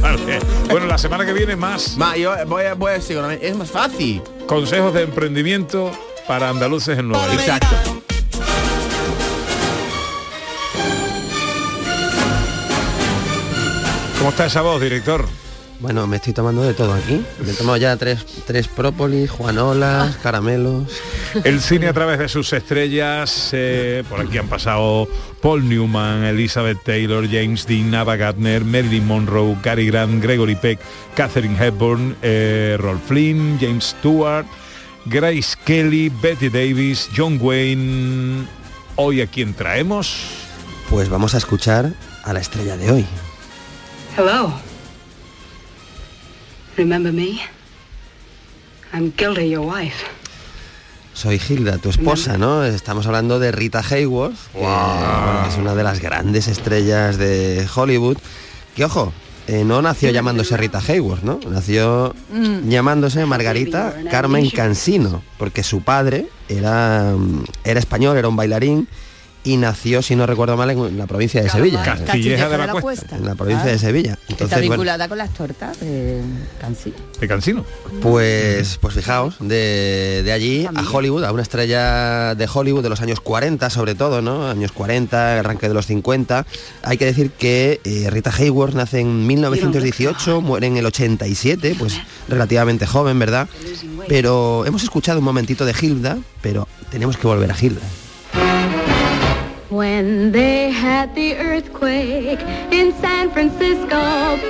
Vale. 0.00 0.38
Bueno, 0.70 0.86
la 0.86 0.96
semana 0.96 1.26
que 1.26 1.32
viene 1.32 1.56
más 1.56 1.96
Ma, 1.96 2.16
yo 2.16 2.34
voy 2.46 2.64
a, 2.64 2.74
voy 2.74 2.90
a 2.92 2.94
decir, 2.94 3.18
es 3.40 3.56
más 3.56 3.70
fácil. 3.70 4.22
consejos 4.46 4.94
de 4.94 5.02
emprendimiento 5.02 5.90
para 6.26 6.48
andaluces 6.48 6.98
en 6.98 7.08
Nueva 7.08 7.26
York. 7.26 7.40
Exacto. 7.40 8.02
¿Cómo 14.26 14.32
está 14.32 14.46
esa 14.46 14.62
voz, 14.62 14.82
director? 14.82 15.24
Bueno, 15.78 16.04
me 16.08 16.16
estoy 16.16 16.32
tomando 16.32 16.60
de 16.62 16.74
todo 16.74 16.94
aquí. 16.94 17.24
Me 17.44 17.52
he 17.52 17.54
tomado 17.54 17.76
ya 17.76 17.96
tres, 17.96 18.26
tres 18.44 18.66
própolis, 18.66 19.30
juanolas, 19.30 20.16
caramelos. 20.16 20.82
El 21.44 21.60
cine 21.60 21.86
a 21.86 21.92
través 21.92 22.18
de 22.18 22.28
sus 22.28 22.52
estrellas, 22.52 23.50
eh, 23.52 24.02
por 24.08 24.20
aquí 24.20 24.36
han 24.36 24.48
pasado 24.48 25.06
Paul 25.40 25.68
Newman, 25.68 26.24
Elizabeth 26.24 26.82
Taylor, 26.82 27.24
James 27.30 27.68
Dean, 27.68 27.94
Ava 27.94 28.16
Gardner, 28.16 28.64
Marilyn 28.64 29.06
Monroe, 29.06 29.56
Cary 29.62 29.86
Grant, 29.86 30.20
Gregory 30.20 30.56
Peck, 30.56 30.80
Catherine 31.14 31.56
Hepburn, 31.56 32.16
eh, 32.20 32.76
Rolf 32.80 33.06
Flynn, 33.06 33.58
James 33.60 33.94
Stewart, 33.96 34.44
Grace 35.04 35.56
Kelly, 35.64 36.08
Betty 36.08 36.48
Davis, 36.48 37.08
John 37.16 37.38
Wayne. 37.40 38.48
Hoy 38.96 39.20
a 39.20 39.28
quien 39.28 39.54
traemos. 39.54 40.16
Pues 40.90 41.08
vamos 41.08 41.36
a 41.36 41.38
escuchar 41.38 41.92
a 42.24 42.32
la 42.32 42.40
estrella 42.40 42.76
de 42.76 42.90
hoy. 42.90 43.06
Hello. 44.16 44.52
Remember 46.76 47.12
me? 47.12 47.40
I'm 48.92 49.12
Gilda, 49.16 49.42
your 49.44 49.66
wife. 49.66 50.04
Soy 51.12 51.40
Hilda, 51.48 51.78
tu 51.78 51.88
esposa, 51.88 52.36
¿no? 52.36 52.64
Estamos 52.64 53.06
hablando 53.06 53.38
de 53.38 53.50
Rita 53.50 53.80
Hayworth, 53.80 54.36
que, 54.52 54.58
bueno, 54.58 55.40
que 55.44 55.48
es 55.48 55.56
una 55.56 55.74
de 55.74 55.82
las 55.82 56.00
grandes 56.00 56.46
estrellas 56.48 57.16
de 57.16 57.66
Hollywood. 57.74 58.18
Que 58.74 58.84
ojo, 58.84 59.12
eh, 59.46 59.64
no 59.64 59.80
nació 59.80 60.10
llamándose 60.10 60.56
Rita 60.58 60.80
Hayworth, 60.86 61.22
¿no? 61.22 61.40
Nació 61.48 62.14
Mm. 62.30 62.68
llamándose 62.68 63.24
Margarita 63.24 63.94
Carmen 64.10 64.50
Cansino, 64.50 65.22
porque 65.38 65.62
su 65.62 65.80
padre 65.80 66.26
era, 66.50 67.14
mm, 67.16 67.44
era 67.64 67.80
español, 67.80 68.18
era 68.18 68.28
un 68.28 68.36
bailarín, 68.36 68.86
y 69.46 69.56
nació, 69.56 70.02
si 70.02 70.16
no 70.16 70.26
recuerdo 70.26 70.56
mal, 70.56 70.68
en 70.70 70.98
la 70.98 71.06
provincia 71.06 71.40
de 71.40 71.48
Sevilla. 71.48 71.82
Castilleja 71.82 72.48
de 72.48 72.58
la 72.58 72.80
Cuesta. 72.80 73.16
En 73.16 73.24
la 73.24 73.36
provincia 73.36 73.70
de 73.70 73.78
Sevilla. 73.78 74.18
Está 74.28 74.44
Entonces, 74.44 74.60
vinculada 74.60 75.08
con 75.08 75.18
las 75.18 75.32
tortas 75.32 75.78
de 75.78 76.20
Cansi. 76.60 76.92
De 77.20 77.28
Cancino. 77.28 77.64
Pues, 78.02 78.78
pues 78.80 78.94
fijaos, 78.94 79.36
de, 79.38 80.22
de 80.24 80.32
allí 80.32 80.66
a 80.66 80.82
Hollywood, 80.90 81.22
a 81.22 81.30
una 81.30 81.42
estrella 81.42 82.34
de 82.34 82.48
Hollywood 82.52 82.82
de 82.82 82.88
los 82.88 83.00
años 83.00 83.20
40 83.20 83.70
sobre 83.70 83.94
todo, 83.94 84.20
¿no? 84.20 84.48
Años 84.48 84.72
40, 84.72 85.38
arranque 85.38 85.68
de 85.68 85.74
los 85.74 85.86
50. 85.86 86.44
Hay 86.82 86.98
que 86.98 87.04
decir 87.04 87.30
que 87.30 87.80
eh, 87.84 88.10
Rita 88.10 88.32
Hayworth 88.36 88.74
nace 88.74 88.98
en 88.98 89.28
1918, 89.28 90.40
muere 90.40 90.66
en 90.66 90.76
el 90.76 90.86
87, 90.86 91.76
pues 91.78 92.00
relativamente 92.28 92.84
joven, 92.84 93.16
¿verdad? 93.20 93.48
Pero 94.08 94.66
hemos 94.66 94.82
escuchado 94.82 95.20
un 95.20 95.24
momentito 95.24 95.64
de 95.64 95.74
Hilda, 95.80 96.18
pero 96.42 96.66
tenemos 96.90 97.16
que 97.16 97.28
volver 97.28 97.52
a 97.52 97.56
Hilda. 97.56 97.82
When 99.68 100.30
they 100.30 100.70
had 100.70 101.12
the 101.14 101.34
earthquake 101.34 102.38
in 102.70 102.94
San 103.00 103.32
Francisco 103.32 103.98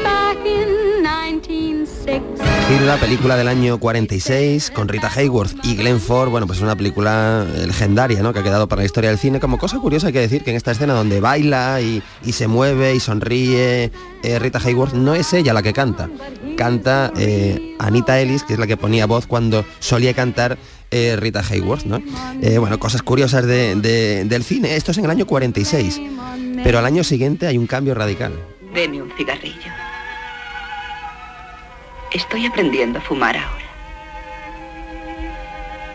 back 0.05 0.37
in 0.45 1.03
1906. 1.03 2.23
Hilda, 2.69 2.99
película 2.99 3.37
del 3.37 3.49
año 3.49 3.79
46, 3.79 4.71
con 4.73 4.89
Rita 4.89 5.09
Hayworth 5.09 5.55
y 5.65 5.77
Glenn 5.77 6.01
Ford, 6.01 6.29
bueno, 6.29 6.47
pues 6.47 6.59
es 6.59 6.63
una 6.63 6.77
película 6.77 7.47
legendaria, 7.65 8.23
¿no? 8.23 8.35
Que 8.35 8.41
ha 8.41 8.43
quedado 8.43 8.69
para 8.69 8.83
la 8.83 8.87
historia 8.87 9.09
del 9.09 9.19
cine. 9.19 9.41
Como 9.41 9.57
cosa 9.57 9.79
curiosa 9.79 10.09
hay 10.09 10.13
que 10.13 10.21
decir 10.21 10.45
que 10.45 10.51
en 10.51 10.57
esta 10.57 10.73
escena 10.73 10.93
donde 10.93 11.21
baila 11.21 11.81
y, 11.81 12.03
y 12.25 12.33
se 12.33 12.47
mueve 12.47 12.95
y 12.95 13.01
sonríe 13.01 13.93
eh, 14.23 14.39
Rita 14.39 14.59
Hayworth, 14.59 14.95
no 14.95 15.15
es 15.15 15.33
ella 15.33 15.55
la 15.55 15.63
que 15.63 15.73
canta. 15.73 16.11
Canta 16.57 17.13
eh, 17.17 17.77
Anita 17.79 18.21
Ellis, 18.21 18.43
que 18.43 18.55
es 18.55 18.59
la 18.59 18.67
que 18.67 18.77
ponía 18.77 19.07
voz 19.07 19.27
cuando 19.27 19.65
solía 19.79 20.13
cantar 20.13 20.59
eh, 20.91 21.17
Rita 21.17 21.43
Hayworth, 21.49 21.85
¿no? 21.85 22.03
Eh, 22.43 22.59
bueno, 22.59 22.79
cosas 22.79 23.03
curiosas 23.03 23.45
de- 23.47 23.75
de- 23.77 24.25
del 24.25 24.45
cine. 24.45 24.77
Esto 24.77 24.91
es 24.93 24.99
en 24.99 25.05
el 25.05 25.11
año 25.11 25.27
46, 25.27 26.01
pero 26.63 26.79
al 26.79 26.85
año 26.87 27.03
siguiente 27.05 27.47
hay 27.47 27.59
un 27.59 27.67
cambio 27.67 27.95
radical. 27.95 28.33
Deme 28.75 29.03
un 29.03 29.11
cigarrillo. 29.17 29.73
Estoy 32.13 32.47
aprendiendo 32.47 32.99
a 32.99 33.03
fumar 33.03 33.37
ahora. 33.37 33.65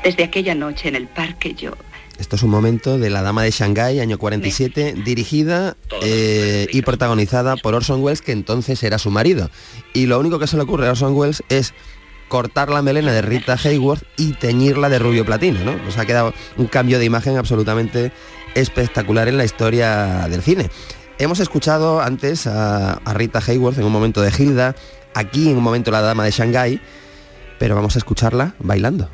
Desde 0.04 0.24
aquella 0.24 0.56
noche 0.56 0.88
en 0.90 0.96
el 0.96 1.08
parque 1.08 1.54
yo... 1.54 1.72
Esto 2.20 2.36
es 2.36 2.44
un 2.44 2.52
momento 2.52 3.00
de 3.00 3.10
La 3.10 3.24
Dama 3.24 3.42
de 3.44 3.50
Shanghái, 3.50 4.00
año 4.00 4.20
47, 4.20 4.94
dirigida 5.04 5.76
eh, 6.04 6.68
y 6.72 6.84
protagonizada 6.84 7.56
por 7.58 7.74
Orson 7.74 8.04
Welles, 8.04 8.22
que 8.22 8.32
entonces 8.32 8.84
era 8.84 9.00
su 9.00 9.10
marido. 9.10 9.50
Y 9.96 10.06
lo 10.06 10.20
único 10.20 10.38
que 10.38 10.46
se 10.46 10.56
le 10.56 10.62
ocurre 10.64 10.88
a 10.88 10.92
Orson 10.92 11.16
Welles 11.16 11.42
es 11.50 11.74
cortar 12.32 12.70
la 12.70 12.82
melena 12.82 13.12
de 13.12 13.22
Rita 13.22 13.58
Hayworth 13.62 14.04
y 14.16 14.32
teñirla 14.32 14.88
de 14.88 15.00
rubio 15.00 15.26
platino, 15.26 15.60
¿no? 15.66 15.78
Pues 15.84 15.98
ha 15.98 16.06
quedado 16.06 16.34
un 16.56 16.68
cambio 16.68 16.98
de 16.98 17.04
imagen 17.04 17.36
absolutamente 17.36 18.14
espectacular 18.56 19.28
en 19.28 19.38
la 19.38 19.44
historia 19.44 20.30
del 20.30 20.42
cine. 20.42 20.70
Hemos 21.20 21.42
escuchado 21.42 22.00
antes 22.00 22.48
a, 22.48 22.94
a 22.94 23.14
Rita 23.14 23.42
Hayworth 23.46 23.80
en 23.80 23.84
un 23.84 23.92
momento 23.92 24.22
de 24.22 24.32
Hilda, 24.32 24.76
aquí 25.14 25.50
en 25.50 25.58
un 25.58 25.64
momento 25.64 25.92
La 25.92 26.00
Dama 26.00 26.24
de 26.24 26.32
Shanghái, 26.32 26.80
pero 27.60 27.76
vamos 27.76 27.96
a 27.96 28.00
escucharla 28.00 28.56
bailando. 28.60 29.10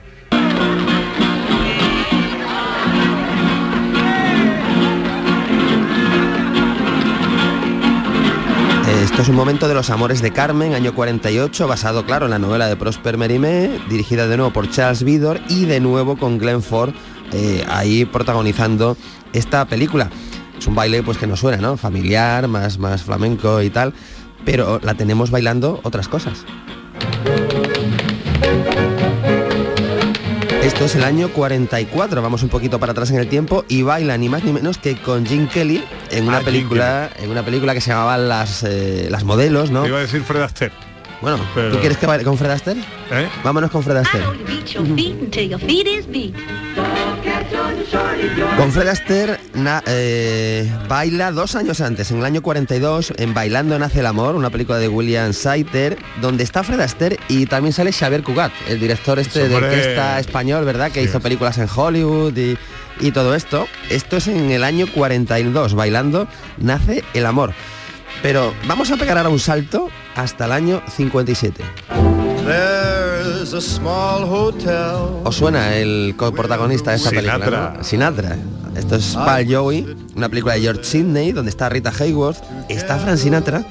Esto 9.07 9.21
es 9.21 9.29
un 9.29 9.35
momento 9.35 9.69
de 9.69 9.73
los 9.73 9.89
amores 9.89 10.21
de 10.21 10.31
Carmen, 10.31 10.73
año 10.73 10.93
48, 10.93 11.65
basado, 11.65 12.05
claro, 12.05 12.25
en 12.25 12.31
la 12.31 12.39
novela 12.39 12.67
de 12.67 12.75
Prosper 12.75 13.17
Mérimée, 13.17 13.79
dirigida 13.89 14.27
de 14.27 14.35
nuevo 14.35 14.51
por 14.51 14.69
Charles 14.69 15.03
Vidor 15.03 15.39
y 15.47 15.63
de 15.63 15.79
nuevo 15.79 16.17
con 16.17 16.37
Glenn 16.37 16.61
Ford 16.61 16.93
eh, 17.31 17.65
ahí 17.69 18.03
protagonizando 18.03 18.97
esta 19.31 19.65
película. 19.65 20.09
Es 20.59 20.67
un 20.67 20.75
baile 20.75 21.01
pues 21.03 21.17
que 21.17 21.25
nos 21.25 21.39
suena, 21.39 21.57
¿no? 21.57 21.77
Familiar, 21.77 22.49
más, 22.49 22.79
más 22.79 23.01
flamenco 23.01 23.61
y 23.61 23.69
tal, 23.69 23.93
pero 24.43 24.79
la 24.83 24.93
tenemos 24.93 25.31
bailando 25.31 25.79
otras 25.83 26.09
cosas. 26.09 26.45
Esto 30.61 30.83
es 30.83 30.95
el 30.95 31.05
año 31.05 31.29
44, 31.29 32.21
vamos 32.21 32.43
un 32.43 32.49
poquito 32.49 32.77
para 32.77 32.91
atrás 32.91 33.09
en 33.09 33.17
el 33.17 33.29
tiempo 33.29 33.63
y 33.69 33.83
baila 33.83 34.17
ni 34.17 34.27
más 34.27 34.43
ni 34.43 34.51
menos 34.51 34.77
que 34.77 35.01
con 35.01 35.25
Jim 35.25 35.47
Kelly 35.47 35.81
en 36.11 36.27
una 36.27 36.37
Ah, 36.37 36.41
película, 36.41 37.09
en 37.19 37.29
una 37.31 37.43
película 37.43 37.73
que 37.73 37.81
se 37.81 37.89
llamaba 37.91 38.17
Las 38.17 38.63
eh, 38.63 39.07
las 39.09 39.23
modelos, 39.23 39.71
¿no? 39.71 39.85
Iba 39.85 39.97
a 39.97 40.01
decir 40.01 40.21
Fred 40.23 40.41
Astaire. 40.41 40.73
Bueno, 41.21 41.39
Pero- 41.55 41.71
¿tú 41.71 41.79
quieres 41.79 41.97
que 41.97 42.05
baile 42.05 42.23
con 42.23 42.37
Fred 42.37 42.51
Astaire? 42.51 42.81
¿Eh? 43.11 43.27
Vámonos 43.43 43.71
con 43.71 43.81
Fred 43.83 43.97
Astaire. 43.97 44.25
Con 48.57 48.71
Fred 48.71 48.87
Astaire 48.87 49.39
na- 49.53 49.83
eh, 49.87 50.71
baila 50.87 51.31
dos 51.31 51.55
años 51.55 51.81
antes, 51.81 52.11
en 52.11 52.19
el 52.19 52.25
año 52.25 52.41
42, 52.41 53.13
en 53.17 53.33
Bailando 53.33 53.77
nace 53.77 53.99
el 53.99 54.05
amor, 54.05 54.35
una 54.35 54.49
película 54.49 54.77
de 54.79 54.87
William 54.87 55.33
Saiter, 55.33 55.97
donde 56.21 56.43
está 56.43 56.63
Fred 56.63 56.79
Astaire 56.79 57.19
y 57.27 57.45
también 57.45 57.73
sale 57.73 57.91
Xavier 57.91 58.23
Cugat, 58.23 58.51
el 58.67 58.79
director 58.79 59.19
este 59.19 59.47
de 59.47 59.55
Hombre. 59.55 59.69
orquesta 59.69 60.19
español, 60.19 60.65
¿verdad? 60.65 60.91
Que 60.91 61.03
hizo 61.03 61.19
películas 61.19 61.57
en 61.59 61.67
Hollywood 61.73 62.35
y, 62.37 62.57
y 62.99 63.11
todo 63.11 63.35
esto. 63.35 63.67
Esto 63.89 64.17
es 64.17 64.27
en 64.27 64.51
el 64.51 64.63
año 64.63 64.85
42, 64.93 65.73
Bailando 65.73 66.27
nace 66.57 67.03
el 67.13 67.25
amor. 67.25 67.53
Pero 68.23 68.53
vamos 68.67 68.89
a 68.91 68.97
pegar 68.97 69.17
ahora 69.17 69.29
un 69.29 69.39
salto 69.39 69.89
hasta 70.15 70.45
el 70.45 70.51
año 70.51 70.81
57. 70.95 71.63
There's 72.45 73.53
a 73.53 73.61
small 73.61 74.23
hotel. 74.23 75.21
¿Os 75.23 75.35
suena 75.35 75.75
el 75.75 76.15
coprotagonista 76.17 76.91
de 76.91 76.97
esta 76.97 77.09
Sinatra. 77.09 77.33
película? 77.37 77.73
¿no? 77.77 77.83
Sinatra. 77.83 78.37
Esto 78.75 78.95
es 78.95 79.15
Pal 79.15 79.45
Joey, 79.51 79.95
una 80.15 80.29
película 80.29 80.53
de 80.53 80.61
George 80.61 80.83
Sidney, 80.83 81.31
donde 81.31 81.49
está 81.49 81.67
Rita 81.67 81.91
Hayworth, 81.99 82.37
está 82.69 82.97
Frank 82.99 83.17
Sinatra 83.17 83.65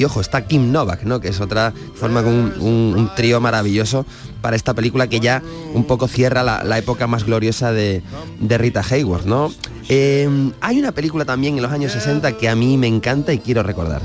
y 0.00 0.04
ojo, 0.06 0.22
está 0.22 0.46
Kim 0.46 0.72
Novak, 0.72 1.02
¿no? 1.02 1.20
Que 1.20 1.28
es 1.28 1.42
otra 1.42 1.74
forma 1.94 2.22
con 2.22 2.32
un, 2.32 3.10
trío 3.16 3.38
maravilloso 3.38 4.06
para 4.40 4.56
esta 4.56 4.72
película 4.72 5.08
que 5.08 5.20
ya 5.20 5.42
un 5.74 5.84
poco 5.84 6.08
cierra 6.08 6.42
la, 6.42 6.64
la 6.64 6.78
época 6.78 7.06
más 7.06 7.24
gloriosa 7.24 7.70
de, 7.70 8.02
de 8.38 8.56
Rita 8.56 8.82
Hayworth, 8.82 9.26
¿no? 9.26 9.52
Eh, 9.90 10.26
hay 10.62 10.78
una 10.78 10.92
película 10.92 11.26
también 11.26 11.56
en 11.56 11.62
los 11.62 11.70
años 11.70 11.92
60 11.92 12.38
que 12.38 12.48
a 12.48 12.56
mí 12.56 12.78
me 12.78 12.86
encanta 12.86 13.34
y 13.34 13.40
quiero 13.40 13.62
recordar. 13.62 14.00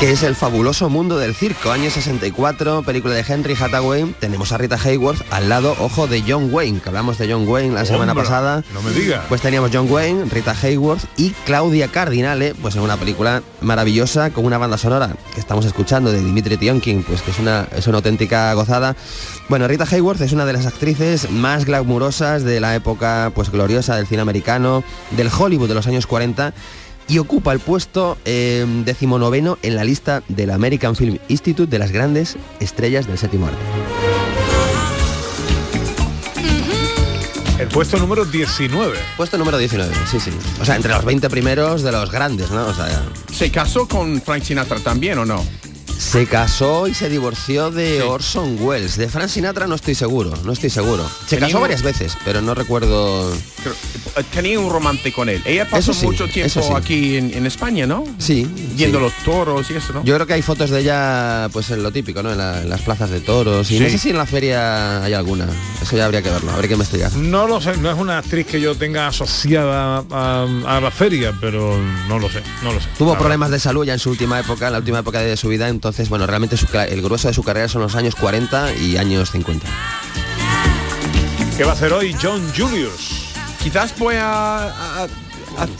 Que 0.00 0.10
es 0.10 0.22
El 0.24 0.36
fabuloso 0.36 0.90
mundo 0.90 1.16
del 1.16 1.34
circo, 1.34 1.70
año 1.70 1.90
64, 1.90 2.82
película 2.82 3.14
de 3.14 3.24
Henry 3.26 3.54
Hathaway. 3.58 4.04
Tenemos 4.20 4.52
a 4.52 4.58
Rita 4.58 4.76
Hayworth 4.76 5.22
al 5.30 5.48
lado, 5.48 5.74
ojo, 5.78 6.06
de 6.06 6.22
John 6.26 6.52
Wayne, 6.52 6.80
que 6.80 6.90
hablamos 6.90 7.16
de 7.16 7.32
John 7.32 7.48
Wayne 7.48 7.74
la 7.74 7.86
semana 7.86 8.14
pasada. 8.14 8.62
no 8.74 8.82
me 8.82 8.90
diga. 8.90 9.24
Pues 9.30 9.40
teníamos 9.40 9.70
John 9.72 9.90
Wayne, 9.90 10.26
Rita 10.26 10.54
Hayworth 10.62 11.04
y 11.16 11.30
Claudia 11.46 11.88
Cardinale, 11.88 12.54
pues 12.54 12.76
en 12.76 12.82
una 12.82 12.98
película 12.98 13.42
maravillosa 13.62 14.30
con 14.30 14.44
una 14.44 14.58
banda 14.58 14.76
sonora 14.76 15.16
que 15.32 15.40
estamos 15.40 15.64
escuchando 15.64 16.12
de 16.12 16.22
Dimitri 16.22 16.58
Tionkin, 16.58 17.02
pues 17.02 17.22
que 17.22 17.30
es 17.30 17.38
una, 17.38 17.66
es 17.74 17.86
una 17.86 17.96
auténtica 17.96 18.52
gozada. 18.52 18.96
Bueno, 19.48 19.66
Rita 19.66 19.86
Hayworth 19.90 20.20
es 20.20 20.32
una 20.32 20.44
de 20.44 20.52
las 20.52 20.66
actrices 20.66 21.30
más 21.30 21.64
glamurosas 21.64 22.42
de 22.42 22.60
la 22.60 22.74
época 22.74 23.32
pues 23.34 23.50
gloriosa 23.50 23.96
del 23.96 24.06
cine 24.06 24.20
americano, 24.20 24.84
del 25.12 25.30
Hollywood 25.36 25.68
de 25.68 25.74
los 25.74 25.86
años 25.86 26.06
40 26.06 26.52
y 27.08 27.18
ocupa 27.18 27.52
el 27.52 27.60
puesto 27.60 28.18
eh, 28.24 28.64
decimonoveno 28.84 29.58
en 29.62 29.76
la 29.76 29.84
lista 29.84 30.22
del 30.28 30.50
American 30.50 30.96
Film 30.96 31.18
Institute 31.28 31.70
de 31.70 31.78
las 31.78 31.92
grandes 31.92 32.36
estrellas 32.60 33.06
del 33.06 33.18
séptimo 33.18 33.46
arte. 33.46 33.58
El 37.58 37.68
puesto 37.68 37.98
número 37.98 38.26
19. 38.26 38.98
Puesto 39.16 39.38
número 39.38 39.56
19, 39.56 39.90
sí, 40.10 40.20
sí. 40.20 40.30
O 40.60 40.64
sea, 40.64 40.76
entre 40.76 40.92
los 40.92 41.04
20 41.06 41.30
primeros 41.30 41.82
de 41.82 41.90
los 41.90 42.10
grandes, 42.10 42.50
¿no? 42.50 42.66
O 42.66 42.74
sea, 42.74 43.02
¿Se 43.32 43.50
casó 43.50 43.88
con 43.88 44.20
Frank 44.20 44.42
Sinatra 44.42 44.78
también 44.78 45.18
o 45.18 45.24
no? 45.24 45.42
Se 45.98 46.26
casó 46.26 46.86
y 46.86 46.94
se 46.94 47.08
divorció 47.08 47.70
de 47.70 48.02
Orson 48.02 48.56
Welles. 48.60 48.96
De 48.96 49.08
Frank 49.08 49.28
Sinatra 49.28 49.66
no 49.66 49.74
estoy 49.74 49.94
seguro, 49.94 50.32
no 50.44 50.52
estoy 50.52 50.70
seguro. 50.70 51.08
Se 51.26 51.36
Tenía 51.36 51.46
casó 51.48 51.58
un- 51.58 51.62
varias 51.62 51.82
veces, 51.82 52.16
pero 52.24 52.40
no 52.40 52.54
recuerdo... 52.54 53.32
Tenía 54.32 54.58
un 54.60 54.70
romance 54.70 55.12
con 55.12 55.28
él. 55.28 55.42
Ella 55.44 55.68
pasó 55.68 55.92
sí, 55.92 56.06
mucho 56.06 56.28
tiempo 56.28 56.62
sí. 56.62 56.68
aquí 56.74 57.16
en, 57.16 57.34
en 57.34 57.46
España, 57.46 57.86
¿no? 57.86 58.04
Sí. 58.18 58.46
Viendo 58.74 58.98
sí. 58.98 59.04
los 59.04 59.12
toros 59.24 59.70
y 59.70 59.74
eso, 59.74 59.92
¿no? 59.92 60.04
Yo 60.04 60.14
creo 60.14 60.26
que 60.26 60.34
hay 60.34 60.42
fotos 60.42 60.70
de 60.70 60.80
ella, 60.80 61.48
pues 61.52 61.70
en 61.70 61.82
lo 61.82 61.90
típico, 61.90 62.22
¿no? 62.22 62.30
En, 62.32 62.38
la- 62.38 62.62
en 62.62 62.68
las 62.70 62.82
plazas 62.82 63.10
de 63.10 63.20
toros. 63.20 63.70
Y 63.70 63.78
no 63.80 63.88
sé 63.88 63.98
si 63.98 64.10
en 64.10 64.16
la 64.18 64.26
feria 64.26 65.02
hay 65.02 65.12
alguna. 65.12 65.46
Eso 65.82 65.96
ya 65.96 66.04
habría 66.06 66.22
que 66.22 66.30
verlo, 66.30 66.50
habría 66.52 66.68
que 66.68 66.74
investigar. 66.74 67.12
No 67.16 67.46
lo 67.46 67.60
sé, 67.60 67.76
no 67.76 67.90
es 67.90 67.98
una 67.98 68.18
actriz 68.18 68.46
que 68.46 68.60
yo 68.60 68.74
tenga 68.74 69.08
asociada 69.08 70.04
a, 70.10 70.46
a 70.66 70.80
la 70.80 70.90
feria, 70.90 71.34
pero 71.40 71.78
no 72.08 72.18
lo 72.18 72.30
sé, 72.30 72.42
no 72.62 72.72
lo 72.72 72.80
sé. 72.80 72.86
Tuvo 72.96 73.16
problemas 73.18 73.50
de 73.50 73.58
salud 73.58 73.84
ya 73.84 73.92
en 73.94 73.98
su 73.98 74.10
última 74.10 74.38
época, 74.40 74.66
en 74.68 74.72
la 74.72 74.78
última 74.78 75.00
época 75.00 75.20
de 75.20 75.36
su 75.36 75.48
vida, 75.48 75.68
entonces, 75.68 75.85
bueno, 76.08 76.26
realmente 76.26 76.56
su 76.56 76.66
el 76.76 77.02
grueso 77.02 77.28
de 77.28 77.34
su 77.34 77.42
carrera 77.42 77.68
son 77.68 77.82
los 77.82 77.94
años 77.94 78.14
40 78.16 78.74
y 78.76 78.96
años 78.96 79.30
50. 79.30 79.66
¿Qué 81.56 81.64
va 81.64 81.70
a 81.70 81.74
hacer 81.74 81.92
hoy 81.92 82.14
John 82.20 82.42
Julius? 82.56 83.32
Quizás 83.62 83.98
voy 83.98 84.16
a, 84.16 84.66
a- 84.68 85.08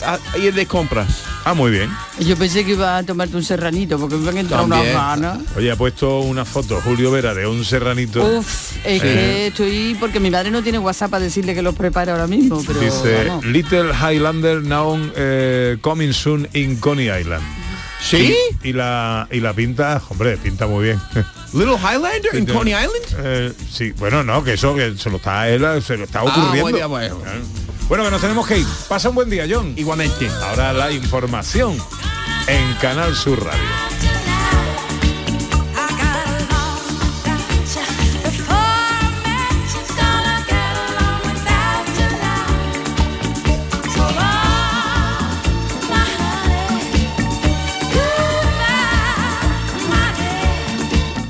a- 0.05 0.19
a 0.33 0.39
ir 0.39 0.55
de 0.55 0.67
compras. 0.67 1.09
Ah, 1.45 1.55
muy 1.55 1.71
bien. 1.71 1.89
Yo 2.19 2.35
pensé 2.37 2.65
que 2.65 2.73
iba 2.73 2.97
a 2.97 3.03
tomarte 3.05 3.37
un 3.37 3.45
serranito 3.45 3.99
porque 4.01 4.17
me 4.17 4.31
han 4.31 4.39
entrado 4.39 4.65
unas 4.65 4.79
También. 4.79 4.97
ganas. 4.97 5.39
Oye, 5.57 5.71
ha 5.71 5.77
puesto 5.77 6.21
una 6.21 6.45
foto 6.45 6.81
Julio 6.83 7.11
Vera 7.13 7.35
de 7.35 7.47
un 7.47 7.65
serranito. 7.65 8.25
Uf, 8.25 8.73
es 8.85 9.01
que 9.03 9.47
estoy 9.49 9.97
porque 10.01 10.19
mi 10.19 10.31
madre 10.31 10.51
no 10.51 10.63
tiene 10.63 10.79
WhatsApp 10.81 11.11
para 11.11 11.25
decirle 11.25 11.55
que 11.55 11.63
los 11.63 11.75
prepare 11.77 12.11
ahora 12.11 12.27
mismo, 12.27 12.61
pero 12.67 12.81
Dice 12.81 13.27
vamos. 13.29 13.45
Little 13.45 13.93
Highlander 13.93 14.63
now 14.63 14.99
eh, 15.15 15.77
coming 15.83 16.13
soon 16.13 16.49
in 16.55 16.77
Coney 16.77 17.09
Island. 17.11 17.45
¿Sí? 18.01 18.37
Y, 18.63 18.69
y 18.69 18.73
la 18.73 19.27
y 19.31 19.41
la 19.41 19.53
pinta, 19.53 20.03
hombre, 20.09 20.37
pinta 20.37 20.67
muy 20.67 20.85
bien. 20.85 21.01
Little 21.53 21.77
Highlander 21.77 22.35
en 22.35 22.47
Coney 22.47 22.75
Island. 22.75 23.25
Eh, 23.25 23.53
sí, 23.71 23.93
bueno, 23.93 24.23
no, 24.23 24.45
que 24.45 24.55
eso 24.55 24.75
que 24.75 24.97
se 24.97 25.11
lo 25.11 25.17
está 25.17 25.49
él, 25.49 25.83
se 25.83 25.97
lo 25.97 26.05
está 26.05 26.23
ocurriendo. 26.23 26.61
buen 26.63 26.75
día, 26.75 26.87
bueno. 26.87 27.19
Bueno, 27.89 28.05
que 28.05 28.11
nos 28.11 28.21
tenemos 28.21 28.47
que 28.47 28.59
ir. 28.59 28.67
Pasa 28.89 29.09
un 29.09 29.15
buen 29.15 29.31
día, 29.31 29.47
John. 29.49 29.73
Igualmente. 29.77 30.29
Ahora 30.43 30.73
la 30.73 30.91
información 30.91 31.77
en 32.49 32.75
Canal 32.75 33.15
Sur 33.15 33.45
Radio. 33.45 34.16